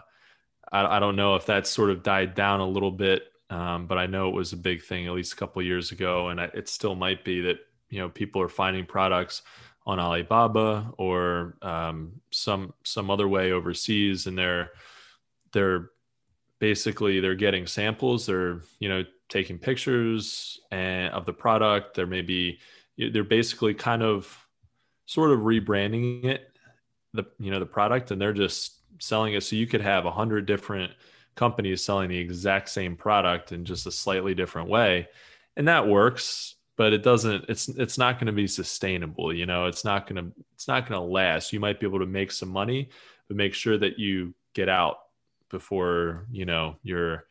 I, 0.72 0.96
I, 0.96 1.00
don't 1.00 1.16
know 1.16 1.34
if 1.34 1.44
that's 1.46 1.68
sort 1.70 1.90
of 1.90 2.02
died 2.02 2.34
down 2.34 2.60
a 2.60 2.66
little 2.66 2.90
bit 2.90 3.24
um, 3.50 3.86
but 3.86 3.98
i 3.98 4.06
know 4.06 4.28
it 4.28 4.34
was 4.34 4.52
a 4.52 4.56
big 4.56 4.82
thing 4.82 5.06
at 5.06 5.12
least 5.12 5.32
a 5.32 5.36
couple 5.36 5.60
years 5.62 5.92
ago 5.92 6.28
and 6.28 6.40
I, 6.40 6.44
it 6.54 6.68
still 6.68 6.94
might 6.94 7.24
be 7.24 7.40
that 7.42 7.58
you 7.88 7.98
know 7.98 8.08
people 8.08 8.40
are 8.40 8.48
finding 8.48 8.86
products 8.86 9.42
on 9.86 9.98
Alibaba 9.98 10.92
or 10.98 11.56
um, 11.62 12.20
some 12.30 12.74
some 12.84 13.10
other 13.10 13.28
way 13.28 13.52
overseas, 13.52 14.26
and 14.26 14.36
they're 14.36 14.70
they're 15.52 15.90
basically 16.60 17.18
they're 17.18 17.34
getting 17.34 17.66
samples. 17.66 18.26
They're 18.26 18.60
you 18.78 18.88
know 18.88 19.04
taking 19.28 19.58
pictures 19.58 20.60
and 20.70 21.12
of 21.12 21.26
the 21.26 21.32
product. 21.32 21.96
They're 21.96 22.06
maybe 22.06 22.60
they're 22.96 23.24
basically 23.24 23.74
kind 23.74 24.02
of 24.02 24.46
sort 25.06 25.32
of 25.32 25.40
rebranding 25.40 26.24
it 26.24 26.52
the 27.14 27.24
you 27.40 27.50
know 27.50 27.58
the 27.58 27.66
product 27.66 28.12
and 28.12 28.20
they're 28.20 28.32
just 28.32 28.76
selling 29.00 29.34
it 29.34 29.42
so 29.42 29.56
you 29.56 29.66
could 29.66 29.80
have 29.80 30.06
a 30.06 30.10
hundred 30.10 30.46
different 30.46 30.92
companies 31.34 31.82
selling 31.82 32.08
the 32.08 32.16
exact 32.16 32.68
same 32.68 32.94
product 32.94 33.50
in 33.50 33.64
just 33.64 33.86
a 33.86 33.90
slightly 33.90 34.34
different 34.34 34.68
way 34.68 35.08
and 35.56 35.66
that 35.66 35.88
works 35.88 36.54
but 36.76 36.92
it 36.92 37.02
doesn't 37.02 37.44
it's 37.48 37.68
it's 37.70 37.98
not 37.98 38.18
going 38.18 38.26
to 38.26 38.32
be 38.32 38.46
sustainable 38.46 39.32
you 39.32 39.46
know 39.46 39.66
it's 39.66 39.84
not 39.84 40.06
going 40.06 40.24
to 40.24 40.32
it's 40.54 40.68
not 40.68 40.88
going 40.88 41.00
to 41.00 41.04
last 41.04 41.52
you 41.52 41.58
might 41.58 41.80
be 41.80 41.86
able 41.86 41.98
to 41.98 42.06
make 42.06 42.30
some 42.30 42.48
money 42.48 42.88
but 43.26 43.36
make 43.36 43.54
sure 43.54 43.78
that 43.78 43.98
you 43.98 44.32
get 44.54 44.68
out 44.68 44.98
before 45.50 46.26
you 46.30 46.44
know 46.44 46.76
you're 46.82 47.24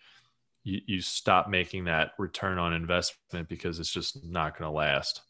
you, 0.64 0.82
you 0.86 1.02
stop 1.02 1.50
making 1.50 1.86
that 1.86 2.12
return 2.18 2.58
on 2.58 2.74
investment 2.74 3.48
because 3.50 3.80
it's 3.80 3.92
just 3.92 4.24
not 4.24 4.58
going 4.58 4.70
to 4.70 4.76
last 4.76 5.22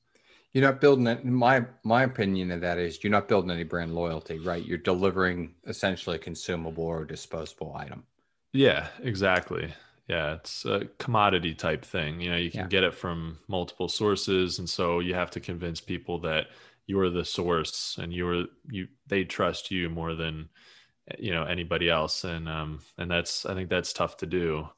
you're 0.51 0.63
not 0.63 0.81
building 0.81 1.07
it 1.07 1.23
my 1.23 1.63
my 1.83 2.03
opinion 2.03 2.51
of 2.51 2.61
that 2.61 2.77
is 2.77 3.03
you're 3.03 3.11
not 3.11 3.27
building 3.27 3.51
any 3.51 3.63
brand 3.63 3.93
loyalty 3.93 4.39
right 4.39 4.65
you're 4.65 4.77
delivering 4.77 5.53
essentially 5.67 6.15
a 6.15 6.19
consumable 6.19 6.83
or 6.83 7.05
disposable 7.05 7.75
item 7.75 8.03
yeah 8.53 8.87
exactly 9.01 9.73
yeah, 10.09 10.33
it's 10.33 10.65
a 10.65 10.87
commodity 10.97 11.53
type 11.53 11.85
thing. 11.85 12.19
You 12.19 12.31
know, 12.31 12.37
you 12.37 12.49
can 12.49 12.61
yeah. 12.61 12.67
get 12.67 12.83
it 12.83 12.95
from 12.95 13.37
multiple 13.47 13.87
sources, 13.87 14.57
and 14.57 14.67
so 14.67 15.01
you 15.01 15.13
have 15.13 15.29
to 15.31 15.39
convince 15.39 15.79
people 15.79 16.19
that 16.21 16.47
you're 16.87 17.11
the 17.11 17.23
source 17.23 17.99
and 18.01 18.11
you're 18.11 18.45
you 18.71 18.87
they 19.05 19.23
trust 19.23 19.69
you 19.69 19.87
more 19.87 20.15
than 20.15 20.49
you 21.17 21.31
know 21.31 21.43
anybody 21.43 21.89
else, 21.89 22.23
and 22.23 22.47
um 22.47 22.79
and 22.97 23.09
that's 23.09 23.45
I 23.45 23.53
think 23.53 23.69
that's 23.69 23.93
tough 23.93 24.17
to 24.17 24.25
do. 24.25 24.69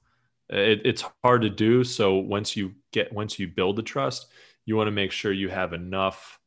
It, 0.50 0.82
it's 0.86 1.04
hard 1.24 1.42
to 1.44 1.50
do. 1.50 1.84
So 1.84 2.16
once 2.16 2.56
you 2.56 2.74
get 2.92 3.12
once 3.12 3.40
you 3.40 3.48
build 3.48 3.76
the 3.76 3.84
trust, 3.84 4.28
you 4.66 4.76
want 4.76 4.88
to 4.88 4.92
make 4.92 5.12
sure 5.12 5.32
you 5.32 5.50
have 5.50 5.74
enough 5.74 6.40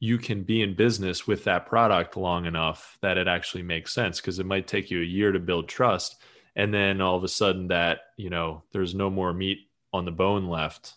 you 0.00 0.18
can 0.18 0.42
be 0.42 0.62
in 0.62 0.74
business 0.74 1.26
with 1.26 1.44
that 1.44 1.66
product 1.66 2.16
long 2.16 2.46
enough 2.46 2.98
that 3.02 3.18
it 3.18 3.26
actually 3.26 3.62
makes 3.62 3.92
sense 3.92 4.20
because 4.20 4.38
it 4.38 4.46
might 4.46 4.66
take 4.66 4.90
you 4.90 5.00
a 5.00 5.04
year 5.04 5.32
to 5.32 5.40
build 5.40 5.68
trust 5.68 6.22
and 6.54 6.72
then 6.72 7.00
all 7.00 7.16
of 7.16 7.24
a 7.24 7.28
sudden 7.28 7.68
that 7.68 8.00
you 8.16 8.30
know 8.30 8.62
there's 8.72 8.94
no 8.94 9.10
more 9.10 9.32
meat 9.32 9.68
on 9.92 10.04
the 10.04 10.10
bone 10.10 10.46
left 10.46 10.94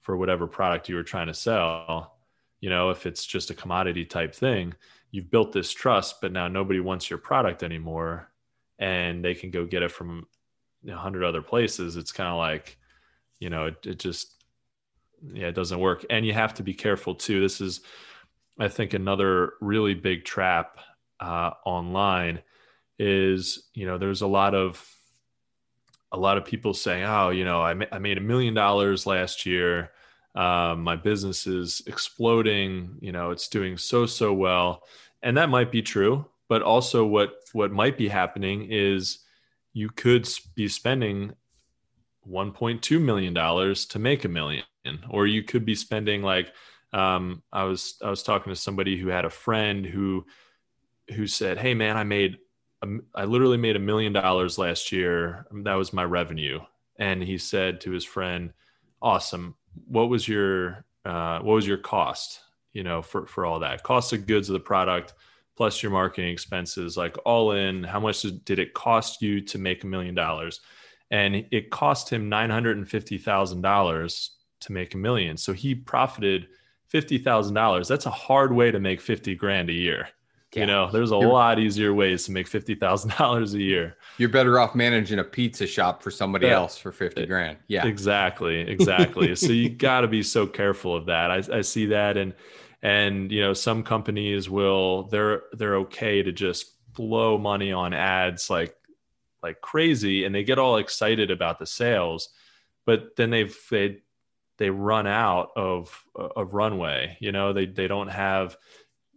for 0.00 0.16
whatever 0.16 0.46
product 0.46 0.88
you 0.88 0.96
were 0.96 1.02
trying 1.02 1.28
to 1.28 1.34
sell 1.34 2.16
you 2.60 2.68
know 2.68 2.90
if 2.90 3.06
it's 3.06 3.24
just 3.24 3.50
a 3.50 3.54
commodity 3.54 4.04
type 4.04 4.34
thing 4.34 4.74
you've 5.12 5.30
built 5.30 5.52
this 5.52 5.70
trust 5.70 6.20
but 6.20 6.32
now 6.32 6.48
nobody 6.48 6.80
wants 6.80 7.08
your 7.08 7.18
product 7.18 7.62
anymore 7.62 8.28
and 8.80 9.24
they 9.24 9.34
can 9.34 9.50
go 9.50 9.64
get 9.64 9.82
it 9.82 9.92
from 9.92 10.26
a 10.88 10.96
hundred 10.96 11.22
other 11.22 11.42
places 11.42 11.96
it's 11.96 12.10
kind 12.10 12.30
of 12.30 12.36
like 12.36 12.76
you 13.38 13.48
know 13.48 13.66
it, 13.66 13.76
it 13.86 13.98
just 14.00 14.42
yeah 15.32 15.46
it 15.46 15.54
doesn't 15.54 15.78
work 15.78 16.04
and 16.10 16.26
you 16.26 16.32
have 16.32 16.52
to 16.54 16.64
be 16.64 16.74
careful 16.74 17.14
too 17.14 17.40
this 17.40 17.60
is 17.60 17.82
i 18.58 18.66
think 18.66 18.92
another 18.92 19.52
really 19.60 19.94
big 19.94 20.24
trap 20.24 20.78
uh, 21.20 21.52
online 21.64 22.42
is 22.98 23.68
you 23.74 23.86
know 23.86 23.96
there's 23.96 24.22
a 24.22 24.26
lot 24.26 24.56
of 24.56 24.84
a 26.12 26.18
lot 26.18 26.36
of 26.36 26.44
people 26.44 26.74
saying, 26.74 27.04
"Oh, 27.04 27.30
you 27.30 27.44
know, 27.44 27.62
I, 27.62 27.74
ma- 27.74 27.86
I 27.90 27.98
made 27.98 28.18
a 28.18 28.20
million 28.20 28.54
dollars 28.54 29.06
last 29.06 29.46
year. 29.46 29.91
Uh, 30.34 30.74
my 30.78 30.96
business 30.96 31.46
is 31.46 31.82
exploding 31.86 32.96
you 33.00 33.12
know 33.12 33.30
it's 33.30 33.48
doing 33.48 33.76
so 33.76 34.06
so 34.06 34.32
well. 34.32 34.82
And 35.22 35.36
that 35.36 35.48
might 35.48 35.70
be 35.70 35.82
true 35.82 36.26
but 36.52 36.60
also 36.60 37.02
what 37.02 37.36
what 37.54 37.72
might 37.72 37.96
be 37.96 38.08
happening 38.08 38.66
is 38.68 39.20
you 39.72 39.88
could 39.88 40.28
be 40.54 40.68
spending 40.68 41.32
1.2 42.30 43.00
million 43.00 43.32
dollars 43.32 43.86
to 43.86 43.98
make 43.98 44.26
a 44.26 44.28
million 44.28 44.62
or 45.08 45.26
you 45.26 45.42
could 45.42 45.64
be 45.64 45.74
spending 45.74 46.20
like 46.20 46.52
um, 46.92 47.42
i 47.54 47.64
was 47.64 47.94
i 48.04 48.10
was 48.10 48.22
talking 48.22 48.52
to 48.52 48.60
somebody 48.60 48.98
who 48.98 49.08
had 49.08 49.24
a 49.24 49.30
friend 49.30 49.86
who 49.86 50.26
who 51.14 51.26
said 51.26 51.56
hey 51.56 51.72
man 51.72 51.96
i 51.96 52.04
made 52.04 52.36
I 53.14 53.26
literally 53.26 53.58
made 53.58 53.76
a 53.76 53.78
million 53.78 54.12
dollars 54.12 54.58
last 54.58 54.90
year. 54.90 55.46
That 55.52 55.74
was 55.74 55.92
my 55.92 56.04
revenue. 56.04 56.58
And 56.98 57.22
he 57.22 57.38
said 57.38 57.80
to 57.82 57.92
his 57.92 58.04
friend 58.04 58.52
awesome 59.00 59.54
what 59.86 60.08
was 60.08 60.26
your 60.28 60.84
uh, 61.04 61.40
what 61.40 61.54
was 61.54 61.66
your 61.66 61.78
cost 61.78 62.40
you 62.72 62.82
know 62.82 63.02
for 63.02 63.26
for 63.26 63.44
all 63.44 63.58
that? 63.60 63.82
Cost 63.82 64.12
of 64.12 64.26
goods 64.26 64.48
of 64.48 64.54
the 64.54 64.60
product 64.60 65.14
plus 65.56 65.82
your 65.82 65.92
marketing 65.92 66.30
expenses 66.30 66.96
like 66.96 67.16
all 67.26 67.52
in 67.52 67.84
how 67.84 68.00
much 68.00 68.22
did 68.44 68.58
it 68.58 68.72
cost 68.72 69.20
you 69.20 69.40
to 69.40 69.58
make 69.58 69.84
a 69.84 69.86
million 69.86 70.14
dollars? 70.14 70.60
And 71.10 71.44
it 71.50 71.70
cost 71.70 72.08
him 72.08 72.30
$950000 72.30 74.28
to 74.60 74.72
make 74.72 74.94
a 74.94 74.96
million. 74.96 75.36
So 75.36 75.52
he 75.52 75.74
profited 75.74 76.48
$50000 76.92 77.88
that's 77.88 78.06
a 78.06 78.10
hard 78.10 78.52
way 78.52 78.70
to 78.70 78.80
make 78.80 79.00
50 79.00 79.34
grand 79.34 79.70
a 79.70 79.74
year 79.74 80.08
yeah. 80.54 80.60
You 80.60 80.66
know, 80.66 80.90
there's 80.90 81.12
a 81.12 81.16
you're, 81.16 81.32
lot 81.32 81.58
easier 81.58 81.94
ways 81.94 82.24
to 82.26 82.32
make 82.32 82.46
fifty 82.46 82.74
thousand 82.74 83.12
dollars 83.18 83.54
a 83.54 83.60
year. 83.60 83.96
You're 84.18 84.28
better 84.28 84.58
off 84.58 84.74
managing 84.74 85.18
a 85.18 85.24
pizza 85.24 85.66
shop 85.66 86.02
for 86.02 86.10
somebody 86.10 86.46
yeah. 86.46 86.54
else 86.54 86.76
for 86.76 86.92
fifty 86.92 87.24
grand. 87.26 87.58
Yeah, 87.68 87.86
exactly, 87.86 88.60
exactly. 88.60 89.34
so 89.34 89.52
you 89.52 89.68
got 89.70 90.02
to 90.02 90.08
be 90.08 90.22
so 90.22 90.46
careful 90.46 90.94
of 90.94 91.06
that. 91.06 91.30
I, 91.30 91.42
I 91.58 91.60
see 91.62 91.86
that, 91.86 92.16
and 92.16 92.34
and 92.82 93.32
you 93.32 93.40
know, 93.40 93.54
some 93.54 93.82
companies 93.82 94.50
will 94.50 95.04
they're 95.04 95.44
they're 95.52 95.76
okay 95.76 96.22
to 96.22 96.32
just 96.32 96.72
blow 96.92 97.38
money 97.38 97.72
on 97.72 97.94
ads 97.94 98.50
like 98.50 98.76
like 99.42 99.60
crazy, 99.60 100.24
and 100.24 100.34
they 100.34 100.44
get 100.44 100.58
all 100.58 100.76
excited 100.76 101.30
about 101.30 101.58
the 101.58 101.66
sales, 101.66 102.28
but 102.84 103.16
then 103.16 103.30
they've 103.30 103.56
they 103.70 104.02
they 104.58 104.70
run 104.70 105.06
out 105.06 105.50
of 105.56 106.04
of 106.14 106.54
runway. 106.54 107.16
You 107.20 107.32
know, 107.32 107.52
they 107.52 107.66
they 107.66 107.88
don't 107.88 108.08
have 108.08 108.56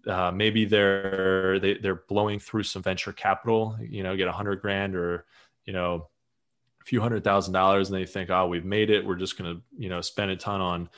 uh, 0.07 0.31
maybe 0.31 0.65
they're 0.65 1.59
they, 1.59 1.75
they're 1.75 2.03
blowing 2.07 2.39
through 2.39 2.63
some 2.63 2.81
venture 2.81 3.13
capital 3.13 3.77
you 3.81 4.03
know 4.03 4.15
get 4.15 4.27
a 4.27 4.31
hundred 4.31 4.61
grand 4.61 4.95
or 4.95 5.25
you 5.65 5.73
know 5.73 6.07
a 6.81 6.85
few 6.85 7.01
hundred 7.01 7.23
thousand 7.23 7.53
dollars 7.53 7.89
and 7.89 7.97
they 7.97 8.05
think 8.05 8.29
oh 8.29 8.47
we've 8.47 8.65
made 8.65 8.89
it. 8.89 9.05
We're 9.05 9.15
just 9.15 9.37
going 9.37 9.55
to 9.55 9.61
you 9.77 9.89
know 9.89 10.01
spend 10.01 10.31
a 10.31 10.35
ton 10.35 10.61
on 10.61 10.89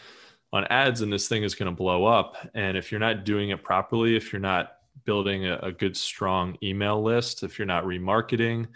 on 0.53 0.65
ads 0.65 1.01
and 1.01 1.11
this 1.11 1.27
thing 1.27 1.43
is 1.43 1.55
going 1.55 1.69
to 1.69 1.75
blow 1.75 2.05
up. 2.05 2.37
And 2.53 2.77
if 2.77 2.91
you're 2.91 2.99
not 2.99 3.25
doing 3.25 3.49
it 3.49 3.63
properly 3.63 4.15
if 4.15 4.31
you're 4.31 4.39
not 4.39 4.73
building 5.05 5.45
a, 5.45 5.57
a 5.59 5.71
good 5.71 5.95
strong 5.95 6.57
email 6.63 7.01
list 7.01 7.43
if 7.43 7.59
you're 7.59 7.65
not 7.65 7.83
remarketing 7.83 8.67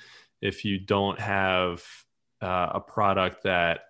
if 0.41 0.63
you 0.63 0.77
don't 0.79 1.19
have 1.19 1.83
uh, 2.41 2.69
a 2.75 2.79
product 2.79 3.43
that 3.43 3.85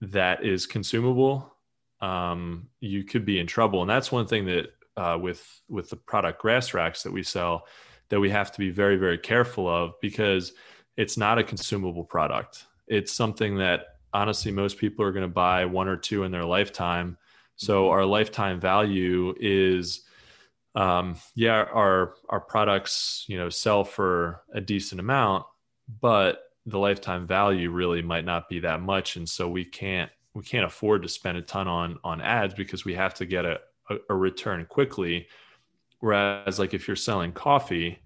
that 0.00 0.44
is 0.44 0.66
consumable 0.66 1.54
um, 2.00 2.68
you 2.80 3.04
could 3.04 3.24
be 3.24 3.38
in 3.38 3.46
trouble. 3.46 3.80
And 3.82 3.90
that's 3.90 4.12
one 4.12 4.26
thing 4.26 4.46
that 4.46 4.72
uh, 4.98 5.16
with 5.20 5.62
with 5.68 5.88
the 5.90 5.96
product 5.96 6.40
grass 6.40 6.74
racks 6.74 7.02
that 7.02 7.12
we 7.12 7.22
sell 7.22 7.66
that 8.10 8.20
we 8.20 8.30
have 8.30 8.50
to 8.52 8.58
be 8.58 8.70
very 8.70 8.96
very 8.96 9.18
careful 9.18 9.68
of 9.68 9.94
because 10.00 10.52
it's 10.96 11.16
not 11.16 11.38
a 11.38 11.44
consumable 11.44 12.04
product. 12.04 12.64
It's 12.88 13.12
something 13.12 13.58
that 13.58 13.86
honestly 14.12 14.50
most 14.50 14.78
people 14.78 15.04
are 15.04 15.12
going 15.12 15.22
to 15.22 15.28
buy 15.28 15.64
one 15.66 15.88
or 15.88 15.96
two 15.96 16.24
in 16.24 16.32
their 16.32 16.44
lifetime. 16.44 17.16
So 17.56 17.84
mm-hmm. 17.84 17.92
our 17.92 18.04
lifetime 18.04 18.60
value 18.60 19.34
is 19.40 20.02
um, 20.74 21.16
yeah 21.34 21.64
our 21.72 22.14
our 22.28 22.40
products 22.40 23.24
you 23.28 23.38
know 23.38 23.48
sell 23.48 23.84
for 23.84 24.42
a 24.52 24.60
decent 24.60 25.00
amount 25.00 25.46
but 26.00 26.42
the 26.66 26.78
lifetime 26.78 27.26
value 27.26 27.70
really 27.70 28.02
might 28.02 28.24
not 28.24 28.48
be 28.48 28.60
that 28.60 28.80
much. 28.80 29.16
And 29.16 29.28
so 29.28 29.48
we 29.48 29.64
can't 29.64 30.10
we 30.34 30.42
can't 30.42 30.66
afford 30.66 31.02
to 31.02 31.08
spend 31.08 31.38
a 31.38 31.42
ton 31.42 31.66
on 31.66 31.98
on 32.04 32.20
ads 32.20 32.54
because 32.54 32.84
we 32.84 32.94
have 32.94 33.14
to 33.14 33.26
get 33.26 33.44
a, 33.44 33.60
a, 33.90 33.96
a 34.10 34.14
return 34.14 34.66
quickly. 34.66 35.28
Whereas, 36.00 36.58
like 36.58 36.74
if 36.74 36.86
you're 36.86 36.96
selling 36.96 37.32
coffee 37.32 37.98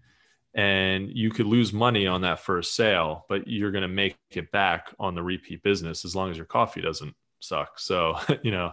and 0.54 1.10
you 1.10 1.30
could 1.30 1.46
lose 1.46 1.72
money 1.72 2.06
on 2.06 2.22
that 2.22 2.40
first 2.40 2.74
sale, 2.74 3.24
but 3.28 3.48
you're 3.48 3.70
going 3.70 3.82
to 3.82 3.88
make 3.88 4.16
it 4.30 4.50
back 4.50 4.94
on 4.98 5.14
the 5.14 5.22
repeat 5.22 5.62
business 5.62 6.04
as 6.04 6.14
long 6.14 6.30
as 6.30 6.36
your 6.36 6.46
coffee 6.46 6.80
doesn't 6.80 7.14
suck. 7.40 7.78
So, 7.78 8.16
you 8.42 8.50
know, 8.50 8.72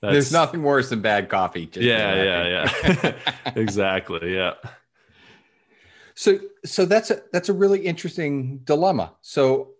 there's 0.00 0.32
nothing 0.32 0.62
worse 0.62 0.90
than 0.90 1.00
bad 1.00 1.28
coffee. 1.28 1.70
yeah, 1.74 2.22
yeah, 2.22 2.70
yeah. 2.84 3.14
exactly. 3.56 4.34
Yeah. 4.34 4.54
So, 6.14 6.40
so 6.64 6.84
that's 6.84 7.10
a 7.10 7.22
that's 7.32 7.48
a 7.48 7.52
really 7.52 7.86
interesting 7.86 8.58
dilemma. 8.64 9.12
So, 9.20 9.70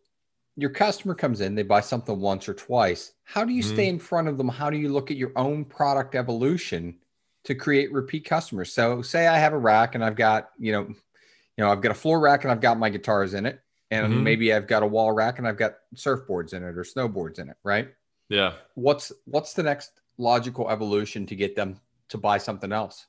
your 0.57 0.71
customer 0.71 1.15
comes 1.15 1.41
in, 1.41 1.55
they 1.55 1.63
buy 1.63 1.81
something 1.81 2.21
once 2.21 2.49
or 2.49 2.55
twice. 2.55 3.13
How 3.25 3.45
do 3.45 3.53
you 3.53 3.63
mm-hmm. 3.63 3.75
stay 3.75 3.89
in 3.89 3.99
front 3.99 4.29
of 4.29 4.37
them? 4.37 4.49
How 4.49 4.71
do 4.71 4.77
you 4.77 4.91
look 4.91 5.11
at 5.11 5.17
your 5.17 5.33
own 5.37 5.65
product 5.65 6.15
evolution 6.15 6.97
to 7.45 7.55
create 7.55 7.93
repeat 7.93 8.25
customers? 8.25 8.73
So 8.73 9.03
say 9.03 9.27
I 9.27 9.39
have 9.39 9.55
a 9.55 9.59
rack 9.59 9.95
and 9.95 10.05
I've 10.05 10.17
got, 10.17 10.51
you 10.59 10.73
know, 10.73 10.83
you 10.83 11.65
know, 11.65 11.71
I've 11.71 11.81
got 11.81 11.93
a 11.93 11.95
floor 11.95 12.21
rack 12.21 12.45
and 12.45 12.53
I've 12.53 12.61
got 12.61 12.79
my 12.79 12.91
guitars 12.91 13.35
in 13.35 13.47
it. 13.47 13.61
And 13.91 14.13
mm-hmm. 14.13 14.23
maybe 14.25 14.53
I've 14.55 14.67
got 14.67 14.83
a 14.83 14.87
wall 14.87 15.13
rack 15.13 15.39
and 15.39 15.47
I've 15.47 15.59
got 15.59 15.75
surfboards 15.95 16.55
in 16.55 16.63
it 16.63 16.79
or 16.79 16.83
snowboards 16.83 17.39
in 17.39 17.51
it, 17.51 17.57
right? 17.63 17.89
Yeah. 18.29 18.55
What's 18.75 19.13
what's 19.27 19.53
the 19.53 19.63
next 19.63 19.91
logical 20.17 20.71
evolution 20.71 21.27
to 21.27 21.37
get 21.37 21.57
them 21.57 21.79
to 22.09 22.17
buy 22.17 22.39
something 22.39 22.73
else? 22.73 23.07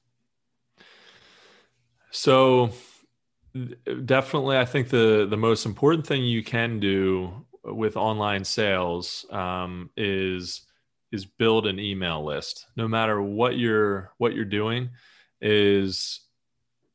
So 2.11 2.71
definitely 4.05 4.57
i 4.57 4.65
think 4.65 4.89
the 4.89 5.27
the 5.29 5.37
most 5.37 5.65
important 5.65 6.05
thing 6.05 6.23
you 6.23 6.43
can 6.43 6.79
do 6.79 7.45
with 7.63 7.95
online 7.95 8.43
sales 8.43 9.25
um, 9.31 9.89
is 9.95 10.61
is 11.11 11.25
build 11.25 11.67
an 11.67 11.79
email 11.79 12.25
list. 12.25 12.65
No 12.75 12.87
matter 12.87 13.21
what 13.21 13.57
you're 13.57 14.11
what 14.17 14.33
you're 14.33 14.45
doing 14.45 14.89
is 15.41 16.21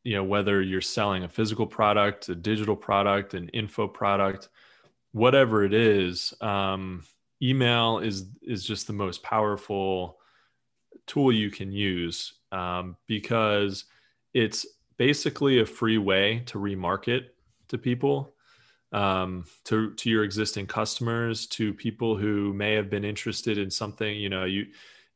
you 0.03 0.17
know 0.17 0.25
whether 0.25 0.61
you're 0.63 0.81
selling 0.81 1.25
a 1.25 1.29
physical 1.29 1.67
product 1.67 2.29
a 2.29 2.35
digital 2.35 2.77
product 2.77 3.35
an 3.35 3.49
info 3.51 3.87
product 3.87 4.49
whatever 5.13 5.65
it 5.65 5.75
is 5.75 6.33
um, 6.41 7.05
email 7.43 7.99
is 7.99 8.27
is 8.43 8.65
just 8.65 8.87
the 8.87 8.93
most 8.93 9.23
powerful 9.23 10.19
tool 11.07 11.31
you 11.31 11.51
can 11.51 11.73
use 11.73 12.35
um, 12.53 12.97
because 13.07 13.85
it's 14.33 14.67
basically 14.99 15.61
a 15.61 15.67
free 15.67 15.99
way 15.99 16.43
to 16.47 16.59
remarket 16.59 17.27
to 17.69 17.79
people 17.79 18.35
um, 18.93 19.45
to 19.65 19.95
to 19.95 20.11
your 20.11 20.25
existing 20.25 20.67
customers 20.67 21.47
to 21.47 21.73
people 21.75 22.17
who 22.17 22.53
may 22.53 22.75
have 22.75 22.91
been 22.91 23.05
interested 23.05 23.59
in 23.59 23.71
something 23.71 24.17
you 24.17 24.29
know 24.29 24.45
you 24.45 24.67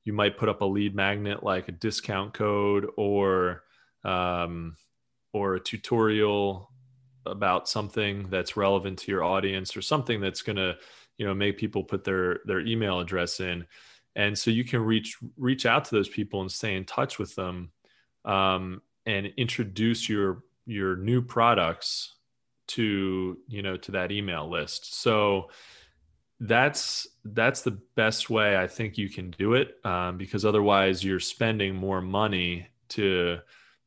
you 0.04 0.12
might 0.12 0.36
put 0.36 0.48
up 0.48 0.62
a 0.62 0.64
lead 0.64 0.94
magnet 0.94 1.42
like 1.42 1.68
a 1.68 1.72
discount 1.72 2.32
code 2.34 2.88
or 2.96 3.64
um, 4.04 4.76
or 5.32 5.54
a 5.54 5.60
tutorial 5.60 6.70
about 7.26 7.68
something 7.68 8.28
that's 8.28 8.56
relevant 8.56 8.98
to 8.98 9.12
your 9.12 9.24
audience 9.24 9.76
or 9.76 9.82
something 9.82 10.20
that's 10.20 10.42
going 10.42 10.56
to 10.56 10.76
you 11.18 11.26
know 11.26 11.34
make 11.34 11.58
people 11.58 11.84
put 11.84 12.04
their 12.04 12.40
their 12.44 12.60
email 12.60 13.00
address 13.00 13.40
in. 13.40 13.66
And 14.14 14.36
so 14.36 14.50
you 14.50 14.64
can 14.64 14.80
reach 14.82 15.16
reach 15.36 15.66
out 15.66 15.84
to 15.86 15.94
those 15.94 16.08
people 16.08 16.40
and 16.40 16.50
stay 16.50 16.74
in 16.76 16.84
touch 16.84 17.18
with 17.18 17.34
them. 17.34 17.70
Um, 18.24 18.82
and 19.06 19.32
introduce 19.36 20.08
your 20.08 20.42
your 20.66 20.96
new 20.96 21.22
products 21.22 22.14
to 22.68 23.38
you 23.48 23.62
know 23.62 23.76
to 23.76 23.92
that 23.92 24.12
email 24.12 24.48
list. 24.48 25.00
So 25.00 25.50
that's 26.44 27.06
that's 27.24 27.62
the 27.62 27.70
best 27.70 28.28
way 28.28 28.56
i 28.56 28.66
think 28.66 28.98
you 28.98 29.08
can 29.08 29.30
do 29.30 29.54
it 29.54 29.76
um, 29.84 30.18
because 30.18 30.44
otherwise 30.44 31.04
you're 31.04 31.20
spending 31.20 31.72
more 31.72 32.00
money 32.00 32.66
to 32.88 33.38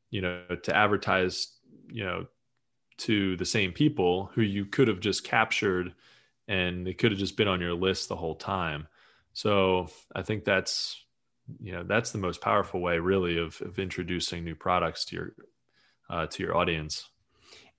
you 0.10 0.22
know 0.22 0.42
to 0.64 0.74
advertise 0.74 1.50
you 1.90 2.04
know 2.04 2.26
to 2.98 3.36
the 3.36 3.46
same 3.46 3.74
people 3.74 4.32
who 4.34 4.42
you 4.42 4.66
could 4.66 4.88
have 4.88 5.02
just 5.02 5.26
captured 5.26 5.94
and 6.48 6.88
they 6.88 6.94
could 6.94 7.12
have 7.12 7.20
just 7.20 7.36
been 7.36 7.50
on 7.50 7.60
your 7.60 7.74
list 7.74 8.08
the 8.08 8.16
whole 8.16 8.36
time. 8.36 8.88
So 9.34 9.90
i 10.16 10.22
think 10.22 10.46
that's 10.46 11.04
you 11.62 11.74
know 11.74 11.84
that's 11.84 12.12
the 12.12 12.18
most 12.18 12.42
powerful 12.42 12.80
way 12.82 12.98
really 12.98 13.38
of, 13.38 13.60
of 13.62 13.80
introducing 13.80 14.44
new 14.44 14.56
products 14.56 15.06
to 15.06 15.16
your 15.16 15.34
uh, 16.10 16.28
to 16.28 16.44
your 16.44 16.56
audience. 16.56 17.10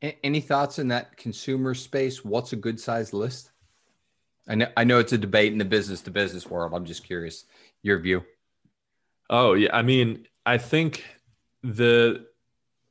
Any 0.03 0.41
thoughts 0.41 0.79
in 0.79 0.89
that 0.89 1.17
consumer 1.17 1.75
space? 1.75 2.25
What's 2.25 2.53
a 2.53 2.57
good 2.57 2.79
size 2.79 3.13
list? 3.13 3.51
I 4.47 4.55
know, 4.55 4.69
I 4.77 4.85
know 4.85 4.99
it's 4.99 5.13
a 5.13 5.19
debate 5.19 5.53
in 5.53 5.59
the 5.59 5.65
business 5.65 6.03
to 6.03 6.11
business 6.11 6.47
world. 6.47 6.73
I'm 6.75 6.85
just 6.85 7.05
curious 7.05 7.45
your 7.83 7.99
view. 7.99 8.23
Oh 9.31 9.55
yeah. 9.55 9.75
I 9.75 9.83
mean 9.83 10.27
i 10.47 10.57
think 10.57 11.05
the 11.63 12.25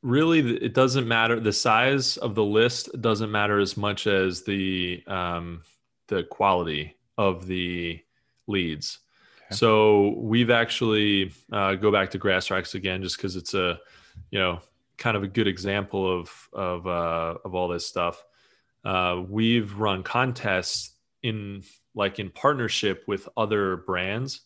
really 0.03 0.57
it 0.57 0.75
doesn't 0.75 1.07
matter 1.07 1.39
the 1.39 1.53
size 1.53 2.17
of 2.17 2.35
the 2.35 2.43
list 2.43 2.89
doesn't 3.01 3.31
matter 3.31 3.57
as 3.57 3.75
much 3.75 4.05
as 4.05 4.43
the 4.43 5.01
um, 5.07 5.63
the 6.07 6.23
quality 6.23 6.95
of 7.17 7.47
the 7.47 7.99
leads 8.45 8.99
So 9.55 10.15
we've 10.17 10.49
actually 10.49 11.33
uh, 11.51 11.75
go 11.75 11.91
back 11.91 12.11
to 12.11 12.19
GrassRacks 12.19 12.75
again, 12.75 13.01
just 13.01 13.17
because 13.17 13.35
it's 13.35 13.53
a, 13.53 13.79
you 14.31 14.39
know, 14.39 14.59
kind 14.97 15.17
of 15.17 15.23
a 15.23 15.27
good 15.27 15.47
example 15.47 16.19
of 16.19 16.49
of 16.53 16.87
uh, 16.87 17.35
of 17.43 17.55
all 17.55 17.67
this 17.67 17.85
stuff. 17.85 18.23
Uh, 18.83 19.23
we've 19.27 19.77
run 19.77 20.03
contests 20.03 20.91
in 21.23 21.63
like 21.95 22.19
in 22.19 22.29
partnership 22.29 23.03
with 23.07 23.27
other 23.35 23.77
brands, 23.77 24.41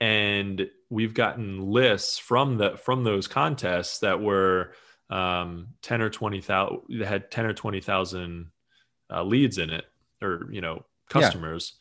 and 0.00 0.68
we've 0.88 1.14
gotten 1.14 1.70
lists 1.70 2.18
from 2.18 2.56
the 2.56 2.76
from 2.76 3.04
those 3.04 3.28
contests 3.28 4.00
that 4.00 4.20
were 4.20 4.72
um, 5.08 5.68
ten 5.82 6.00
or 6.00 6.10
twenty 6.10 6.40
thousand 6.40 6.98
that 6.98 7.06
had 7.06 7.30
ten 7.30 7.46
or 7.46 7.54
twenty 7.54 7.80
thousand 7.80 8.50
uh, 9.10 9.22
leads 9.22 9.58
in 9.58 9.70
it, 9.70 9.84
or 10.22 10.48
you 10.50 10.60
know 10.60 10.84
customers, 11.08 11.74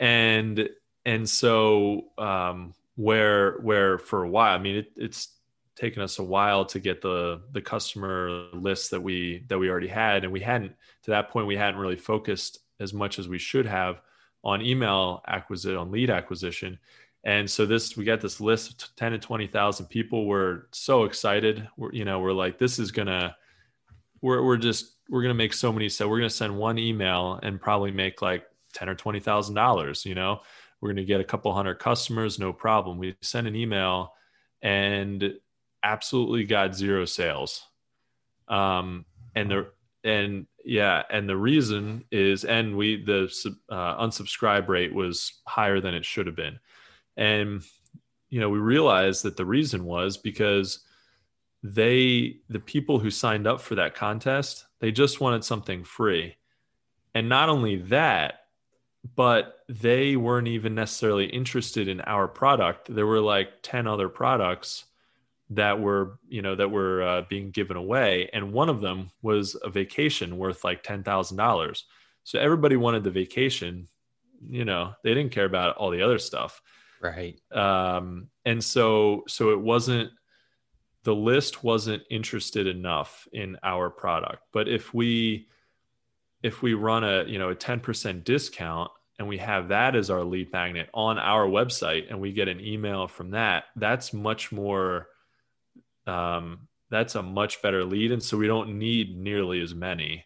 yeah. 0.00 0.06
and 0.06 0.68
and 1.06 1.26
so 1.26 2.06
um, 2.18 2.74
where 2.96 3.58
where 3.60 3.96
for 3.96 4.24
a 4.24 4.28
while, 4.28 4.54
I 4.54 4.58
mean, 4.58 4.76
it, 4.76 4.92
it's 4.96 5.28
taken 5.76 6.02
us 6.02 6.18
a 6.18 6.22
while 6.22 6.64
to 6.66 6.80
get 6.80 7.00
the 7.00 7.42
the 7.52 7.62
customer 7.62 8.48
list 8.52 8.90
that 8.90 9.00
we 9.00 9.44
that 9.46 9.56
we 9.56 9.70
already 9.70 9.88
had, 9.88 10.24
and 10.24 10.32
we 10.32 10.40
hadn't 10.40 10.72
to 11.04 11.12
that 11.12 11.30
point 11.30 11.46
we 11.46 11.56
hadn't 11.56 11.78
really 11.78 11.96
focused 11.96 12.58
as 12.80 12.92
much 12.92 13.20
as 13.20 13.28
we 13.28 13.38
should 13.38 13.66
have 13.66 14.02
on 14.42 14.60
email 14.60 15.22
acquisition 15.28 15.78
on 15.78 15.92
lead 15.92 16.10
acquisition. 16.10 16.76
And 17.22 17.48
so 17.48 17.66
this 17.66 17.96
we 17.96 18.04
got 18.04 18.20
this 18.20 18.40
list 18.40 18.82
of 18.82 18.96
10 18.96 19.12
to 19.12 19.18
20,000 19.18 19.86
people. 19.86 20.26
We're 20.26 20.66
so 20.72 21.04
excited. 21.04 21.68
We're, 21.76 21.92
you 21.92 22.04
know, 22.04 22.20
we're 22.20 22.32
like, 22.32 22.58
this 22.58 22.80
is 22.80 22.90
gonna 22.90 23.36
we're 24.22 24.42
we're 24.42 24.56
just 24.56 24.96
we're 25.08 25.22
gonna 25.22 25.34
make 25.34 25.52
so 25.52 25.72
many 25.72 25.88
so 25.88 26.08
we're 26.08 26.18
gonna 26.18 26.30
send 26.30 26.56
one 26.56 26.78
email 26.80 27.38
and 27.44 27.60
probably 27.60 27.92
make 27.92 28.22
like 28.22 28.44
10 28.72 28.88
or 28.88 28.96
twenty 28.96 29.20
thousand 29.20 29.54
dollars, 29.54 30.04
you 30.04 30.16
know 30.16 30.40
we're 30.80 30.90
going 30.90 30.96
to 30.96 31.04
get 31.04 31.20
a 31.20 31.24
couple 31.24 31.52
hundred 31.52 31.78
customers 31.78 32.38
no 32.38 32.52
problem. 32.52 32.98
We 32.98 33.16
sent 33.22 33.46
an 33.46 33.56
email 33.56 34.12
and 34.62 35.34
absolutely 35.82 36.44
got 36.44 36.74
zero 36.74 37.04
sales. 37.04 37.64
Um, 38.48 39.04
and 39.34 39.50
the 39.50 39.66
and 40.04 40.46
yeah 40.64 41.02
and 41.10 41.28
the 41.28 41.36
reason 41.36 42.04
is 42.12 42.44
and 42.44 42.76
we 42.76 43.02
the 43.02 43.24
uh, 43.68 44.04
unsubscribe 44.04 44.68
rate 44.68 44.94
was 44.94 45.40
higher 45.46 45.80
than 45.80 45.94
it 45.94 46.04
should 46.04 46.26
have 46.26 46.36
been. 46.36 46.58
And 47.16 47.62
you 48.28 48.40
know 48.40 48.48
we 48.48 48.58
realized 48.58 49.24
that 49.24 49.36
the 49.36 49.44
reason 49.44 49.84
was 49.84 50.16
because 50.16 50.80
they 51.62 52.36
the 52.48 52.60
people 52.60 52.98
who 52.98 53.10
signed 53.10 53.46
up 53.46 53.60
for 53.60 53.74
that 53.74 53.94
contest 53.94 54.66
they 54.80 54.92
just 54.92 55.20
wanted 55.20 55.44
something 55.44 55.84
free. 55.84 56.36
And 57.14 57.28
not 57.28 57.48
only 57.48 57.76
that 57.76 58.45
but 59.14 59.58
they 59.68 60.16
weren't 60.16 60.48
even 60.48 60.74
necessarily 60.74 61.26
interested 61.26 61.88
in 61.88 62.00
our 62.02 62.26
product. 62.26 62.92
There 62.94 63.06
were 63.06 63.20
like 63.20 63.62
10 63.62 63.86
other 63.86 64.08
products 64.08 64.84
that 65.50 65.80
were, 65.80 66.18
you 66.28 66.42
know, 66.42 66.56
that 66.56 66.70
were 66.70 67.02
uh, 67.02 67.22
being 67.28 67.50
given 67.50 67.76
away. 67.76 68.28
And 68.32 68.52
one 68.52 68.68
of 68.68 68.80
them 68.80 69.10
was 69.22 69.56
a 69.62 69.70
vacation 69.70 70.38
worth 70.38 70.64
like 70.64 70.82
$10,000. 70.82 71.82
So 72.24 72.38
everybody 72.38 72.76
wanted 72.76 73.04
the 73.04 73.10
vacation, 73.10 73.86
you 74.48 74.64
know, 74.64 74.94
they 75.04 75.14
didn't 75.14 75.32
care 75.32 75.44
about 75.44 75.76
all 75.76 75.90
the 75.90 76.02
other 76.02 76.18
stuff. 76.18 76.60
Right. 77.00 77.38
Um, 77.52 78.28
and 78.44 78.62
so, 78.62 79.24
so 79.28 79.50
it 79.50 79.60
wasn't, 79.60 80.10
the 81.04 81.14
list 81.14 81.62
wasn't 81.62 82.02
interested 82.10 82.66
enough 82.66 83.28
in 83.32 83.56
our 83.62 83.90
product. 83.90 84.42
But 84.52 84.68
if 84.68 84.92
we, 84.92 85.46
if 86.42 86.62
we 86.62 86.74
run 86.74 87.02
a 87.02 87.24
you 87.24 87.38
know 87.38 87.50
a 87.50 87.56
10% 87.56 88.24
discount 88.24 88.90
and 89.18 89.26
we 89.26 89.38
have 89.38 89.68
that 89.68 89.96
as 89.96 90.10
our 90.10 90.24
lead 90.24 90.52
magnet 90.52 90.88
on 90.92 91.18
our 91.18 91.46
website 91.46 92.06
and 92.08 92.20
we 92.20 92.32
get 92.32 92.48
an 92.48 92.60
email 92.60 93.08
from 93.08 93.30
that 93.30 93.64
that's 93.76 94.12
much 94.12 94.52
more 94.52 95.08
um, 96.06 96.68
that's 96.90 97.14
a 97.14 97.22
much 97.22 97.62
better 97.62 97.84
lead 97.84 98.12
and 98.12 98.22
so 98.22 98.36
we 98.36 98.46
don't 98.46 98.78
need 98.78 99.16
nearly 99.16 99.60
as 99.60 99.74
many. 99.74 100.24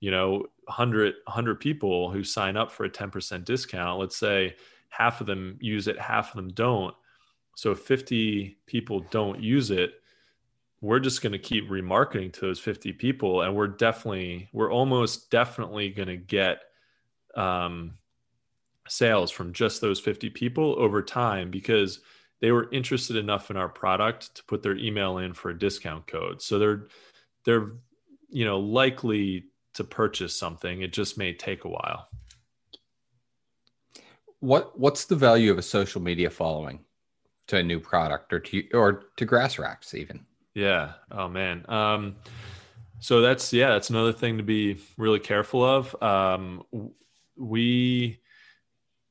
You 0.00 0.12
know 0.12 0.46
100 0.64 1.14
100 1.24 1.60
people 1.60 2.10
who 2.10 2.22
sign 2.22 2.56
up 2.56 2.70
for 2.70 2.84
a 2.84 2.90
10% 2.90 3.44
discount 3.44 3.98
let's 3.98 4.16
say 4.16 4.54
half 4.90 5.20
of 5.20 5.26
them 5.26 5.58
use 5.60 5.88
it 5.88 6.00
half 6.00 6.30
of 6.30 6.36
them 6.36 6.48
don't. 6.48 6.94
So 7.56 7.74
50 7.74 8.58
people 8.66 9.00
don't 9.10 9.40
use 9.40 9.70
it 9.70 9.94
we're 10.80 11.00
just 11.00 11.22
going 11.22 11.32
to 11.32 11.38
keep 11.40 11.68
remarketing 11.68 12.32
to 12.32 12.40
those 12.40 12.60
50 12.60 12.92
people 12.92 13.42
and 13.42 13.54
we're 13.56 13.66
definitely 13.66 14.48
we're 14.52 14.72
almost 14.72 15.28
definitely 15.30 15.90
going 15.90 16.08
to 16.08 16.16
get 16.16 16.60
um, 17.34 17.94
sales 18.88 19.30
from 19.30 19.52
just 19.52 19.80
those 19.80 20.00
50 20.00 20.30
people 20.30 20.74
over 20.78 21.02
time 21.02 21.50
because 21.50 22.00
they 22.40 22.52
were 22.52 22.70
interested 22.72 23.16
enough 23.16 23.50
in 23.50 23.56
our 23.56 23.68
product 23.68 24.34
to 24.36 24.44
put 24.44 24.62
their 24.62 24.76
email 24.76 25.18
in 25.18 25.34
for 25.34 25.50
a 25.50 25.58
discount 25.58 26.06
code 26.06 26.40
so 26.42 26.58
they're 26.58 26.86
they're 27.44 27.72
you 28.30 28.44
know 28.44 28.58
likely 28.58 29.44
to 29.74 29.84
purchase 29.84 30.36
something 30.36 30.82
it 30.82 30.92
just 30.92 31.18
may 31.18 31.32
take 31.32 31.64
a 31.64 31.68
while 31.68 32.08
what 34.40 34.78
what's 34.78 35.04
the 35.06 35.16
value 35.16 35.50
of 35.50 35.58
a 35.58 35.62
social 35.62 36.00
media 36.00 36.30
following 36.30 36.80
to 37.46 37.56
a 37.56 37.62
new 37.62 37.80
product 37.80 38.32
or 38.32 38.40
to 38.40 38.62
or 38.72 39.04
to 39.16 39.24
grass 39.24 39.58
racks 39.58 39.94
even 39.94 40.24
yeah. 40.58 40.94
Oh 41.12 41.28
man. 41.28 41.64
Um, 41.68 42.16
so 42.98 43.20
that's 43.20 43.52
yeah, 43.52 43.70
that's 43.70 43.90
another 43.90 44.12
thing 44.12 44.38
to 44.38 44.42
be 44.42 44.78
really 44.96 45.20
careful 45.20 45.64
of. 45.64 45.94
Um, 46.02 46.64
we 47.36 48.18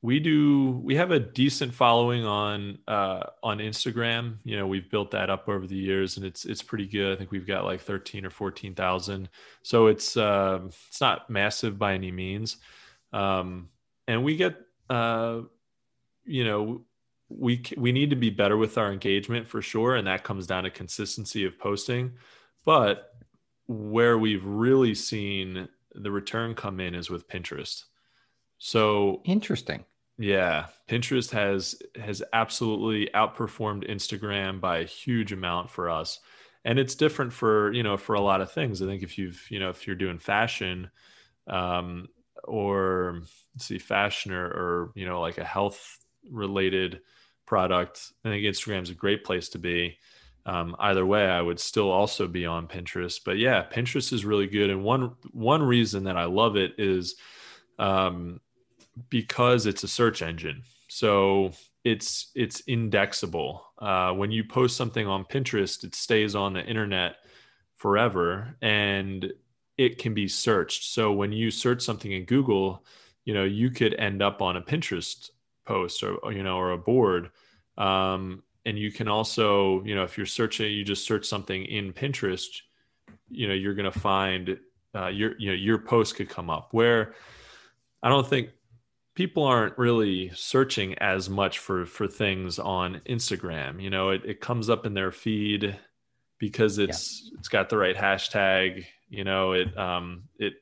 we 0.00 0.20
do 0.20 0.80
we 0.84 0.94
have 0.94 1.10
a 1.10 1.18
decent 1.18 1.74
following 1.74 2.24
on 2.24 2.78
uh, 2.86 3.24
on 3.42 3.58
Instagram. 3.58 4.36
You 4.44 4.56
know, 4.56 4.66
we've 4.66 4.90
built 4.90 5.10
that 5.10 5.30
up 5.30 5.48
over 5.48 5.66
the 5.66 5.76
years, 5.76 6.16
and 6.16 6.24
it's 6.24 6.44
it's 6.44 6.62
pretty 6.62 6.86
good. 6.86 7.12
I 7.12 7.16
think 7.16 7.30
we've 7.30 7.46
got 7.46 7.64
like 7.64 7.80
thirteen 7.80 8.24
or 8.24 8.30
fourteen 8.30 8.74
thousand. 8.74 9.28
So 9.62 9.88
it's 9.88 10.16
uh, 10.16 10.60
it's 10.64 11.00
not 11.00 11.28
massive 11.28 11.78
by 11.78 11.94
any 11.94 12.12
means, 12.12 12.58
um, 13.12 13.70
and 14.06 14.22
we 14.22 14.36
get 14.36 14.56
uh, 14.88 15.40
you 16.24 16.44
know 16.44 16.82
we 17.28 17.62
we 17.76 17.92
need 17.92 18.10
to 18.10 18.16
be 18.16 18.30
better 18.30 18.56
with 18.56 18.78
our 18.78 18.92
engagement 18.92 19.48
for 19.48 19.60
sure 19.60 19.96
and 19.96 20.06
that 20.06 20.24
comes 20.24 20.46
down 20.46 20.64
to 20.64 20.70
consistency 20.70 21.44
of 21.44 21.58
posting 21.58 22.12
but 22.64 23.14
where 23.66 24.16
we've 24.16 24.44
really 24.44 24.94
seen 24.94 25.68
the 25.94 26.10
return 26.10 26.54
come 26.54 26.80
in 26.80 26.94
is 26.94 27.10
with 27.10 27.28
pinterest 27.28 27.84
so 28.58 29.20
interesting 29.24 29.84
yeah 30.18 30.66
pinterest 30.88 31.30
has 31.30 31.80
has 32.00 32.22
absolutely 32.32 33.08
outperformed 33.14 33.88
instagram 33.88 34.60
by 34.60 34.78
a 34.78 34.84
huge 34.84 35.32
amount 35.32 35.70
for 35.70 35.88
us 35.88 36.20
and 36.64 36.78
it's 36.78 36.94
different 36.94 37.32
for 37.32 37.72
you 37.72 37.82
know 37.82 37.96
for 37.96 38.14
a 38.14 38.20
lot 38.20 38.40
of 38.40 38.50
things 38.50 38.82
i 38.82 38.86
think 38.86 39.02
if 39.02 39.16
you've 39.16 39.46
you 39.50 39.60
know 39.60 39.70
if 39.70 39.86
you're 39.86 39.96
doing 39.96 40.18
fashion 40.18 40.90
um 41.46 42.08
or 42.44 43.22
see 43.56 43.78
fashion 43.78 44.32
or, 44.32 44.46
or 44.46 44.92
you 44.94 45.06
know 45.06 45.20
like 45.20 45.38
a 45.38 45.44
health 45.44 45.98
related 46.30 47.00
product, 47.48 48.12
I 48.24 48.28
think 48.28 48.44
Instagram's 48.44 48.90
a 48.90 48.94
great 48.94 49.24
place 49.24 49.48
to 49.50 49.58
be. 49.58 49.98
Um, 50.46 50.76
either 50.78 51.04
way, 51.04 51.26
I 51.26 51.40
would 51.42 51.58
still 51.58 51.90
also 51.90 52.26
be 52.26 52.46
on 52.46 52.68
Pinterest. 52.68 53.20
But 53.24 53.38
yeah, 53.38 53.64
Pinterest 53.70 54.12
is 54.12 54.24
really 54.24 54.46
good, 54.46 54.70
and 54.70 54.84
one 54.84 55.14
one 55.32 55.62
reason 55.62 56.04
that 56.04 56.16
I 56.16 56.24
love 56.24 56.56
it 56.56 56.74
is 56.78 57.16
um, 57.78 58.40
because 59.10 59.66
it's 59.66 59.84
a 59.84 59.88
search 59.88 60.22
engine. 60.22 60.62
So 60.88 61.52
it's 61.84 62.30
it's 62.34 62.62
indexable. 62.66 63.64
Uh, 63.78 64.12
when 64.12 64.30
you 64.30 64.44
post 64.44 64.76
something 64.76 65.06
on 65.06 65.24
Pinterest, 65.24 65.84
it 65.84 65.94
stays 65.94 66.34
on 66.34 66.52
the 66.52 66.64
internet 66.64 67.16
forever, 67.76 68.56
and 68.62 69.32
it 69.76 69.98
can 69.98 70.14
be 70.14 70.28
searched. 70.28 70.84
So 70.92 71.12
when 71.12 71.32
you 71.32 71.50
search 71.50 71.82
something 71.82 72.10
in 72.10 72.24
Google, 72.24 72.84
you 73.24 73.34
know 73.34 73.44
you 73.44 73.70
could 73.70 73.94
end 73.94 74.22
up 74.22 74.42
on 74.42 74.56
a 74.56 74.62
Pinterest 74.62 75.30
post 75.68 76.02
or 76.02 76.32
you 76.32 76.42
know 76.42 76.56
or 76.56 76.72
a 76.72 76.78
board 76.78 77.30
um, 77.76 78.42
and 78.64 78.78
you 78.78 78.90
can 78.90 79.06
also 79.06 79.82
you 79.84 79.94
know 79.94 80.02
if 80.02 80.16
you're 80.16 80.26
searching 80.26 80.72
you 80.72 80.82
just 80.82 81.06
search 81.06 81.26
something 81.26 81.64
in 81.66 81.92
pinterest 81.92 82.62
you 83.28 83.46
know 83.46 83.54
you're 83.54 83.74
going 83.74 83.90
to 83.90 84.00
find 84.00 84.58
uh, 84.94 85.08
your 85.08 85.38
you 85.38 85.50
know 85.50 85.54
your 85.54 85.78
post 85.78 86.16
could 86.16 86.28
come 86.28 86.48
up 86.48 86.68
where 86.72 87.14
i 88.02 88.08
don't 88.08 88.26
think 88.26 88.48
people 89.18 89.42
aren't 89.42 89.76
really 89.76 90.30
searching 90.32 90.94
as 90.98 91.28
much 91.28 91.58
for 91.58 91.84
for 91.84 92.06
things 92.06 92.56
on 92.60 93.00
instagram 93.08 93.82
you 93.82 93.90
know 93.90 94.10
it, 94.10 94.22
it 94.24 94.40
comes 94.40 94.70
up 94.70 94.86
in 94.86 94.94
their 94.94 95.10
feed 95.10 95.76
because 96.38 96.78
it's 96.78 97.24
yeah. 97.24 97.36
it's 97.36 97.48
got 97.48 97.68
the 97.68 97.76
right 97.76 97.96
hashtag 97.96 98.84
you 99.08 99.24
know 99.24 99.54
it 99.54 99.76
um 99.76 100.22
it 100.38 100.52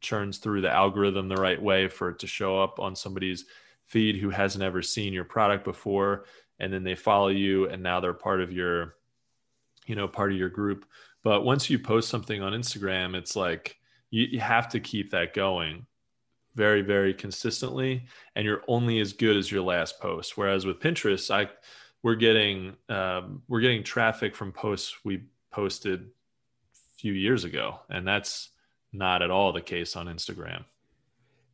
churns 0.00 0.38
through 0.38 0.60
the 0.60 0.68
algorithm 0.68 1.28
the 1.28 1.36
right 1.36 1.62
way 1.62 1.86
for 1.86 2.08
it 2.08 2.18
to 2.18 2.26
show 2.26 2.60
up 2.60 2.80
on 2.80 2.96
somebody's 2.96 3.44
feed 3.84 4.16
who 4.16 4.30
hasn't 4.30 4.64
ever 4.64 4.82
seen 4.82 5.12
your 5.12 5.22
product 5.22 5.62
before 5.62 6.24
and 6.58 6.72
then 6.72 6.82
they 6.82 6.96
follow 6.96 7.28
you 7.28 7.68
and 7.68 7.80
now 7.80 8.00
they're 8.00 8.12
part 8.12 8.40
of 8.40 8.50
your 8.50 8.96
you 9.86 9.94
know 9.94 10.08
part 10.08 10.32
of 10.32 10.38
your 10.38 10.48
group 10.48 10.86
but 11.22 11.44
once 11.44 11.70
you 11.70 11.78
post 11.78 12.08
something 12.08 12.42
on 12.42 12.52
instagram 12.52 13.14
it's 13.14 13.36
like 13.36 13.78
you, 14.10 14.24
you 14.24 14.40
have 14.40 14.68
to 14.68 14.80
keep 14.80 15.12
that 15.12 15.32
going 15.34 15.86
very 16.56 16.82
very 16.82 17.14
consistently 17.14 18.06
and 18.34 18.44
you're 18.44 18.62
only 18.66 18.98
as 18.98 19.12
good 19.12 19.36
as 19.36 19.52
your 19.52 19.62
last 19.62 20.00
post. 20.00 20.36
Whereas 20.36 20.66
with 20.66 20.80
pinterest 20.80 21.30
i 21.30 21.48
we're 22.02 22.16
getting 22.16 22.74
um, 22.88 23.42
we're 23.48 23.60
getting 23.60 23.84
traffic 23.84 24.34
from 24.34 24.52
posts 24.52 24.96
we 25.04 25.22
posted 25.50 26.00
a 26.00 26.98
few 26.98 27.12
years 27.12 27.44
ago 27.44 27.78
and 27.90 28.06
that's 28.06 28.50
not 28.92 29.22
at 29.22 29.30
all 29.30 29.52
the 29.52 29.60
case 29.60 29.94
on 29.94 30.06
instagram. 30.06 30.64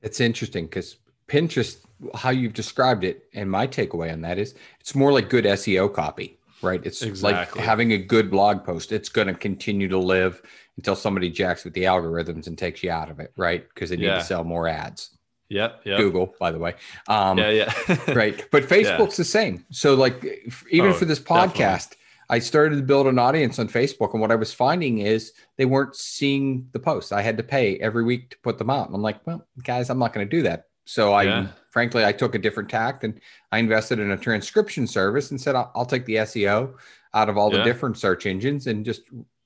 It's 0.00 0.20
interesting 0.20 0.66
because 0.66 0.96
pinterest 1.28 1.78
how 2.14 2.30
you've 2.30 2.52
described 2.52 3.04
it 3.04 3.28
and 3.34 3.50
my 3.50 3.66
takeaway 3.66 4.12
on 4.12 4.20
that 4.22 4.38
is 4.38 4.54
it's 4.80 4.94
more 4.94 5.12
like 5.12 5.28
good 5.28 5.44
seo 5.44 5.92
copy 5.92 6.38
right 6.62 6.84
it's 6.84 7.02
exactly. 7.02 7.60
like 7.60 7.66
having 7.66 7.92
a 7.92 7.98
good 7.98 8.30
blog 8.30 8.64
post 8.64 8.92
it's 8.92 9.08
going 9.08 9.28
to 9.28 9.34
continue 9.34 9.88
to 9.88 9.98
live 9.98 10.42
until 10.76 10.96
somebody 10.96 11.30
jacks 11.30 11.64
with 11.64 11.74
the 11.74 11.84
algorithms 11.84 12.46
and 12.46 12.56
takes 12.56 12.82
you 12.82 12.90
out 12.90 13.10
of 13.10 13.20
it, 13.20 13.32
right? 13.36 13.66
Because 13.68 13.90
they 13.90 13.96
need 13.96 14.06
yeah. 14.06 14.18
to 14.18 14.24
sell 14.24 14.44
more 14.44 14.66
ads. 14.66 15.16
Yep, 15.48 15.82
yep. 15.84 15.98
Google, 15.98 16.34
by 16.40 16.50
the 16.50 16.58
way. 16.58 16.74
Um, 17.08 17.36
yeah, 17.36 17.50
yeah. 17.50 18.12
right. 18.14 18.46
But 18.50 18.64
Facebook's 18.64 18.98
yeah. 18.98 19.16
the 19.16 19.24
same. 19.24 19.66
So, 19.70 19.94
like, 19.94 20.24
even 20.70 20.90
oh, 20.90 20.94
for 20.94 21.04
this 21.04 21.20
podcast, 21.20 21.54
definitely. 21.90 21.96
I 22.30 22.38
started 22.38 22.76
to 22.76 22.82
build 22.82 23.06
an 23.06 23.18
audience 23.18 23.58
on 23.58 23.68
Facebook. 23.68 24.12
And 24.12 24.22
what 24.22 24.32
I 24.32 24.36
was 24.36 24.54
finding 24.54 24.98
is 24.98 25.32
they 25.58 25.66
weren't 25.66 25.94
seeing 25.94 26.68
the 26.72 26.78
posts. 26.78 27.12
I 27.12 27.20
had 27.20 27.36
to 27.36 27.42
pay 27.42 27.76
every 27.76 28.02
week 28.02 28.30
to 28.30 28.38
put 28.38 28.56
them 28.56 28.70
out. 28.70 28.86
And 28.86 28.94
I'm 28.94 29.02
like, 29.02 29.26
well, 29.26 29.46
guys, 29.62 29.90
I'm 29.90 29.98
not 29.98 30.14
going 30.14 30.26
to 30.26 30.36
do 30.36 30.42
that. 30.44 30.68
So, 30.86 31.12
I 31.12 31.24
yeah. 31.24 31.48
Frankly, 31.72 32.04
I 32.04 32.12
took 32.12 32.36
a 32.36 32.38
different 32.38 32.68
tact 32.68 33.02
and 33.02 33.20
I 33.50 33.58
invested 33.58 33.98
in 33.98 34.12
a 34.12 34.16
transcription 34.16 34.86
service 34.86 35.30
and 35.32 35.40
said, 35.40 35.56
I'll, 35.56 35.72
I'll 35.74 35.86
take 35.86 36.04
the 36.04 36.16
SEO 36.16 36.74
out 37.14 37.28
of 37.28 37.36
all 37.36 37.50
the 37.50 37.62
different 37.64 37.98
search 37.98 38.26
engines 38.26 38.68
and 38.68 38.84
just 38.84 39.02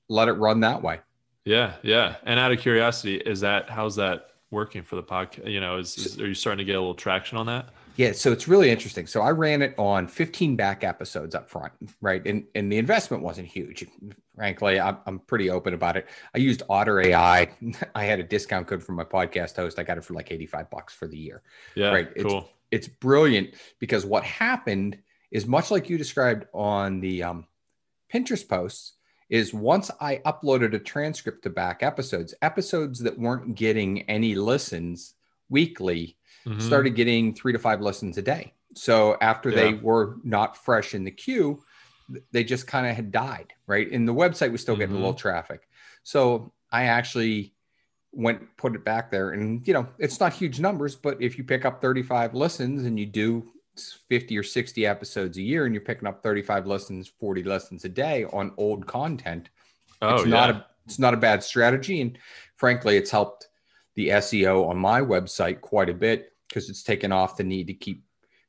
let 0.09 0.27
it 0.27 0.33
run 0.33 0.59
that 0.59 0.81
way. 0.81 0.99
Yeah, 1.45 1.73
yeah. 1.81 2.17
And 2.23 2.39
out 2.39 2.51
of 2.51 2.59
curiosity, 2.59 3.15
is 3.15 3.39
that 3.39 3.69
how's 3.69 3.95
that 3.95 4.31
working 4.51 4.83
for 4.83 4.97
the 4.97 5.03
podcast? 5.03 5.49
You 5.49 5.61
know, 5.61 5.77
is, 5.77 5.97
is, 5.97 6.19
are 6.19 6.27
you 6.27 6.33
starting 6.33 6.59
to 6.59 6.65
get 6.65 6.75
a 6.75 6.79
little 6.79 6.93
traction 6.93 7.37
on 7.37 7.45
that? 7.45 7.69
Yeah, 7.97 8.11
so 8.11 8.31
it's 8.31 8.47
really 8.47 8.69
interesting. 8.69 9.07
So 9.07 9.21
I 9.21 9.31
ran 9.31 9.63
it 9.63 9.73
on 9.77 10.07
15 10.07 10.55
back 10.55 10.83
episodes 10.83 11.33
up 11.33 11.49
front, 11.49 11.73
right? 11.99 12.25
And 12.25 12.45
and 12.53 12.71
the 12.71 12.77
investment 12.77 13.23
wasn't 13.23 13.47
huge. 13.47 13.85
Frankly, 14.35 14.79
I'm, 14.79 14.97
I'm 15.07 15.19
pretty 15.19 15.49
open 15.49 15.73
about 15.73 15.97
it. 15.97 16.07
I 16.33 16.37
used 16.37 16.61
Otter 16.69 17.01
AI. 17.01 17.49
I 17.95 18.03
had 18.05 18.19
a 18.19 18.23
discount 18.23 18.67
code 18.67 18.83
for 18.83 18.91
my 18.91 19.03
podcast 19.03 19.55
host. 19.55 19.79
I 19.79 19.83
got 19.83 19.97
it 19.97 20.05
for 20.05 20.13
like 20.13 20.31
85 20.31 20.69
bucks 20.69 20.93
for 20.93 21.07
the 21.07 21.17
year. 21.17 21.41
Yeah, 21.73 21.89
right. 21.89 22.09
Cool. 22.15 22.49
It's, 22.71 22.87
it's 22.87 22.95
brilliant 22.95 23.55
because 23.79 24.05
what 24.05 24.23
happened 24.23 24.99
is 25.31 25.47
much 25.47 25.71
like 25.71 25.89
you 25.89 25.97
described 25.97 26.45
on 26.53 26.99
the 26.99 27.23
um, 27.23 27.47
Pinterest 28.13 28.47
posts 28.47 28.93
is 29.29 29.53
once 29.53 29.89
I 29.99 30.17
uploaded 30.17 30.73
a 30.73 30.79
transcript 30.79 31.43
to 31.43 31.49
back 31.49 31.81
episodes, 31.81 32.35
episodes 32.43 32.99
that 32.99 33.17
weren't 33.17 33.55
getting 33.55 34.03
any 34.03 34.35
listens 34.35 35.15
weekly 35.49 36.16
mm-hmm. 36.45 36.59
started 36.59 36.91
getting 36.91 37.33
three 37.33 37.53
to 37.53 37.59
five 37.59 37.81
lessons 37.81 38.17
a 38.17 38.21
day. 38.21 38.53
So 38.75 39.17
after 39.21 39.49
yeah. 39.49 39.55
they 39.55 39.73
were 39.73 40.17
not 40.23 40.57
fresh 40.57 40.93
in 40.93 41.03
the 41.03 41.11
queue, 41.11 41.63
they 42.31 42.43
just 42.43 42.67
kind 42.67 42.87
of 42.87 42.95
had 42.95 43.11
died, 43.11 43.53
right? 43.65 43.91
And 43.91 44.07
the 44.07 44.13
website 44.13 44.51
was 44.51 44.61
still 44.61 44.75
getting 44.75 44.95
mm-hmm. 44.95 45.03
a 45.03 45.07
little 45.07 45.13
traffic. 45.13 45.67
So 46.03 46.53
I 46.71 46.85
actually 46.85 47.53
went 48.13 48.57
put 48.57 48.73
it 48.73 48.83
back 48.83 49.11
there 49.11 49.31
and 49.31 49.65
you 49.67 49.73
know 49.73 49.87
it's 49.99 50.19
not 50.19 50.33
huge 50.33 50.59
numbers 50.59 50.95
but 50.95 51.21
if 51.21 51.37
you 51.37 51.43
pick 51.43 51.65
up 51.65 51.81
35 51.81 52.33
listens 52.33 52.83
and 52.83 52.99
you 52.99 53.05
do 53.05 53.45
50 54.09 54.35
or 54.37 54.43
60 54.43 54.87
episodes 54.87 55.37
a 55.37 55.41
year 55.41 55.65
and 55.65 55.75
you're 55.75 55.83
picking 55.83 56.07
up 56.07 56.23
35 56.23 56.65
lessons 56.65 57.11
40 57.19 57.43
lessons 57.43 57.85
a 57.85 57.89
day 57.89 58.25
on 58.33 58.51
old 58.57 58.87
content 58.87 59.49
oh, 60.01 60.15
it's 60.15 60.25
yeah. 60.25 60.29
not 60.31 60.49
a 60.49 60.65
it's 60.85 60.97
not 60.97 61.13
a 61.13 61.17
bad 61.17 61.43
strategy 61.43 62.01
and 62.01 62.17
frankly 62.55 62.97
it's 62.97 63.11
helped 63.11 63.49
the 63.97 64.07
seo 64.09 64.69
on 64.69 64.77
my 64.77 65.01
website 65.01 65.59
quite 65.59 65.89
a 65.89 65.93
bit 65.93 66.31
because 66.47 66.69
it's 66.69 66.83
taken 66.83 67.11
off 67.11 67.35
the 67.35 67.43
need 67.43 67.67
to 67.67 67.73
keep 67.73 68.05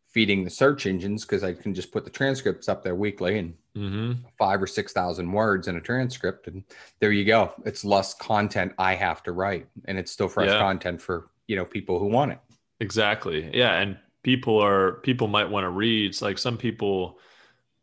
feeding 0.07 0.45
the 0.45 0.51
search 0.51 0.87
engines 0.87 1.25
because 1.25 1.43
i 1.43 1.53
can 1.53 1.75
just 1.75 1.91
put 1.91 2.05
the 2.05 2.11
transcripts 2.11 2.69
up 2.69 2.85
there 2.85 2.95
weekly 2.95 3.39
and 3.39 3.55
mm-hmm. 3.77 4.13
five 4.39 4.63
or 4.63 4.67
six 4.67 4.93
thousand 4.93 5.31
words 5.31 5.67
in 5.67 5.77
a 5.77 5.81
transcript 5.81 6.47
and 6.47 6.63
there 7.01 7.11
you 7.11 7.25
go 7.25 7.53
it's 7.65 7.85
less 7.85 8.15
content 8.15 8.73
i 8.79 8.95
have 8.95 9.25
to 9.25 9.33
write 9.33 9.67
and 9.87 9.99
it's 9.99 10.13
still 10.13 10.29
fresh 10.29 10.49
yeah. 10.51 10.59
content 10.61 11.03
for 11.03 11.29
you 11.49 11.57
know 11.57 11.65
people 11.65 11.99
who 11.99 12.07
want 12.07 12.31
it 12.31 12.39
exactly 12.81 13.51
yeah 13.53 13.81
and 13.81 13.99
people 14.23 14.63
are 14.63 14.93
people 15.01 15.29
might 15.29 15.49
want 15.49 15.65
to 15.65 15.71
read. 15.71 16.11
It's 16.11 16.23
like 16.23 16.39
some 16.39 16.57
people 16.57 17.19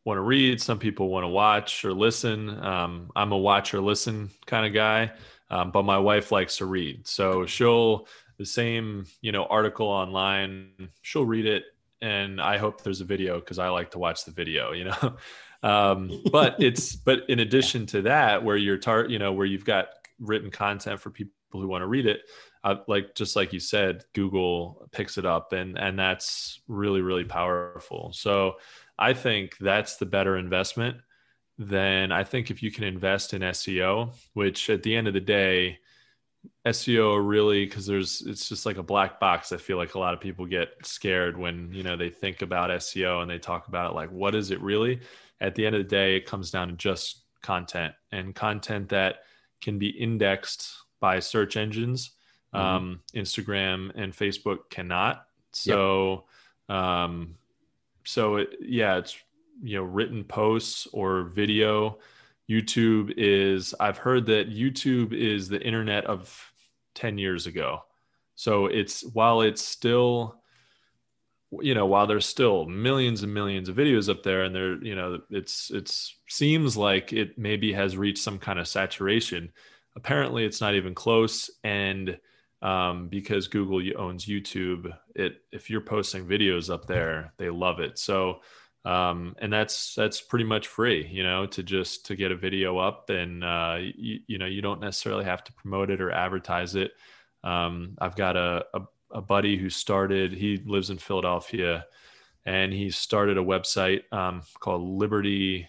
want 0.03 0.17
to 0.17 0.21
read, 0.21 0.61
some 0.61 0.77
people 0.77 1.09
want 1.09 1.23
to 1.23 1.27
watch 1.27 1.83
or 1.83 1.93
listen. 1.93 2.49
Um, 2.63 3.09
I'm 3.15 3.31
a 3.31 3.37
watch 3.37 3.73
or 3.73 3.81
listen 3.81 4.29
kind 4.45 4.65
of 4.65 4.73
guy, 4.73 5.11
um, 5.49 5.71
but 5.71 5.83
my 5.83 5.97
wife 5.97 6.31
likes 6.31 6.57
to 6.57 6.65
read. 6.65 7.07
So 7.07 7.45
she'll 7.45 8.07
the 8.37 8.45
same 8.45 9.05
you 9.21 9.31
know 9.31 9.45
article 9.45 9.87
online, 9.87 10.89
she'll 11.01 11.25
read 11.25 11.45
it, 11.45 11.63
and 12.01 12.41
I 12.41 12.57
hope 12.57 12.81
there's 12.81 13.01
a 13.01 13.05
video 13.05 13.39
because 13.39 13.59
I 13.59 13.69
like 13.69 13.91
to 13.91 13.99
watch 13.99 14.25
the 14.25 14.31
video. 14.31 14.71
You 14.71 14.85
know. 14.85 15.17
um, 15.63 16.21
but 16.31 16.61
it's 16.61 16.95
but 16.95 17.29
in 17.29 17.39
addition 17.39 17.85
to 17.87 18.03
that 18.03 18.43
where 18.43 18.57
you're 18.57 18.77
tar- 18.77 19.09
you 19.09 19.19
know 19.19 19.33
where 19.33 19.45
you've 19.45 19.65
got 19.65 19.87
written 20.19 20.51
content 20.51 20.99
for 20.99 21.09
people 21.09 21.31
who 21.51 21.67
want 21.67 21.81
to 21.81 21.87
read 21.87 22.05
it 22.05 22.21
uh, 22.65 22.77
like 22.87 23.13
just 23.13 23.35
like 23.35 23.53
you 23.53 23.59
said, 23.59 24.03
Google 24.13 24.89
picks 24.91 25.19
it 25.19 25.25
up, 25.25 25.53
and 25.53 25.77
and 25.77 25.97
that's 25.97 26.59
really 26.67 27.01
really 27.01 27.23
powerful. 27.23 28.11
So 28.11 28.55
I 28.97 29.13
think 29.13 29.55
that's 29.59 29.97
the 29.97 30.07
better 30.07 30.35
investment 30.35 30.97
than 31.57 32.11
I 32.11 32.23
think 32.23 32.51
if 32.51 32.61
you 32.61 32.71
can 32.71 32.83
invest 32.83 33.33
in 33.33 33.41
SEO, 33.41 34.13
which 34.33 34.69
at 34.69 34.83
the 34.83 34.95
end 34.95 35.07
of 35.07 35.13
the 35.13 35.21
day, 35.21 35.79
SEO 36.65 37.27
really 37.27 37.65
because 37.65 37.85
there's 37.87 38.21
it's 38.21 38.47
just 38.49 38.65
like 38.65 38.77
a 38.77 38.83
black 38.83 39.19
box. 39.19 39.51
I 39.51 39.57
feel 39.57 39.77
like 39.77 39.95
a 39.95 39.99
lot 39.99 40.13
of 40.13 40.19
people 40.19 40.45
get 40.45 40.69
scared 40.83 41.37
when 41.37 41.73
you 41.73 41.83
know 41.83 41.95
they 41.95 42.09
think 42.09 42.41
about 42.41 42.69
SEO 42.69 43.21
and 43.21 43.31
they 43.31 43.39
talk 43.39 43.67
about 43.67 43.91
it 43.91 43.95
like 43.95 44.11
what 44.11 44.35
is 44.35 44.51
it 44.51 44.61
really? 44.61 45.01
At 45.41 45.55
the 45.55 45.65
end 45.65 45.75
of 45.75 45.83
the 45.83 45.89
day, 45.89 46.15
it 46.15 46.25
comes 46.25 46.51
down 46.51 46.67
to 46.67 46.75
just 46.75 47.23
content 47.41 47.93
and 48.11 48.33
content 48.35 48.89
that 48.89 49.23
can 49.61 49.79
be 49.79 49.89
indexed 49.89 50.71
by 50.99 51.19
search 51.19 51.57
engines 51.57 52.11
Mm-hmm. 52.55 52.75
Um, 52.75 52.99
Instagram 53.13 53.91
and 53.95 54.13
Facebook 54.13 54.69
cannot. 54.69 55.25
So, 55.51 56.25
yep. 56.69 56.77
um, 56.77 57.35
so 58.05 58.37
it, 58.37 58.55
yeah, 58.61 58.97
it's 58.97 59.17
you 59.61 59.77
know 59.77 59.83
written 59.83 60.23
posts 60.23 60.87
or 60.93 61.23
video. 61.23 61.99
YouTube 62.49 63.13
is 63.17 63.73
I've 63.79 63.97
heard 63.97 64.27
that 64.27 64.51
YouTube 64.51 65.13
is 65.13 65.49
the 65.49 65.61
internet 65.61 66.05
of 66.05 66.51
10 66.93 67.17
years 67.17 67.47
ago. 67.47 67.83
So 68.35 68.67
it's 68.67 69.03
while 69.13 69.41
it's 69.41 69.63
still 69.63 70.41
you 71.61 71.73
know 71.73 71.85
while 71.85 72.05
there's 72.05 72.25
still 72.25 72.65
millions 72.65 73.23
and 73.23 73.33
millions 73.33 73.69
of 73.69 73.75
videos 73.75 74.09
up 74.09 74.23
there 74.23 74.43
and 74.43 74.53
there 74.53 74.83
you 74.83 74.95
know 74.95 75.19
it's 75.29 75.71
it's 75.71 76.17
seems 76.27 76.75
like 76.75 77.13
it 77.13 77.37
maybe 77.37 77.71
has 77.71 77.95
reached 77.95 78.23
some 78.23 78.39
kind 78.39 78.59
of 78.59 78.67
saturation 78.67 79.53
apparently 79.95 80.43
it's 80.43 80.59
not 80.59 80.73
even 80.73 80.93
close 80.93 81.49
and 81.63 82.17
um, 82.61 83.09
because 83.09 83.47
Google 83.47 83.81
owns 83.97 84.25
YouTube. 84.25 84.91
It 85.15 85.41
if 85.51 85.69
you're 85.69 85.81
posting 85.81 86.25
videos 86.25 86.73
up 86.73 86.87
there, 86.87 87.31
they 87.37 87.49
love 87.51 87.79
it. 87.79 87.99
So 87.99 88.41
um, 88.85 89.35
and 89.39 89.51
that's 89.51 89.95
that's 89.95 90.21
pretty 90.21 90.45
much 90.45 90.67
free, 90.67 91.07
you 91.07 91.23
know, 91.23 91.47
to 91.47 91.63
just 91.63 92.05
to 92.05 92.15
get 92.15 92.31
a 92.31 92.35
video 92.35 92.77
up, 92.77 93.09
and 93.09 93.43
uh, 93.43 93.77
you, 93.79 94.19
you 94.27 94.37
know 94.37 94.45
you 94.45 94.61
don't 94.61 94.79
necessarily 94.79 95.25
have 95.25 95.43
to 95.45 95.53
promote 95.53 95.89
it 95.89 95.99
or 95.99 96.11
advertise 96.11 96.75
it. 96.75 96.91
Um, 97.43 97.97
I've 97.99 98.15
got 98.15 98.37
a, 98.37 98.65
a 98.73 98.81
a 99.11 99.21
buddy 99.21 99.57
who 99.57 99.69
started. 99.69 100.33
He 100.33 100.57
lives 100.65 100.91
in 100.91 100.99
Philadelphia, 100.99 101.85
and 102.45 102.71
he 102.71 102.91
started 102.91 103.39
a 103.39 103.43
website 103.43 104.01
um, 104.13 104.43
called 104.59 104.83
Liberty 104.83 105.67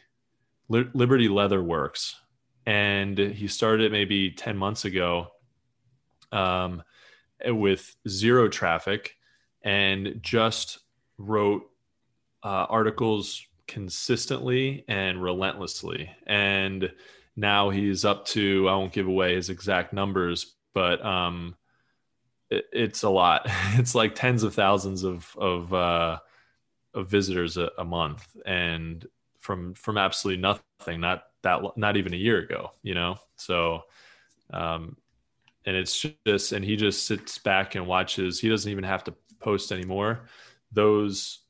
Liberty 0.69 1.29
Leather 1.29 1.63
Works, 1.63 2.17
and 2.67 3.17
he 3.17 3.49
started 3.49 3.87
it 3.87 3.93
maybe 3.93 4.31
ten 4.31 4.59
months 4.59 4.85
ago 4.85 5.29
um, 6.33 6.83
with 7.47 7.97
zero 8.07 8.49
traffic 8.49 9.17
and 9.63 10.19
just 10.21 10.81
wrote 11.19 11.63
uh, 12.47 12.65
articles 12.69 13.45
consistently 13.67 14.85
and 14.87 15.21
relentlessly. 15.21 16.09
And 16.29 16.93
now 17.35 17.71
he's 17.71 18.05
up 18.05 18.25
to, 18.27 18.69
I 18.69 18.77
won't 18.77 18.93
give 18.93 19.09
away 19.09 19.35
his 19.35 19.51
exact 19.51 19.93
numbers, 19.93 20.55
but 20.73 21.05
um, 21.05 21.57
it, 22.49 22.67
it's 22.73 23.03
a 23.03 23.11
lot. 23.11 23.51
It's 23.79 23.97
like 23.97 24.15
tens 24.15 24.45
of 24.45 24.55
thousands 24.55 25.03
of, 25.03 25.29
of, 25.37 25.75
uh, 25.75 26.19
of 26.95 27.09
visitors 27.09 27.57
a, 27.57 27.73
a 27.79 27.85
month 27.85 28.25
and 28.47 29.05
from, 29.41 29.75
from 29.75 29.99
absolutely 29.99 30.41
nothing, 30.41 31.01
not 31.01 31.25
that, 31.43 31.77
not 31.77 31.97
even 31.97 32.15
a 32.15 32.17
year 32.17 32.39
ago, 32.39 32.71
you 32.85 32.95
know? 32.95 33.19
So, 33.35 33.83
um, 34.53 34.97
and 35.65 35.75
it's 35.75 36.07
just 36.25 36.53
and 36.53 36.65
he 36.65 36.77
just 36.77 37.09
sits 37.09 37.39
back 37.39 37.75
and 37.75 37.89
watches 37.89 38.39
he 38.39 38.49
doesn't 38.49 38.71
even 38.71 38.85
have 38.85 39.03
to 39.03 39.15
post 39.41 39.73
anymore 39.73 40.29
those 40.71 41.41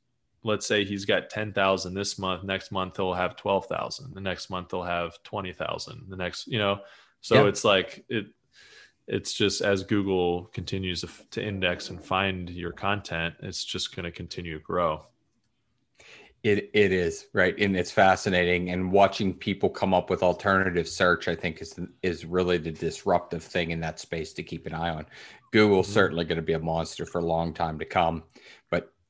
let's 0.46 0.66
say 0.66 0.84
he's 0.84 1.04
got 1.04 1.28
10,000 1.28 1.94
this 1.94 2.18
month 2.18 2.44
next 2.44 2.70
month 2.72 2.96
he'll 2.96 3.12
have 3.12 3.36
12,000 3.36 4.14
the 4.14 4.20
next 4.20 4.48
month 4.48 4.70
he'll 4.70 4.82
have 4.82 5.22
20,000 5.24 6.06
the 6.08 6.16
next 6.16 6.46
you 6.46 6.58
know 6.58 6.80
so 7.20 7.46
it's 7.46 7.64
like 7.64 8.04
it 8.08 8.26
it's 9.08 9.32
just 9.32 9.60
as 9.60 9.84
Google 9.84 10.46
continues 10.46 11.02
to, 11.02 11.08
to 11.30 11.44
index 11.44 11.90
and 11.90 12.02
find 12.02 12.50
your 12.50 12.72
content, 12.72 13.34
it's 13.40 13.64
just 13.64 13.94
going 13.94 14.04
to 14.04 14.10
continue 14.10 14.58
to 14.58 14.64
grow. 14.64 15.04
It 16.42 16.70
it 16.74 16.92
is 16.92 17.26
right, 17.32 17.58
and 17.58 17.76
it's 17.76 17.90
fascinating. 17.90 18.70
And 18.70 18.92
watching 18.92 19.34
people 19.34 19.68
come 19.68 19.94
up 19.94 20.10
with 20.10 20.22
alternative 20.22 20.86
search, 20.88 21.28
I 21.28 21.34
think, 21.34 21.60
is 21.60 21.78
is 22.02 22.24
really 22.24 22.58
the 22.58 22.70
disruptive 22.70 23.42
thing 23.42 23.70
in 23.70 23.80
that 23.80 23.98
space 23.98 24.32
to 24.34 24.42
keep 24.42 24.66
an 24.66 24.74
eye 24.74 24.90
on. 24.90 25.06
Google's 25.50 25.86
mm-hmm. 25.86 25.94
certainly 25.94 26.24
going 26.24 26.36
to 26.36 26.42
be 26.42 26.52
a 26.52 26.58
monster 26.58 27.06
for 27.06 27.18
a 27.18 27.24
long 27.24 27.52
time 27.52 27.78
to 27.78 27.84
come. 27.84 28.22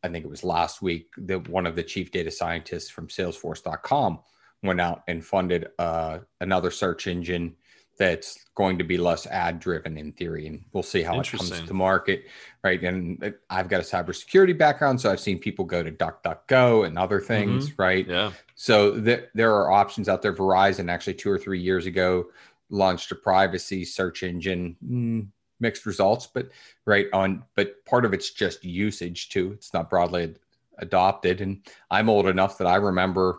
I 0.03 0.09
think 0.09 0.25
it 0.25 0.31
was 0.31 0.45
last 0.45 0.83
week 0.83 1.09
that 1.19 1.49
one 1.49 1.67
of 1.67 1.77
the 1.77 1.83
chief 1.83 2.11
data 2.11 2.31
scientists 2.31 2.91
from 2.91 3.09
Salesforce.com 3.09 4.21
went 4.63 4.81
out 4.81 5.03
and 5.09 5.25
funded 5.25 5.69
uh, 5.79 6.19
another 6.41 6.71
search 6.71 7.07
engine 7.07 7.57
that's 7.99 8.45
going 8.55 8.77
to 8.79 8.85
be 8.85 8.99
less 8.99 9.27
ad 9.27 9.59
driven 9.59 9.97
in 9.97 10.13
theory 10.13 10.47
and 10.47 10.63
we'll 10.73 10.83
see 10.83 11.03
how 11.03 11.19
it 11.19 11.27
comes 11.31 11.63
to 11.63 11.75
market 11.75 12.27
right? 12.63 12.83
And 12.83 13.35
i've 13.49 13.69
got 13.69 13.81
a 13.81 13.85
cybersecurity 13.85 14.57
background 14.57 15.01
so 15.01 15.11
i've 15.11 15.21
seen 15.21 15.39
people 15.39 15.65
go 15.65 15.83
to 15.83 15.91
duckduckgo 15.91 16.87
and 16.87 16.99
other 16.99 17.21
things 17.21 17.71
mm-hmm. 17.71 17.83
right? 17.83 18.07
Yeah. 18.07 18.33
So 18.55 19.01
th- 19.01 19.29
there 19.35 19.55
are 19.55 19.71
options 19.71 20.09
out 20.09 20.23
there. 20.23 20.35
Verizon 20.35 20.91
actually 20.91 21.15
two 21.15 21.31
or 21.31 21.39
three 21.39 21.61
years 21.61 21.87
ago 21.87 22.27
launched 22.71 23.13
a 23.13 23.15
privacy 23.15 23.85
search 23.85 24.23
engine. 24.23 24.77
Mm, 24.85 25.29
mixed 25.61 25.87
results 25.87 26.27
but 26.27 26.49
right 26.85 27.07
on 27.13 27.43
but 27.55 27.85
part 27.87 28.05
of 28.05 28.13
it's 28.13 28.31
just 28.31 28.65
usage 28.65 29.29
too 29.29 29.53
it's 29.53 29.73
not 29.73 29.89
broadly 29.89 30.35
adopted 30.79 31.41
and 31.41 31.67
i'm 31.91 32.09
old 32.09 32.27
enough 32.27 32.59
that 32.59 32.67
i 32.67 32.77
remember 32.77 33.39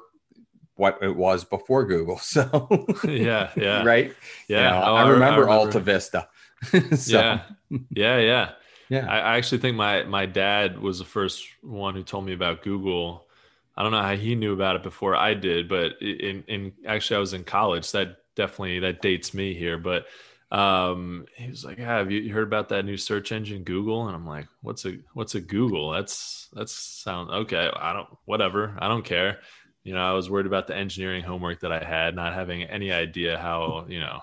what 0.77 0.99
it 1.01 1.15
was 1.15 1.43
before 1.43 1.85
Google. 1.85 2.19
So 2.27 2.85
yeah, 3.03 3.51
yeah, 3.55 3.83
right. 3.83 4.13
Yeah, 4.47 4.57
you 4.57 4.69
know, 4.69 4.83
oh, 4.85 4.95
I, 4.95 5.09
remember 5.09 5.25
I, 5.25 5.29
remember 5.29 5.49
Alta 5.49 5.79
Vista. 5.79 6.29
so. 6.95 7.19
Yeah, 7.19 7.41
yeah, 7.89 8.19
yeah. 8.19 8.51
Yeah, 8.89 9.05
I, 9.05 9.19
I 9.19 9.37
actually 9.37 9.57
think 9.57 9.75
my 9.75 10.03
my 10.03 10.25
dad 10.25 10.79
was 10.79 10.99
the 10.99 11.05
first 11.05 11.45
one 11.61 11.93
who 11.93 12.03
told 12.03 12.25
me 12.25 12.33
about 12.33 12.63
Google. 12.63 13.27
I 13.75 13.83
don't 13.83 13.91
know 13.91 14.01
how 14.01 14.15
he 14.15 14.33
knew 14.35 14.53
about 14.53 14.77
it 14.77 14.83
before 14.83 15.15
I 15.15 15.33
did, 15.33 15.67
but 15.67 16.01
in 16.01 16.43
in 16.47 16.73
actually 16.85 17.17
I 17.17 17.19
was 17.19 17.33
in 17.33 17.43
college. 17.43 17.85
So 17.85 18.05
that 18.05 18.17
definitely 18.35 18.79
that 18.79 19.01
dates 19.01 19.33
me 19.33 19.53
here, 19.53 19.77
but 19.77 20.05
um 20.49 21.25
he 21.35 21.49
was 21.49 21.65
like 21.65 21.77
yeah, 21.77 21.97
have 21.97 22.09
you 22.09 22.31
heard 22.33 22.47
about 22.47 22.69
that 22.69 22.85
new 22.85 22.95
search 22.95 23.33
engine 23.33 23.63
google 23.63 24.07
and 24.07 24.15
i'm 24.15 24.25
like 24.25 24.47
what's 24.61 24.85
a 24.85 24.97
what's 25.13 25.35
a 25.35 25.41
google 25.41 25.91
that's 25.91 26.47
that's 26.53 26.71
sound 26.71 27.29
okay 27.29 27.69
i 27.75 27.91
don't 27.91 28.07
whatever 28.25 28.77
i 28.79 28.87
don't 28.87 29.03
care 29.03 29.39
you 29.87 29.93
know, 29.93 30.01
I 30.01 30.11
was 30.11 30.29
worried 30.29 30.47
about 30.47 30.67
the 30.67 30.75
engineering 30.75 31.23
homework 31.23 31.61
that 31.61 31.71
I 31.71 31.81
had, 31.81 32.13
not 32.13 32.33
having 32.33 32.63
any 32.63 32.91
idea 32.91 33.37
how, 33.37 33.85
you 33.87 34.01
know, 34.01 34.19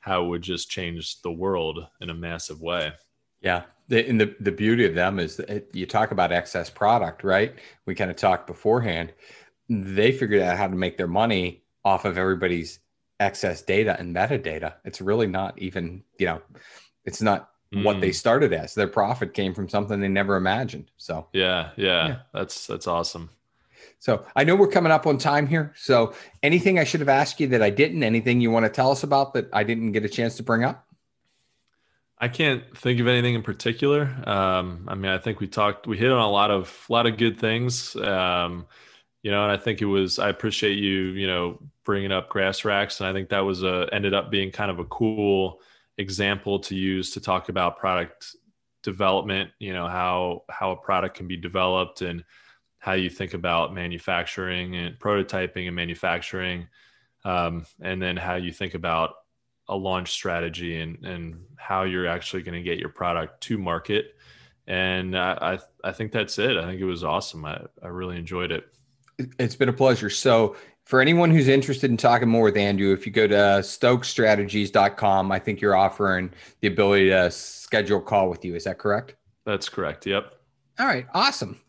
how 0.00 0.22
it 0.22 0.28
would 0.28 0.42
just 0.42 0.68
change 0.68 1.22
the 1.22 1.32
world 1.32 1.78
in 2.02 2.10
a 2.10 2.14
massive 2.14 2.60
way. 2.60 2.92
Yeah. 3.40 3.62
And 3.90 4.20
the, 4.20 4.36
the 4.38 4.52
beauty 4.52 4.84
of 4.84 4.94
them 4.94 5.18
is 5.18 5.38
that 5.38 5.74
you 5.74 5.86
talk 5.86 6.10
about 6.10 6.30
excess 6.30 6.68
product, 6.68 7.24
right? 7.24 7.54
We 7.86 7.94
kind 7.94 8.10
of 8.10 8.18
talked 8.18 8.46
beforehand. 8.46 9.14
They 9.70 10.12
figured 10.12 10.42
out 10.42 10.58
how 10.58 10.68
to 10.68 10.76
make 10.76 10.98
their 10.98 11.06
money 11.06 11.62
off 11.86 12.04
of 12.04 12.18
everybody's 12.18 12.78
excess 13.20 13.62
data 13.62 13.98
and 13.98 14.14
metadata. 14.14 14.74
It's 14.84 15.00
really 15.00 15.26
not 15.26 15.58
even, 15.58 16.02
you 16.18 16.26
know, 16.26 16.42
it's 17.04 17.20
not 17.20 17.50
mm. 17.74 17.84
what 17.84 18.00
they 18.00 18.10
mm. 18.10 18.14
started 18.14 18.52
as. 18.52 18.74
Their 18.74 18.88
profit 18.88 19.34
came 19.34 19.54
from 19.54 19.68
something 19.68 20.00
they 20.00 20.08
never 20.08 20.36
imagined. 20.36 20.90
So 20.96 21.26
yeah, 21.32 21.70
yeah, 21.76 22.08
yeah. 22.08 22.16
that's 22.32 22.66
that's 22.66 22.86
awesome. 22.86 23.30
So 24.00 24.24
I 24.36 24.44
know 24.44 24.54
we're 24.54 24.68
coming 24.68 24.92
up 24.92 25.06
on 25.06 25.18
time 25.18 25.46
here. 25.46 25.72
So 25.76 26.14
anything 26.42 26.78
I 26.78 26.84
should 26.84 27.00
have 27.00 27.08
asked 27.08 27.40
you 27.40 27.48
that 27.48 27.62
I 27.62 27.70
didn't, 27.70 28.04
anything 28.04 28.40
you 28.40 28.50
want 28.50 28.64
to 28.64 28.70
tell 28.70 28.92
us 28.92 29.02
about 29.02 29.34
that 29.34 29.48
I 29.52 29.64
didn't 29.64 29.92
get 29.92 30.04
a 30.04 30.08
chance 30.08 30.36
to 30.36 30.42
bring 30.42 30.62
up? 30.62 30.86
I 32.20 32.28
can't 32.28 32.62
think 32.76 33.00
of 33.00 33.06
anything 33.06 33.34
in 33.34 33.42
particular. 33.42 34.02
Um, 34.24 34.84
I 34.88 34.94
mean, 34.94 35.10
I 35.10 35.18
think 35.18 35.40
we 35.40 35.46
talked, 35.46 35.86
we 35.86 35.96
hit 35.96 36.10
on 36.10 36.20
a 36.20 36.30
lot 36.30 36.50
of, 36.50 36.86
a 36.88 36.92
lot 36.92 37.06
of 37.06 37.16
good 37.16 37.38
things. 37.38 37.94
Um, 37.96 38.66
you 39.22 39.30
know, 39.30 39.42
and 39.42 39.52
I 39.52 39.56
think 39.56 39.82
it 39.82 39.86
was, 39.86 40.18
I 40.18 40.28
appreciate 40.28 40.78
you, 40.78 41.10
you 41.10 41.26
know, 41.26 41.58
bringing 41.88 42.12
up 42.12 42.28
grass 42.28 42.64
racks, 42.64 43.00
And 43.00 43.08
I 43.08 43.12
think 43.14 43.30
that 43.30 43.44
was 43.50 43.62
a, 43.62 43.88
ended 43.92 44.14
up 44.14 44.30
being 44.30 44.50
kind 44.52 44.70
of 44.70 44.78
a 44.78 44.84
cool 44.84 45.60
example 45.96 46.60
to 46.60 46.74
use 46.74 47.12
to 47.14 47.20
talk 47.20 47.48
about 47.48 47.78
product 47.78 48.36
development, 48.82 49.50
you 49.58 49.72
know, 49.72 49.88
how, 49.88 50.44
how 50.50 50.72
a 50.72 50.76
product 50.76 51.16
can 51.16 51.26
be 51.26 51.36
developed 51.36 52.02
and, 52.02 52.24
how 52.80 52.92
you 52.92 53.10
think 53.10 53.34
about 53.34 53.74
manufacturing 53.74 54.76
and 54.76 54.98
prototyping 54.98 55.66
and 55.66 55.74
manufacturing, 55.74 56.68
um, 57.24 57.66
and 57.80 58.00
then 58.00 58.16
how 58.16 58.36
you 58.36 58.52
think 58.52 58.74
about 58.74 59.14
a 59.68 59.76
launch 59.76 60.10
strategy 60.10 60.80
and 60.80 61.04
and 61.04 61.44
how 61.56 61.82
you're 61.82 62.06
actually 62.06 62.42
going 62.42 62.54
to 62.54 62.62
get 62.62 62.78
your 62.78 62.88
product 62.88 63.40
to 63.42 63.58
market. 63.58 64.14
And 64.66 65.18
I, 65.18 65.58
I, 65.82 65.88
I 65.88 65.92
think 65.92 66.12
that's 66.12 66.38
it. 66.38 66.56
I 66.56 66.64
think 66.66 66.80
it 66.80 66.84
was 66.84 67.02
awesome. 67.02 67.44
I, 67.44 67.60
I 67.82 67.88
really 67.88 68.16
enjoyed 68.16 68.52
it. 68.52 68.64
It's 69.38 69.56
been 69.56 69.68
a 69.68 69.72
pleasure. 69.72 70.10
So 70.10 70.56
for 70.88 71.02
anyone 71.02 71.30
who's 71.30 71.48
interested 71.48 71.90
in 71.90 71.98
talking 71.98 72.30
more 72.30 72.44
with 72.44 72.56
Andrew, 72.56 72.94
if 72.94 73.04
you 73.04 73.12
go 73.12 73.26
to 73.26 73.36
uh, 73.36 73.60
stokestrategies.com, 73.60 75.30
I 75.30 75.38
think 75.38 75.60
you're 75.60 75.76
offering 75.76 76.32
the 76.62 76.68
ability 76.68 77.10
to 77.10 77.30
schedule 77.30 77.98
a 77.98 78.02
call 78.02 78.30
with 78.30 78.42
you. 78.42 78.54
Is 78.54 78.64
that 78.64 78.78
correct? 78.78 79.14
That's 79.44 79.68
correct. 79.68 80.06
Yep. 80.06 80.32
All 80.78 80.86
right. 80.86 81.06
Awesome. 81.12 81.60